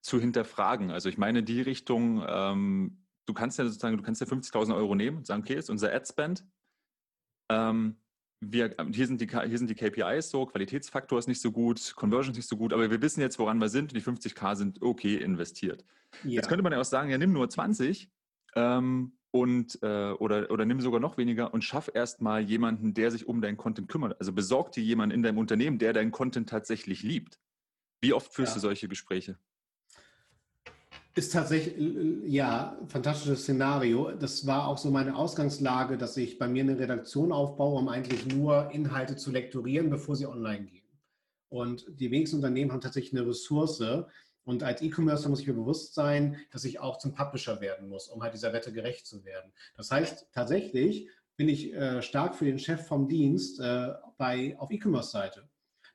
zu 0.00 0.20
hinterfragen. 0.20 0.90
Also 0.90 1.08
ich 1.08 1.18
meine 1.18 1.42
die 1.42 1.60
Richtung, 1.60 2.24
ähm, 2.26 3.04
du 3.26 3.34
kannst 3.34 3.58
ja 3.58 3.64
sozusagen, 3.64 3.96
du 3.96 4.02
kannst 4.02 4.20
ja 4.20 4.26
50.000 4.26 4.74
Euro 4.74 4.94
nehmen 4.94 5.18
und 5.18 5.26
sagen, 5.26 5.42
okay, 5.42 5.54
ist 5.54 5.70
unser 5.70 5.92
Ad-Spend. 5.92 6.44
Ähm, 7.50 7.96
wir, 8.40 8.76
hier, 8.92 9.06
sind 9.06 9.20
die, 9.20 9.28
hier 9.28 9.58
sind 9.58 9.68
die 9.68 9.74
KPIs 9.74 10.30
so, 10.30 10.46
Qualitätsfaktor 10.46 11.18
ist 11.18 11.26
nicht 11.26 11.40
so 11.40 11.50
gut, 11.50 11.94
Conversion 11.96 12.32
ist 12.32 12.38
nicht 12.38 12.48
so 12.48 12.56
gut, 12.56 12.72
aber 12.72 12.88
wir 12.90 13.02
wissen 13.02 13.20
jetzt, 13.20 13.38
woran 13.38 13.58
wir 13.58 13.68
sind 13.68 13.92
und 13.92 13.96
die 13.96 14.02
50k 14.02 14.54
sind 14.54 14.80
okay 14.80 15.16
investiert. 15.16 15.84
Ja. 16.22 16.30
Jetzt 16.30 16.48
könnte 16.48 16.62
man 16.62 16.72
ja 16.72 16.80
auch 16.80 16.84
sagen, 16.84 17.10
ja, 17.10 17.18
nimm 17.18 17.32
nur 17.32 17.50
20 17.50 18.08
ähm, 18.54 19.18
und 19.32 19.78
äh, 19.82 20.12
oder, 20.12 20.50
oder 20.50 20.64
nimm 20.64 20.80
sogar 20.80 21.00
noch 21.00 21.18
weniger 21.18 21.52
und 21.52 21.62
schaff 21.62 21.90
erstmal 21.92 22.40
jemanden, 22.40 22.94
der 22.94 23.10
sich 23.10 23.26
um 23.26 23.40
deinen 23.40 23.56
Content 23.56 23.88
kümmert. 23.88 24.18
Also 24.20 24.32
besorg 24.32 24.72
dir 24.72 24.84
jemanden 24.84 25.14
in 25.14 25.22
deinem 25.22 25.38
Unternehmen, 25.38 25.78
der 25.78 25.92
deinen 25.92 26.12
Content 26.12 26.48
tatsächlich 26.48 27.02
liebt. 27.02 27.40
Wie 28.00 28.12
oft 28.12 28.32
führst 28.32 28.52
ja. 28.52 28.54
du 28.54 28.60
solche 28.60 28.88
Gespräche? 28.88 29.36
Ist 31.18 31.32
tatsächlich, 31.32 31.74
ja, 32.26 32.78
fantastisches 32.86 33.42
Szenario. 33.42 34.12
Das 34.12 34.46
war 34.46 34.68
auch 34.68 34.78
so 34.78 34.88
meine 34.88 35.16
Ausgangslage, 35.16 35.98
dass 35.98 36.16
ich 36.16 36.38
bei 36.38 36.46
mir 36.46 36.62
eine 36.62 36.78
Redaktion 36.78 37.32
aufbaue, 37.32 37.80
um 37.80 37.88
eigentlich 37.88 38.24
nur 38.26 38.70
Inhalte 38.70 39.16
zu 39.16 39.32
lektorieren, 39.32 39.90
bevor 39.90 40.14
sie 40.14 40.28
online 40.28 40.66
gehen. 40.66 40.86
Und 41.48 41.86
die 41.88 42.12
wenigsten 42.12 42.36
Unternehmen 42.36 42.70
haben 42.70 42.80
tatsächlich 42.80 43.18
eine 43.18 43.28
Ressource. 43.28 43.82
Und 44.44 44.62
als 44.62 44.80
E-Commercer 44.80 45.28
muss 45.28 45.40
ich 45.40 45.48
mir 45.48 45.54
bewusst 45.54 45.92
sein, 45.94 46.36
dass 46.52 46.64
ich 46.64 46.78
auch 46.78 46.98
zum 46.98 47.14
Publisher 47.14 47.60
werden 47.60 47.88
muss, 47.88 48.06
um 48.06 48.22
halt 48.22 48.34
dieser 48.34 48.52
Wette 48.52 48.72
gerecht 48.72 49.04
zu 49.04 49.24
werden. 49.24 49.50
Das 49.76 49.90
heißt, 49.90 50.28
tatsächlich 50.32 51.08
bin 51.36 51.48
ich 51.48 51.74
äh, 51.74 52.00
stark 52.00 52.36
für 52.36 52.44
den 52.44 52.60
Chef 52.60 52.86
vom 52.86 53.08
Dienst 53.08 53.58
äh, 53.58 53.88
bei, 54.18 54.56
auf 54.56 54.70
E-Commerce-Seite. 54.70 55.47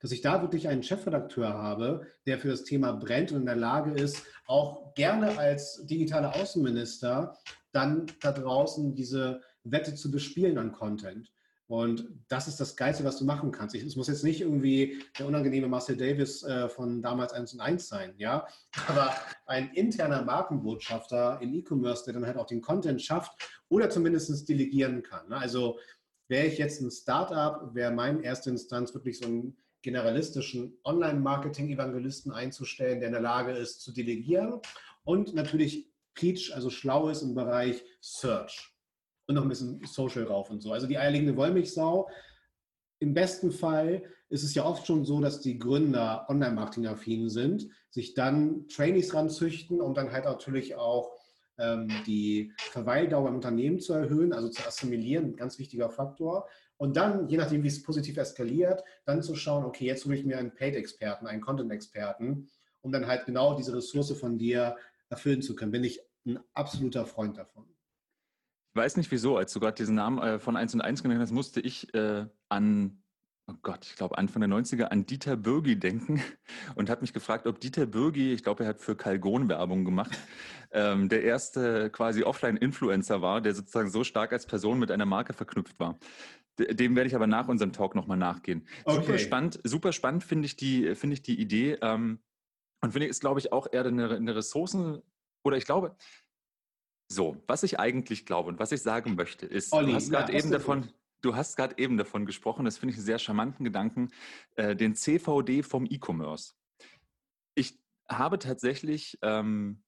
Dass 0.03 0.11
ich 0.11 0.21
da 0.21 0.41
wirklich 0.41 0.67
einen 0.67 0.83
Chefredakteur 0.83 1.53
habe, 1.53 2.05
der 2.27 2.37
für 2.37 2.49
das 2.49 2.65
Thema 2.65 2.91
brennt 2.91 3.31
und 3.31 3.39
in 3.39 3.45
der 3.45 3.55
Lage 3.55 3.91
ist, 3.91 4.23
auch 4.45 4.93
gerne 4.95 5.37
als 5.37 5.85
digitaler 5.85 6.35
Außenminister 6.35 7.37
dann 7.71 8.07
da 8.21 8.33
draußen 8.33 8.93
diese 8.95 9.41
Wette 9.63 9.95
zu 9.95 10.11
bespielen 10.11 10.57
an 10.57 10.73
Content. 10.73 11.31
Und 11.67 12.05
das 12.27 12.49
ist 12.49 12.59
das 12.59 12.75
Geilste, 12.75 13.05
was 13.05 13.17
du 13.17 13.23
machen 13.23 13.53
kannst. 13.53 13.75
es 13.75 13.95
muss 13.95 14.09
jetzt 14.09 14.25
nicht 14.25 14.41
irgendwie 14.41 15.01
der 15.17 15.25
unangenehme 15.25 15.69
Marcel 15.69 15.95
Davis 15.95 16.43
äh, 16.43 16.67
von 16.67 17.01
damals 17.01 17.31
1 17.31 17.53
und 17.53 17.61
1 17.61 17.87
sein, 17.87 18.13
ja. 18.17 18.45
Aber 18.89 19.15
ein 19.45 19.71
interner 19.73 20.23
Markenbotschafter 20.23 21.39
im 21.41 21.53
E-Commerce, 21.53 22.03
der 22.03 22.15
dann 22.15 22.25
halt 22.25 22.35
auch 22.35 22.45
den 22.45 22.61
Content 22.61 23.01
schafft 23.01 23.31
oder 23.69 23.89
zumindest 23.89 24.49
delegieren 24.49 25.01
kann. 25.01 25.29
Ne? 25.29 25.37
Also 25.37 25.79
wäre 26.27 26.47
ich 26.47 26.57
jetzt 26.57 26.81
ein 26.81 26.91
Startup, 26.91 27.73
wäre 27.73 27.91
meine 27.91 28.21
erste 28.21 28.49
Instanz 28.49 28.93
wirklich 28.93 29.17
so 29.17 29.25
einen 29.27 29.57
generalistischen 29.83 30.79
Online-Marketing-Evangelisten 30.83 32.31
einzustellen, 32.31 32.99
der 32.99 33.09
in 33.09 33.13
der 33.13 33.21
Lage 33.21 33.51
ist 33.51 33.81
zu 33.81 33.91
delegieren 33.91 34.59
und 35.03 35.35
natürlich 35.35 35.93
Preach, 36.15 36.53
also 36.53 36.69
schlau 36.69 37.09
ist 37.09 37.21
im 37.21 37.35
Bereich 37.35 37.83
Search 38.01 38.71
und 39.27 39.35
noch 39.35 39.43
ein 39.43 39.49
bisschen 39.49 39.81
Social 39.85 40.23
rauf 40.23 40.49
und 40.49 40.61
so. 40.61 40.73
Also 40.73 40.87
die 40.87 40.97
eierlegende 40.97 41.35
Wollmilchsau. 41.35 42.09
Im 42.99 43.13
besten 43.13 43.51
Fall 43.51 44.03
ist 44.29 44.43
es 44.43 44.53
ja 44.53 44.65
oft 44.65 44.85
schon 44.85 45.05
so, 45.05 45.19
dass 45.19 45.41
die 45.41 45.57
Gründer 45.57 46.25
Online-Marketing-affin 46.29 47.29
sind, 47.29 47.67
sich 47.89 48.13
dann 48.13 48.67
Trainees 48.67 49.13
ranzüchten 49.13 49.81
und 49.81 49.97
dann 49.97 50.11
halt 50.11 50.25
natürlich 50.25 50.75
auch 50.75 51.11
ähm, 51.57 51.89
die 52.07 52.51
Verweildauer 52.57 53.29
im 53.29 53.35
Unternehmen 53.35 53.79
zu 53.79 53.93
erhöhen, 53.93 54.33
also 54.33 54.49
zu 54.49 54.65
assimilieren, 54.65 55.35
ganz 55.35 55.59
wichtiger 55.59 55.89
Faktor. 55.89 56.47
Und 56.83 56.97
dann, 56.97 57.29
je 57.29 57.37
nachdem, 57.37 57.63
wie 57.63 57.69
es 57.69 57.81
positiv 57.81 58.17
eskaliert, 58.17 58.83
dann 59.05 59.23
zu 59.23 59.35
schauen, 59.35 59.63
okay, 59.63 59.85
jetzt 59.85 60.03
hole 60.03 60.17
ich 60.17 60.25
mir 60.25 60.37
einen 60.37 60.53
Paid-Experten, 60.53 61.27
einen 61.27 61.39
Content-Experten, 61.39 62.49
um 62.81 62.91
dann 62.91 63.07
halt 63.07 63.25
genau 63.25 63.55
diese 63.55 63.73
Ressource 63.73 64.11
von 64.19 64.37
dir 64.37 64.75
erfüllen 65.07 65.41
zu 65.41 65.55
können. 65.55 65.71
Bin 65.71 65.85
ich 65.85 66.01
ein 66.25 66.39
absoluter 66.53 67.05
Freund 67.05 67.37
davon. 67.37 67.63
Ich 68.71 68.75
weiß 68.75 68.97
nicht 68.97 69.11
wieso, 69.11 69.37
als 69.37 69.53
du 69.53 69.61
gerade 69.61 69.75
diesen 69.75 69.95
Namen 69.95 70.17
äh, 70.17 70.39
von 70.39 70.57
1 70.57 70.73
und 70.73 70.81
1 70.81 71.03
genannt 71.03 71.21
hast, 71.21 71.31
musste 71.31 71.61
ich 71.61 71.93
äh, 71.93 72.25
an, 72.49 73.01
oh 73.47 73.53
Gott, 73.61 73.85
ich 73.85 73.95
glaube 73.95 74.17
Anfang 74.17 74.41
der 74.41 74.49
90er, 74.49 74.83
an 74.87 75.05
Dieter 75.05 75.37
Bürgi 75.37 75.79
denken 75.79 76.21
und 76.75 76.89
habe 76.89 76.99
mich 76.99 77.13
gefragt, 77.13 77.47
ob 77.47 77.61
Dieter 77.61 77.85
Bürgi, 77.85 78.33
ich 78.33 78.43
glaube, 78.43 78.63
er 78.63 78.69
hat 78.69 78.81
für 78.81 78.97
Calgon 78.97 79.47
Werbung 79.47 79.85
gemacht, 79.85 80.17
ähm, 80.73 81.07
der 81.07 81.23
erste 81.23 81.89
quasi 81.91 82.23
Offline-Influencer 82.23 83.21
war, 83.21 83.39
der 83.39 83.55
sozusagen 83.55 83.89
so 83.89 84.03
stark 84.03 84.33
als 84.33 84.45
Person 84.45 84.79
mit 84.79 84.91
einer 84.91 85.05
Marke 85.05 85.31
verknüpft 85.31 85.79
war. 85.79 85.97
Dem 86.59 86.95
werde 86.95 87.07
ich 87.07 87.15
aber 87.15 87.27
nach 87.27 87.47
unserem 87.47 87.73
Talk 87.73 87.95
nochmal 87.95 88.17
nachgehen. 88.17 88.67
Okay. 88.85 89.01
Super 89.01 89.17
spannend, 89.17 89.59
super 89.63 89.91
spannend 89.91 90.23
finde 90.23 90.45
ich, 90.45 90.55
die, 90.55 90.95
find 90.95 91.13
ich 91.13 91.21
die 91.21 91.39
Idee. 91.39 91.77
Ähm, 91.81 92.19
und 92.81 92.91
finde 92.91 93.05
ich, 93.05 93.11
ist, 93.11 93.21
glaube 93.21 93.39
ich, 93.39 93.51
auch 93.51 93.67
eher 93.71 93.85
eine, 93.85 94.09
eine 94.09 94.35
Ressourcen, 94.35 95.01
oder 95.43 95.57
ich 95.57 95.65
glaube, 95.65 95.95
so, 97.11 97.41
was 97.47 97.63
ich 97.63 97.79
eigentlich 97.79 98.25
glaube 98.25 98.49
und 98.49 98.59
was 98.59 98.71
ich 98.71 98.81
sagen 98.81 99.15
möchte, 99.15 99.45
ist, 99.45 99.73
Olli, 99.73 99.91
du 99.91 99.95
hast 99.95 100.09
gerade 100.09 100.33
ja, 100.33 100.39
eben 100.39 100.51
davon, 100.51 100.91
du 101.21 101.35
hast 101.35 101.55
gerade 101.55 101.77
eben 101.77 101.97
davon 101.97 102.25
gesprochen, 102.25 102.65
das 102.65 102.77
finde 102.77 102.91
ich 102.91 102.97
einen 102.97 103.05
sehr 103.05 103.19
charmanten 103.19 103.63
Gedanken, 103.63 104.11
äh, 104.55 104.75
den 104.75 104.95
CVD 104.95 105.63
vom 105.63 105.85
E-Commerce. 105.85 106.53
Ich 107.55 107.79
habe 108.09 108.39
tatsächlich 108.39 109.17
ähm, 109.21 109.83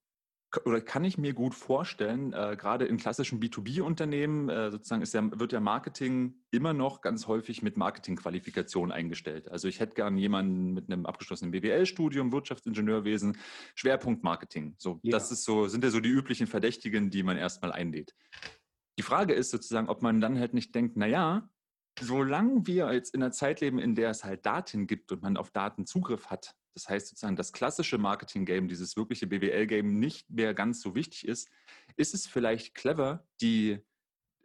oder 0.64 0.80
kann 0.80 1.04
ich 1.04 1.18
mir 1.18 1.34
gut 1.34 1.54
vorstellen, 1.54 2.32
äh, 2.32 2.56
gerade 2.58 2.84
in 2.86 2.96
klassischen 2.96 3.40
B2B-Unternehmen, 3.40 4.48
äh, 4.48 4.70
sozusagen 4.70 5.02
ist 5.02 5.14
ja, 5.14 5.38
wird 5.38 5.52
ja 5.52 5.60
Marketing 5.60 6.34
immer 6.50 6.72
noch 6.72 7.00
ganz 7.00 7.26
häufig 7.26 7.62
mit 7.62 7.76
Marketingqualifikation 7.76 8.92
eingestellt. 8.92 9.48
Also 9.48 9.68
ich 9.68 9.80
hätte 9.80 9.94
gern 9.94 10.16
jemanden 10.16 10.72
mit 10.72 10.90
einem 10.90 11.06
abgeschlossenen 11.06 11.50
BWL-Studium, 11.50 12.32
Wirtschaftsingenieurwesen, 12.32 13.36
Schwerpunkt 13.74 14.22
Marketing. 14.22 14.74
So, 14.78 15.00
ja. 15.02 15.10
das 15.10 15.30
ist 15.32 15.44
so, 15.44 15.68
sind 15.68 15.84
ja 15.84 15.90
so 15.90 16.00
die 16.00 16.08
üblichen 16.08 16.46
Verdächtigen, 16.46 17.10
die 17.10 17.22
man 17.22 17.36
erstmal 17.36 17.72
einlädt. 17.72 18.14
Die 18.98 19.02
Frage 19.02 19.34
ist 19.34 19.50
sozusagen, 19.50 19.88
ob 19.88 20.02
man 20.02 20.20
dann 20.20 20.38
halt 20.38 20.54
nicht 20.54 20.74
denkt, 20.74 20.96
naja, 20.96 21.50
solange 22.00 22.66
wir 22.66 22.92
jetzt 22.92 23.14
in 23.14 23.22
einer 23.22 23.32
Zeit 23.32 23.60
leben, 23.60 23.78
in 23.78 23.94
der 23.94 24.10
es 24.10 24.24
halt 24.24 24.46
Daten 24.46 24.86
gibt 24.86 25.12
und 25.12 25.22
man 25.22 25.36
auf 25.36 25.50
Daten 25.50 25.86
Zugriff 25.86 26.26
hat, 26.26 26.54
das 26.76 26.90
heißt 26.90 27.08
sozusagen, 27.08 27.36
das 27.36 27.54
klassische 27.54 27.96
Marketing-Game, 27.96 28.68
dieses 28.68 28.98
wirkliche 28.98 29.26
BWL-Game 29.26 29.98
nicht 29.98 30.28
mehr 30.28 30.52
ganz 30.52 30.82
so 30.82 30.94
wichtig 30.94 31.26
ist, 31.26 31.48
ist 31.96 32.12
es 32.12 32.26
vielleicht 32.26 32.74
clever, 32.74 33.26
die 33.40 33.78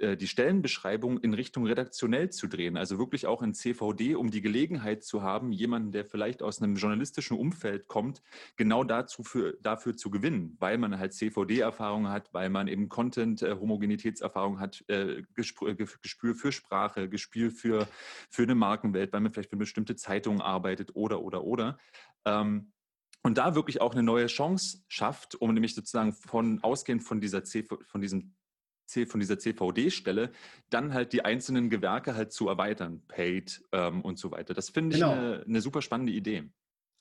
die 0.02 0.28
Stellenbeschreibung 0.28 1.20
in 1.20 1.34
Richtung 1.34 1.66
redaktionell 1.66 2.30
zu 2.32 2.48
drehen, 2.48 2.78
also 2.78 2.98
wirklich 2.98 3.28
auch 3.28 3.42
in 3.42 3.54
CVD, 3.54 4.16
um 4.16 4.32
die 4.32 4.42
Gelegenheit 4.42 5.04
zu 5.04 5.22
haben, 5.22 5.52
jemanden, 5.52 5.92
der 5.92 6.06
vielleicht 6.06 6.42
aus 6.42 6.62
einem 6.62 6.76
journalistischen 6.76 7.38
Umfeld 7.38 7.88
kommt, 7.88 8.22
genau 8.56 8.84
dazu 8.84 9.24
für, 9.24 9.58
dafür 9.62 9.96
zu 9.96 10.10
gewinnen, 10.10 10.58
weil 10.60 10.78
man 10.78 10.98
halt 10.98 11.14
CVD-Erfahrung 11.14 12.10
hat, 12.10 12.34
weil 12.34 12.50
man 12.50 12.68
eben 12.68 12.90
Content-Homogenitätserfahrung 12.90 14.60
hat, 14.60 14.84
äh, 14.88 15.24
Gespür, 15.36 15.76
Gespür 15.76 16.36
für 16.36 16.52
Sprache, 16.52 17.08
Gespür 17.08 17.52
für, 17.52 17.88
für 18.30 18.44
eine 18.44 18.56
Markenwelt, 18.56 19.14
weil 19.14 19.22
man 19.22 19.32
vielleicht 19.32 19.50
für 19.50 19.54
eine 19.54 19.60
bestimmte 19.60 19.96
Zeitung 19.96 20.42
arbeitet 20.42 20.96
oder, 20.96 21.22
oder, 21.22 21.44
oder. 21.44 21.78
Ähm, 22.26 22.72
und 23.24 23.38
da 23.38 23.54
wirklich 23.54 23.82
auch 23.82 23.92
eine 23.92 24.04
neue 24.04 24.26
Chance 24.28 24.80
schafft, 24.88 25.36
um 25.36 25.54
nämlich 25.54 25.76
sozusagen 25.76 26.14
von 26.14 26.64
ausgehend 26.64 27.04
von 27.04 27.22
dieser 27.22 27.44
C, 27.44 27.64
von 27.64 28.02
diesem 28.02 28.34
von 29.06 29.20
dieser 29.20 29.40
CVD-Stelle, 29.40 30.32
dann 30.70 30.94
halt 30.94 31.14
die 31.14 31.24
einzelnen 31.26 31.70
Gewerke 31.70 32.16
halt 32.16 32.32
zu 32.32 32.48
erweitern, 32.48 33.02
Paid 33.08 33.62
ähm, 33.72 34.02
und 34.02 34.20
so 34.20 34.32
weiter. 34.32 34.54
Das 34.54 34.70
finde 34.70 34.96
ich 34.96 35.02
genau. 35.02 35.14
eine, 35.14 35.44
eine, 35.48 35.62
super 35.62 35.82
spannende 35.82 36.12
Idee. 36.12 36.44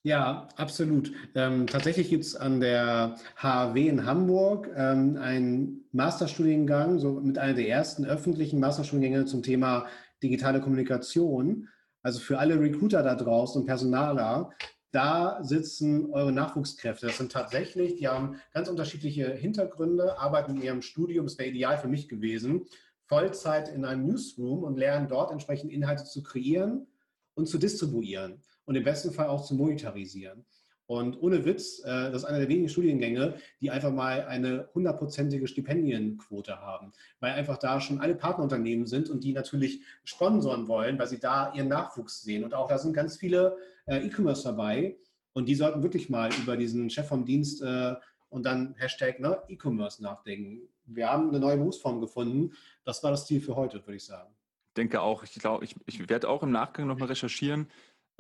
Ja, 0.03 0.49
absolut. 0.57 1.13
Ähm, 1.35 1.67
tatsächlich 1.67 2.09
gibt 2.09 2.25
es 2.25 2.35
an 2.35 2.61
der 2.61 3.17
HW 3.37 3.87
in 3.87 4.07
Hamburg 4.07 4.71
ähm, 4.75 5.19
einen 5.19 5.85
Masterstudiengang, 5.93 6.99
so 6.99 7.21
mit 7.21 7.37
einer 7.37 7.53
der 7.53 7.69
ersten 7.69 8.07
öffentlichen 8.07 8.61
Masterstudiengänge 8.61 9.27
zum 9.27 9.43
Thema 9.43 9.87
digitale 10.23 10.61
Kommunikation. 10.61 11.69
Also 12.03 12.21
für 12.21 12.39
alle 12.39 12.59
Recruiter 12.59 13.03
da 13.03 13.15
draußen 13.15 13.61
und 13.61 13.67
Personaler, 13.67 14.51
da 14.93 15.43
sitzen 15.43 16.13
eure 16.13 16.33
Nachwuchskräfte. 16.33 17.07
Das 17.07 17.19
sind 17.19 17.33
tatsächlich, 17.33 17.97
die 17.97 18.09
haben 18.09 18.41
ganz 18.53 18.69
unterschiedliche 18.69 19.33
Hintergründe, 19.33 20.19
arbeiten 20.19 20.57
in 20.57 20.63
ihrem 20.63 20.83
Studium, 20.83 21.27
das 21.27 21.39
wäre 21.39 21.51
ideal 21.51 21.79
für 21.79 21.89
mich 21.89 22.09
gewesen, 22.09 22.67
Vollzeit 23.07 23.69
in 23.69 23.85
einem 23.85 24.07
Newsroom 24.07 24.63
und 24.63 24.77
lernen 24.77 25.09
dort 25.09 25.33
entsprechend 25.33 25.73
Inhalte 25.73 26.05
zu 26.05 26.23
kreieren 26.23 26.87
und 27.35 27.47
zu 27.47 27.59
distribuieren 27.59 28.43
und 28.67 28.77
im 28.77 28.85
besten 28.85 29.13
Fall 29.13 29.29
auch 29.29 29.45
zu 29.45 29.55
monetarisieren. 29.55 30.45
Und 30.91 31.23
ohne 31.23 31.45
Witz, 31.45 31.85
äh, 31.85 32.11
das 32.11 32.23
ist 32.23 32.25
einer 32.25 32.41
der 32.41 32.49
wenigen 32.49 32.69
Studiengänge, 32.69 33.37
die 33.61 33.71
einfach 33.71 33.93
mal 33.93 34.25
eine 34.25 34.69
hundertprozentige 34.75 35.47
Stipendienquote 35.47 36.61
haben, 36.61 36.91
weil 37.21 37.35
einfach 37.35 37.59
da 37.59 37.81
schon 37.81 38.01
alle 38.01 38.17
Partnerunternehmen 38.17 38.89
sind 38.89 39.09
und 39.09 39.23
die 39.23 39.33
natürlich 39.33 39.83
sponsoren 40.03 40.67
wollen, 40.67 40.99
weil 40.99 41.07
sie 41.07 41.21
da 41.21 41.53
ihren 41.55 41.69
Nachwuchs 41.69 42.23
sehen. 42.23 42.43
Und 42.43 42.55
auch 42.55 42.67
da 42.67 42.77
sind 42.77 42.93
ganz 42.93 43.17
viele 43.17 43.57
äh, 43.87 44.05
E-Commerce 44.05 44.43
dabei 44.43 44.97
und 45.33 45.49
die 45.49 45.55
sollten 45.55 45.85
wirklich 45.85 46.11
mal 46.11 46.29
über 46.43 46.57
diesen 46.57 46.91
Chef 46.91 47.07
vom 47.07 47.25
Dienst 47.25 47.63
äh, 47.63 47.95
und 48.29 48.45
dann 48.45 48.75
Hashtag 48.77 49.21
ne, 49.21 49.41
E-Commerce 49.47 50.03
nachdenken. 50.03 50.63
Wir 50.87 51.09
haben 51.09 51.29
eine 51.29 51.39
neue 51.39 51.57
Berufsform 51.57 52.01
gefunden. 52.01 52.51
Das 52.85 53.01
war 53.05 53.13
das 53.13 53.27
Ziel 53.27 53.41
für 53.41 53.55
heute, 53.55 53.77
würde 53.87 53.95
ich 53.95 54.05
sagen. 54.05 54.35
Ich 54.71 54.75
denke 54.75 55.03
auch, 55.03 55.23
ich 55.23 55.35
glaube, 55.35 55.65
ich, 55.65 55.77
ich 55.87 56.09
werde 56.09 56.29
auch 56.29 56.43
im 56.43 56.51
Nachgang 56.51 56.89
nochmal 56.89 57.09
recherchieren, 57.09 57.69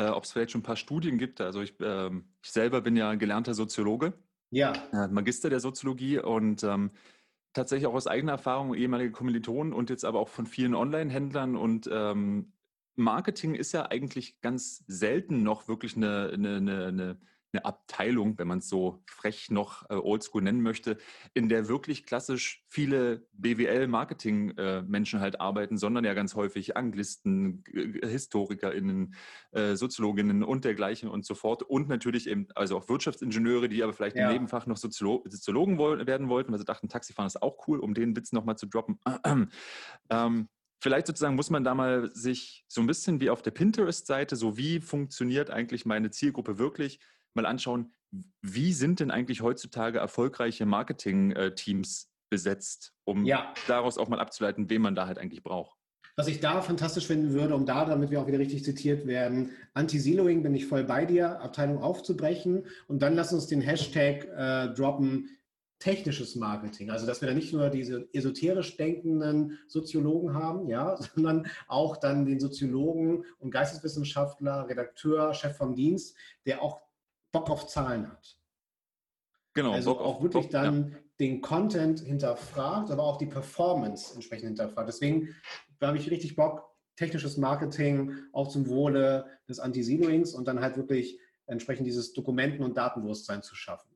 äh, 0.00 0.08
ob 0.08 0.24
es 0.24 0.32
vielleicht 0.32 0.52
schon 0.52 0.60
ein 0.60 0.64
paar 0.64 0.76
Studien 0.76 1.18
gibt. 1.18 1.40
Also 1.40 1.60
ich, 1.60 1.78
äh, 1.80 2.10
ich 2.42 2.50
selber 2.50 2.80
bin 2.80 2.96
ja 2.96 3.14
gelernter 3.14 3.54
Soziologe, 3.54 4.14
ja. 4.50 4.72
Äh, 4.92 5.08
Magister 5.08 5.50
der 5.50 5.60
Soziologie 5.60 6.18
und 6.18 6.64
ähm, 6.64 6.90
tatsächlich 7.52 7.86
auch 7.86 7.94
aus 7.94 8.06
eigener 8.06 8.32
Erfahrung 8.32 8.74
ehemalige 8.74 9.12
Kommilitonen 9.12 9.72
und 9.72 9.90
jetzt 9.90 10.04
aber 10.04 10.18
auch 10.18 10.28
von 10.28 10.46
vielen 10.46 10.74
Online-Händlern 10.74 11.56
und 11.56 11.88
ähm, 11.92 12.52
Marketing 12.96 13.54
ist 13.54 13.72
ja 13.72 13.86
eigentlich 13.90 14.40
ganz 14.40 14.84
selten 14.86 15.42
noch 15.42 15.68
wirklich 15.68 15.96
eine, 15.96 16.30
eine, 16.32 16.56
eine, 16.56 16.86
eine 16.86 17.20
Abteilung, 17.58 18.38
wenn 18.38 18.48
man 18.48 18.58
es 18.58 18.68
so 18.68 19.02
frech 19.06 19.50
noch 19.50 19.88
äh, 19.90 19.94
oldschool 19.94 20.42
nennen 20.42 20.62
möchte, 20.62 20.98
in 21.34 21.48
der 21.48 21.68
wirklich 21.68 22.06
klassisch 22.06 22.64
viele 22.68 23.26
BWL-Marketing-Menschen 23.32 25.18
äh, 25.18 25.22
halt 25.22 25.40
arbeiten, 25.40 25.76
sondern 25.76 26.04
ja 26.04 26.14
ganz 26.14 26.34
häufig 26.34 26.76
Anglisten, 26.76 27.64
HistorikerInnen, 28.02 29.14
äh, 29.52 29.74
Soziologinnen 29.74 30.44
und 30.44 30.64
dergleichen 30.64 31.08
und 31.08 31.26
so 31.26 31.34
fort. 31.34 31.62
Und 31.62 31.88
natürlich 31.88 32.28
eben 32.28 32.46
also 32.54 32.76
auch 32.76 32.88
Wirtschaftsingenieure, 32.88 33.68
die 33.68 33.82
aber 33.82 33.92
vielleicht 33.92 34.16
ja. 34.16 34.26
im 34.26 34.32
Nebenfach 34.32 34.66
noch 34.66 34.76
Soziolo 34.76 35.24
Soziologen 35.26 35.78
werden 35.78 36.28
wollten, 36.28 36.52
weil 36.52 36.58
sie 36.58 36.64
dachten, 36.64 36.88
Taxifahren 36.88 37.26
ist 37.26 37.42
auch 37.42 37.66
cool, 37.66 37.80
um 37.80 37.94
den 37.94 38.16
Witz 38.16 38.32
nochmal 38.32 38.56
zu 38.56 38.66
droppen. 38.66 39.00
ähm, 40.10 40.48
vielleicht 40.80 41.06
sozusagen 41.06 41.36
muss 41.36 41.50
man 41.50 41.64
da 41.64 41.74
mal 41.74 42.10
sich 42.14 42.64
so 42.68 42.80
ein 42.80 42.86
bisschen 42.86 43.20
wie 43.20 43.30
auf 43.30 43.42
der 43.42 43.50
Pinterest-Seite, 43.50 44.36
so 44.36 44.56
wie 44.56 44.80
funktioniert 44.80 45.50
eigentlich 45.50 45.84
meine 45.84 46.10
Zielgruppe 46.10 46.58
wirklich, 46.58 47.00
mal 47.34 47.46
anschauen, 47.46 47.92
wie 48.42 48.72
sind 48.72 49.00
denn 49.00 49.10
eigentlich 49.10 49.42
heutzutage 49.42 49.98
erfolgreiche 49.98 50.66
Marketing-Teams 50.66 52.10
besetzt, 52.28 52.92
um 53.04 53.24
ja. 53.24 53.52
daraus 53.66 53.98
auch 53.98 54.08
mal 54.08 54.20
abzuleiten, 54.20 54.70
wen 54.70 54.82
man 54.82 54.94
da 54.94 55.06
halt 55.06 55.18
eigentlich 55.18 55.42
braucht. 55.42 55.76
Was 56.16 56.28
ich 56.28 56.40
da 56.40 56.60
fantastisch 56.60 57.06
finden 57.06 57.32
würde, 57.32 57.54
um 57.54 57.66
da, 57.66 57.84
damit 57.84 58.10
wir 58.10 58.20
auch 58.20 58.26
wieder 58.26 58.38
richtig 58.38 58.64
zitiert 58.64 59.06
werden, 59.06 59.52
Anti-Siloing 59.74 60.42
bin 60.42 60.54
ich 60.54 60.66
voll 60.66 60.84
bei 60.84 61.06
dir, 61.06 61.40
Abteilung 61.40 61.82
aufzubrechen 61.82 62.66
und 62.88 63.00
dann 63.00 63.14
lass 63.14 63.32
uns 63.32 63.46
den 63.46 63.60
Hashtag 63.60 64.26
äh, 64.36 64.74
droppen, 64.74 65.28
technisches 65.78 66.36
Marketing. 66.36 66.90
Also 66.90 67.06
dass 67.06 67.20
wir 67.22 67.28
da 67.28 67.34
nicht 67.34 67.52
nur 67.52 67.70
diese 67.70 68.08
esoterisch 68.12 68.76
denkenden 68.76 69.58
Soziologen 69.66 70.34
haben, 70.34 70.68
ja, 70.68 70.96
sondern 71.14 71.46
auch 71.68 71.96
dann 71.96 72.26
den 72.26 72.38
Soziologen 72.38 73.24
und 73.38 73.50
Geisteswissenschaftler, 73.50 74.68
Redakteur, 74.68 75.32
Chef 75.32 75.56
vom 75.56 75.74
Dienst, 75.74 76.16
der 76.44 76.62
auch 76.62 76.80
Bock 77.32 77.50
auf 77.50 77.66
Zahlen 77.66 78.10
hat. 78.10 78.36
Genau. 79.54 79.72
Also 79.72 79.94
Bock 79.94 80.02
auch 80.02 80.22
wirklich 80.22 80.44
Bock, 80.44 80.52
dann 80.52 80.92
ja. 80.92 80.98
den 81.18 81.40
Content 81.40 82.00
hinterfragt, 82.00 82.90
aber 82.90 83.02
auch 83.02 83.18
die 83.18 83.26
Performance 83.26 84.14
entsprechend 84.14 84.48
hinterfragt. 84.48 84.88
Deswegen 84.88 85.34
habe 85.80 85.98
ich 85.98 86.10
richtig 86.10 86.36
Bock, 86.36 86.70
technisches 86.96 87.36
Marketing 87.36 88.12
auch 88.32 88.48
zum 88.48 88.68
Wohle 88.68 89.26
des 89.48 89.58
Anti-Siloings 89.58 90.34
und 90.34 90.46
dann 90.46 90.60
halt 90.60 90.76
wirklich 90.76 91.18
entsprechend 91.46 91.86
dieses 91.86 92.12
Dokumenten- 92.12 92.62
und 92.62 92.76
Datenbewusstsein 92.76 93.42
zu 93.42 93.54
schaffen. 93.54 93.90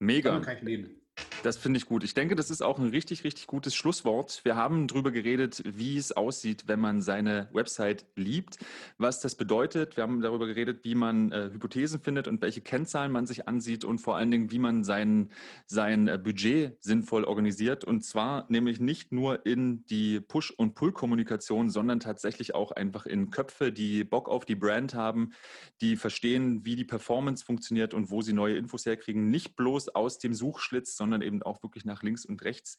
Mega. 0.00 0.30
Damit 0.30 0.44
kann 0.44 0.56
ich 0.56 0.62
leben. 0.62 1.03
Das 1.44 1.58
finde 1.58 1.76
ich 1.76 1.84
gut. 1.84 2.04
Ich 2.04 2.14
denke, 2.14 2.36
das 2.36 2.50
ist 2.50 2.62
auch 2.62 2.78
ein 2.78 2.88
richtig, 2.88 3.22
richtig 3.22 3.46
gutes 3.46 3.74
Schlusswort. 3.74 4.40
Wir 4.44 4.56
haben 4.56 4.86
darüber 4.88 5.10
geredet, 5.10 5.62
wie 5.66 5.98
es 5.98 6.10
aussieht, 6.10 6.64
wenn 6.68 6.80
man 6.80 7.02
seine 7.02 7.50
Website 7.52 8.06
liebt, 8.16 8.58
was 8.96 9.20
das 9.20 9.34
bedeutet. 9.34 9.98
Wir 9.98 10.04
haben 10.04 10.22
darüber 10.22 10.46
geredet, 10.46 10.84
wie 10.84 10.94
man 10.94 11.32
äh, 11.32 11.50
Hypothesen 11.52 12.00
findet 12.00 12.28
und 12.28 12.40
welche 12.40 12.62
Kennzahlen 12.62 13.12
man 13.12 13.26
sich 13.26 13.46
ansieht 13.46 13.84
und 13.84 13.98
vor 13.98 14.16
allen 14.16 14.30
Dingen, 14.30 14.50
wie 14.52 14.58
man 14.58 14.84
sein, 14.84 15.30
sein 15.66 16.08
äh, 16.08 16.16
Budget 16.16 16.82
sinnvoll 16.82 17.24
organisiert. 17.24 17.84
Und 17.84 18.02
zwar 18.04 18.46
nämlich 18.48 18.80
nicht 18.80 19.12
nur 19.12 19.44
in 19.44 19.84
die 19.84 20.20
Push- 20.20 20.54
und 20.56 20.74
Pull-Kommunikation, 20.74 21.68
sondern 21.68 22.00
tatsächlich 22.00 22.54
auch 22.54 22.70
einfach 22.72 23.04
in 23.04 23.28
Köpfe, 23.28 23.70
die 23.70 24.04
Bock 24.04 24.30
auf 24.30 24.46
die 24.46 24.56
Brand 24.56 24.94
haben, 24.94 25.34
die 25.82 25.96
verstehen, 25.96 26.64
wie 26.64 26.74
die 26.74 26.86
Performance 26.86 27.44
funktioniert 27.44 27.92
und 27.92 28.10
wo 28.10 28.22
sie 28.22 28.32
neue 28.32 28.56
Infos 28.56 28.86
herkriegen. 28.86 29.28
Nicht 29.28 29.56
bloß 29.56 29.90
aus 29.90 30.18
dem 30.18 30.32
Suchschlitz, 30.32 30.96
sondern 31.04 31.20
eben 31.20 31.42
auch 31.42 31.62
wirklich 31.62 31.84
nach 31.84 32.02
links 32.02 32.24
und 32.24 32.42
rechts. 32.44 32.78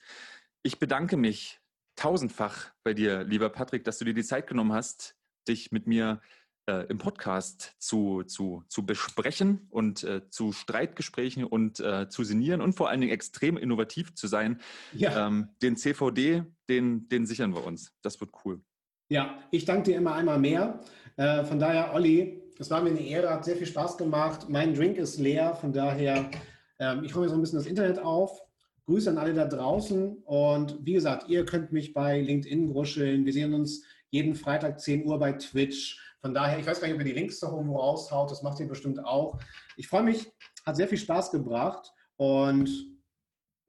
Ich 0.64 0.80
bedanke 0.80 1.16
mich 1.16 1.60
tausendfach 1.96 2.72
bei 2.84 2.96
dir, 2.96 3.24
lieber 3.24 3.50
Patrick, 3.50 3.84
dass 3.84 4.00
du 4.00 4.06
dir 4.06 4.16
die 4.16 4.24
Zeit 4.24 4.48
genommen 4.48 4.74
hast, 4.74 5.16
dich 5.48 5.72
mit 5.72 5.86
mir 5.86 6.22
äh, 6.68 6.88
im 6.88 6.98
Podcast 6.98 7.76
zu, 7.78 8.24
zu, 8.24 8.64
zu 8.68 8.84
besprechen 8.84 9.68
und 9.70 10.04
äh, 10.04 10.28
zu 10.32 10.52
Streitgesprächen 10.52 11.44
und 11.44 11.80
äh, 11.80 12.10
zu 12.10 12.24
sinnieren 12.24 12.62
und 12.62 12.74
vor 12.74 12.90
allen 12.90 13.02
Dingen 13.02 13.14
extrem 13.14 13.58
innovativ 13.58 14.16
zu 14.16 14.26
sein. 14.26 14.60
Ja. 14.92 15.28
Ähm, 15.28 15.50
den 15.62 15.78
CVD, 15.78 16.44
den, 16.68 17.08
den 17.10 17.28
sichern 17.28 17.54
wir 17.54 17.64
uns. 17.64 17.94
Das 18.02 18.20
wird 18.20 18.32
cool. 18.44 18.60
Ja, 19.08 19.38
ich 19.52 19.66
danke 19.66 19.92
dir 19.92 19.98
immer 19.98 20.16
einmal 20.16 20.40
mehr. 20.40 20.80
Äh, 21.16 21.44
von 21.44 21.60
daher, 21.60 21.94
Olli, 21.94 22.42
es 22.58 22.72
war 22.72 22.82
mir 22.82 22.90
eine 22.90 23.06
Ehre, 23.06 23.30
hat 23.30 23.46
sehr 23.46 23.56
viel 23.56 23.68
Spaß 23.68 23.98
gemacht. 23.98 24.50
Mein 24.50 24.74
Drink 24.74 24.98
ist 24.98 25.20
leer, 25.20 25.54
von 25.54 25.72
daher 25.72 26.32
ähm, 26.80 27.04
ich 27.04 27.16
räume 27.16 27.30
so 27.30 27.36
ein 27.36 27.42
bisschen 27.42 27.60
das 27.60 27.68
Internet 27.68 28.00
auf. 28.00 28.42
Grüße 28.86 29.10
an 29.10 29.18
alle 29.18 29.34
da 29.34 29.46
draußen. 29.46 30.18
Und 30.26 30.78
wie 30.86 30.94
gesagt, 30.94 31.28
ihr 31.28 31.46
könnt 31.46 31.72
mich 31.72 31.94
bei 31.94 32.22
LinkedIn 32.22 32.72
gruscheln. 32.72 33.26
Wir 33.26 33.34
sehen 33.34 33.54
uns 33.54 33.84
jeden 34.12 34.36
Freitag 34.36 34.80
10 34.80 35.06
Uhr 35.06 35.18
bei 35.20 35.34
Twitch. 35.34 36.00
Von 36.22 36.34
daher, 36.34 36.60
ich 36.60 36.66
weiß 36.66 36.80
gar 36.80 36.88
nicht, 36.88 36.96
ob 36.96 37.02
ihr 37.02 37.14
die 37.14 37.20
Links 37.20 37.42
noch 37.42 37.52
irgendwo 37.54 37.78
raushaut. 37.78 38.32
Das 38.32 38.44
macht 38.44 38.60
ihr 38.60 38.68
bestimmt 38.68 39.04
auch. 39.04 39.40
Ich 39.78 39.88
freue 39.88 40.04
mich, 40.04 40.32
hat 40.66 40.76
sehr 40.76 40.88
viel 40.88 40.98
Spaß 40.98 41.32
gebracht 41.32 41.92
und 42.18 42.70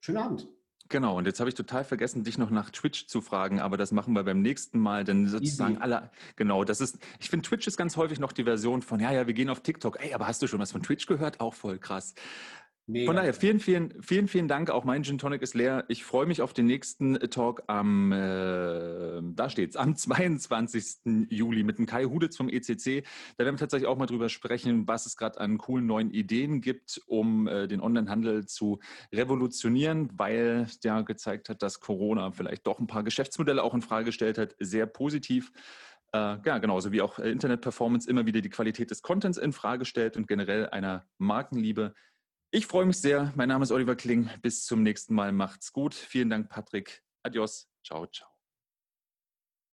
schönen 0.01 0.19
Abend. 0.19 0.49
Genau, 0.89 1.19
und 1.19 1.27
jetzt 1.27 1.41
habe 1.41 1.49
ich 1.49 1.57
total 1.57 1.85
vergessen, 1.85 2.23
dich 2.23 2.39
noch 2.39 2.51
nach 2.51 2.71
Twitch 2.71 3.09
zu 3.09 3.21
fragen, 3.21 3.61
aber 3.61 3.77
das 3.77 3.91
machen 3.91 4.15
wir 4.15 4.23
beim 4.23 4.41
nächsten 4.41 4.79
Mal, 4.79 5.03
denn 5.03 5.27
sozusagen 5.27 5.75
Easy. 5.75 5.83
alle, 5.83 6.11
genau, 6.37 6.63
das 6.63 6.81
ist, 6.81 6.99
ich 7.19 7.29
finde, 7.29 7.49
Twitch 7.49 7.67
ist 7.67 7.77
ganz 7.77 7.97
häufig 7.97 8.21
noch 8.21 8.33
die 8.33 8.45
Version 8.45 8.83
von, 8.83 9.01
ja, 9.01 9.11
ja, 9.11 9.27
wir 9.27 9.35
gehen 9.35 9.51
auf 9.51 9.61
TikTok, 9.61 10.01
ey, 10.01 10.15
aber 10.15 10.29
hast 10.29 10.43
du 10.43 10.47
schon 10.47 10.61
was 10.61 10.71
von 10.71 10.83
Twitch 10.83 11.07
gehört? 11.07 11.41
Auch 11.41 11.55
voll 11.55 11.79
krass. 11.79 12.15
Mega. 12.89 13.07
Von 13.07 13.17
daher, 13.17 13.35
vielen, 13.35 13.59
vielen, 13.59 14.01
vielen, 14.01 14.29
vielen 14.29 14.47
Dank. 14.47 14.71
Auch 14.71 14.85
mein 14.85 15.03
Gin 15.03 15.19
Tonic 15.19 15.43
ist 15.43 15.55
leer. 15.55 15.85
Ich 15.89 16.05
freue 16.05 16.25
mich 16.25 16.41
auf 16.41 16.53
den 16.53 16.67
nächsten 16.67 17.19
Talk 17.31 17.65
am, 17.67 18.13
äh, 18.13 19.21
da 19.35 19.51
steht's, 19.51 19.75
am 19.75 19.97
22. 19.97 21.27
Juli 21.29 21.65
mit 21.65 21.79
dem 21.79 21.87
Kai 21.87 22.05
Huditz 22.05 22.37
vom 22.37 22.49
ECC. 22.49 23.05
Da 23.39 23.45
werden 23.45 23.57
wir 23.57 23.59
tatsächlich 23.59 23.89
auch 23.89 23.99
mal 23.99 24.07
drüber 24.07 24.29
sprechen, 24.29 24.87
was 24.87 25.07
es 25.07 25.17
gerade 25.17 25.41
an 25.41 25.59
coolen 25.59 25.87
neuen 25.87 26.13
Ideen 26.13 26.61
gibt, 26.61 27.01
um 27.07 27.49
äh, 27.49 27.67
den 27.67 27.81
Onlinehandel 27.81 28.47
zu 28.47 28.79
revolutionieren, 29.13 30.09
weil 30.17 30.69
der 30.85 31.03
gezeigt 31.03 31.49
hat, 31.49 31.63
dass 31.63 31.81
Corona 31.81 32.31
vielleicht 32.31 32.69
doch 32.69 32.79
ein 32.79 32.87
paar 32.87 33.03
Geschäftsmodelle 33.03 33.65
auch 33.65 33.75
in 33.75 33.83
Frage 33.83 34.05
gestellt 34.05 34.39
hat. 34.39 34.55
Sehr 34.61 34.87
positiv. 34.87 35.51
Äh, 36.13 36.39
ja, 36.45 36.59
genauso 36.59 36.93
wie 36.93 37.03
auch 37.03 37.19
Internet-Performance 37.19 38.09
immer 38.09 38.27
wieder 38.27 38.43
die 38.43 38.49
Qualität 38.49 38.93
des 38.93 39.03
Contents 39.03 39.39
in 39.39 39.53
Frage 39.53 39.85
stellt 39.85 40.17
und 40.17 40.29
generell 40.29 40.69
einer 40.69 41.05
Markenliebe 41.19 41.93
ich 42.51 42.67
freue 42.67 42.87
mich 42.87 43.01
sehr. 43.01 43.33
Mein 43.37 43.49
Name 43.49 43.63
ist 43.63 43.73
Oliver 43.73 43.97
Kling. 43.97 44.31
Bis 44.43 44.65
zum 44.65 44.83
nächsten 44.83 45.15
Mal. 45.15 45.33
Macht's 45.33 45.73
gut. 45.73 45.95
Vielen 45.95 46.31
Dank, 46.31 46.49
Patrick. 46.49 47.03
Adios. 47.23 47.69
Ciao, 47.85 48.07
ciao. 48.07 48.36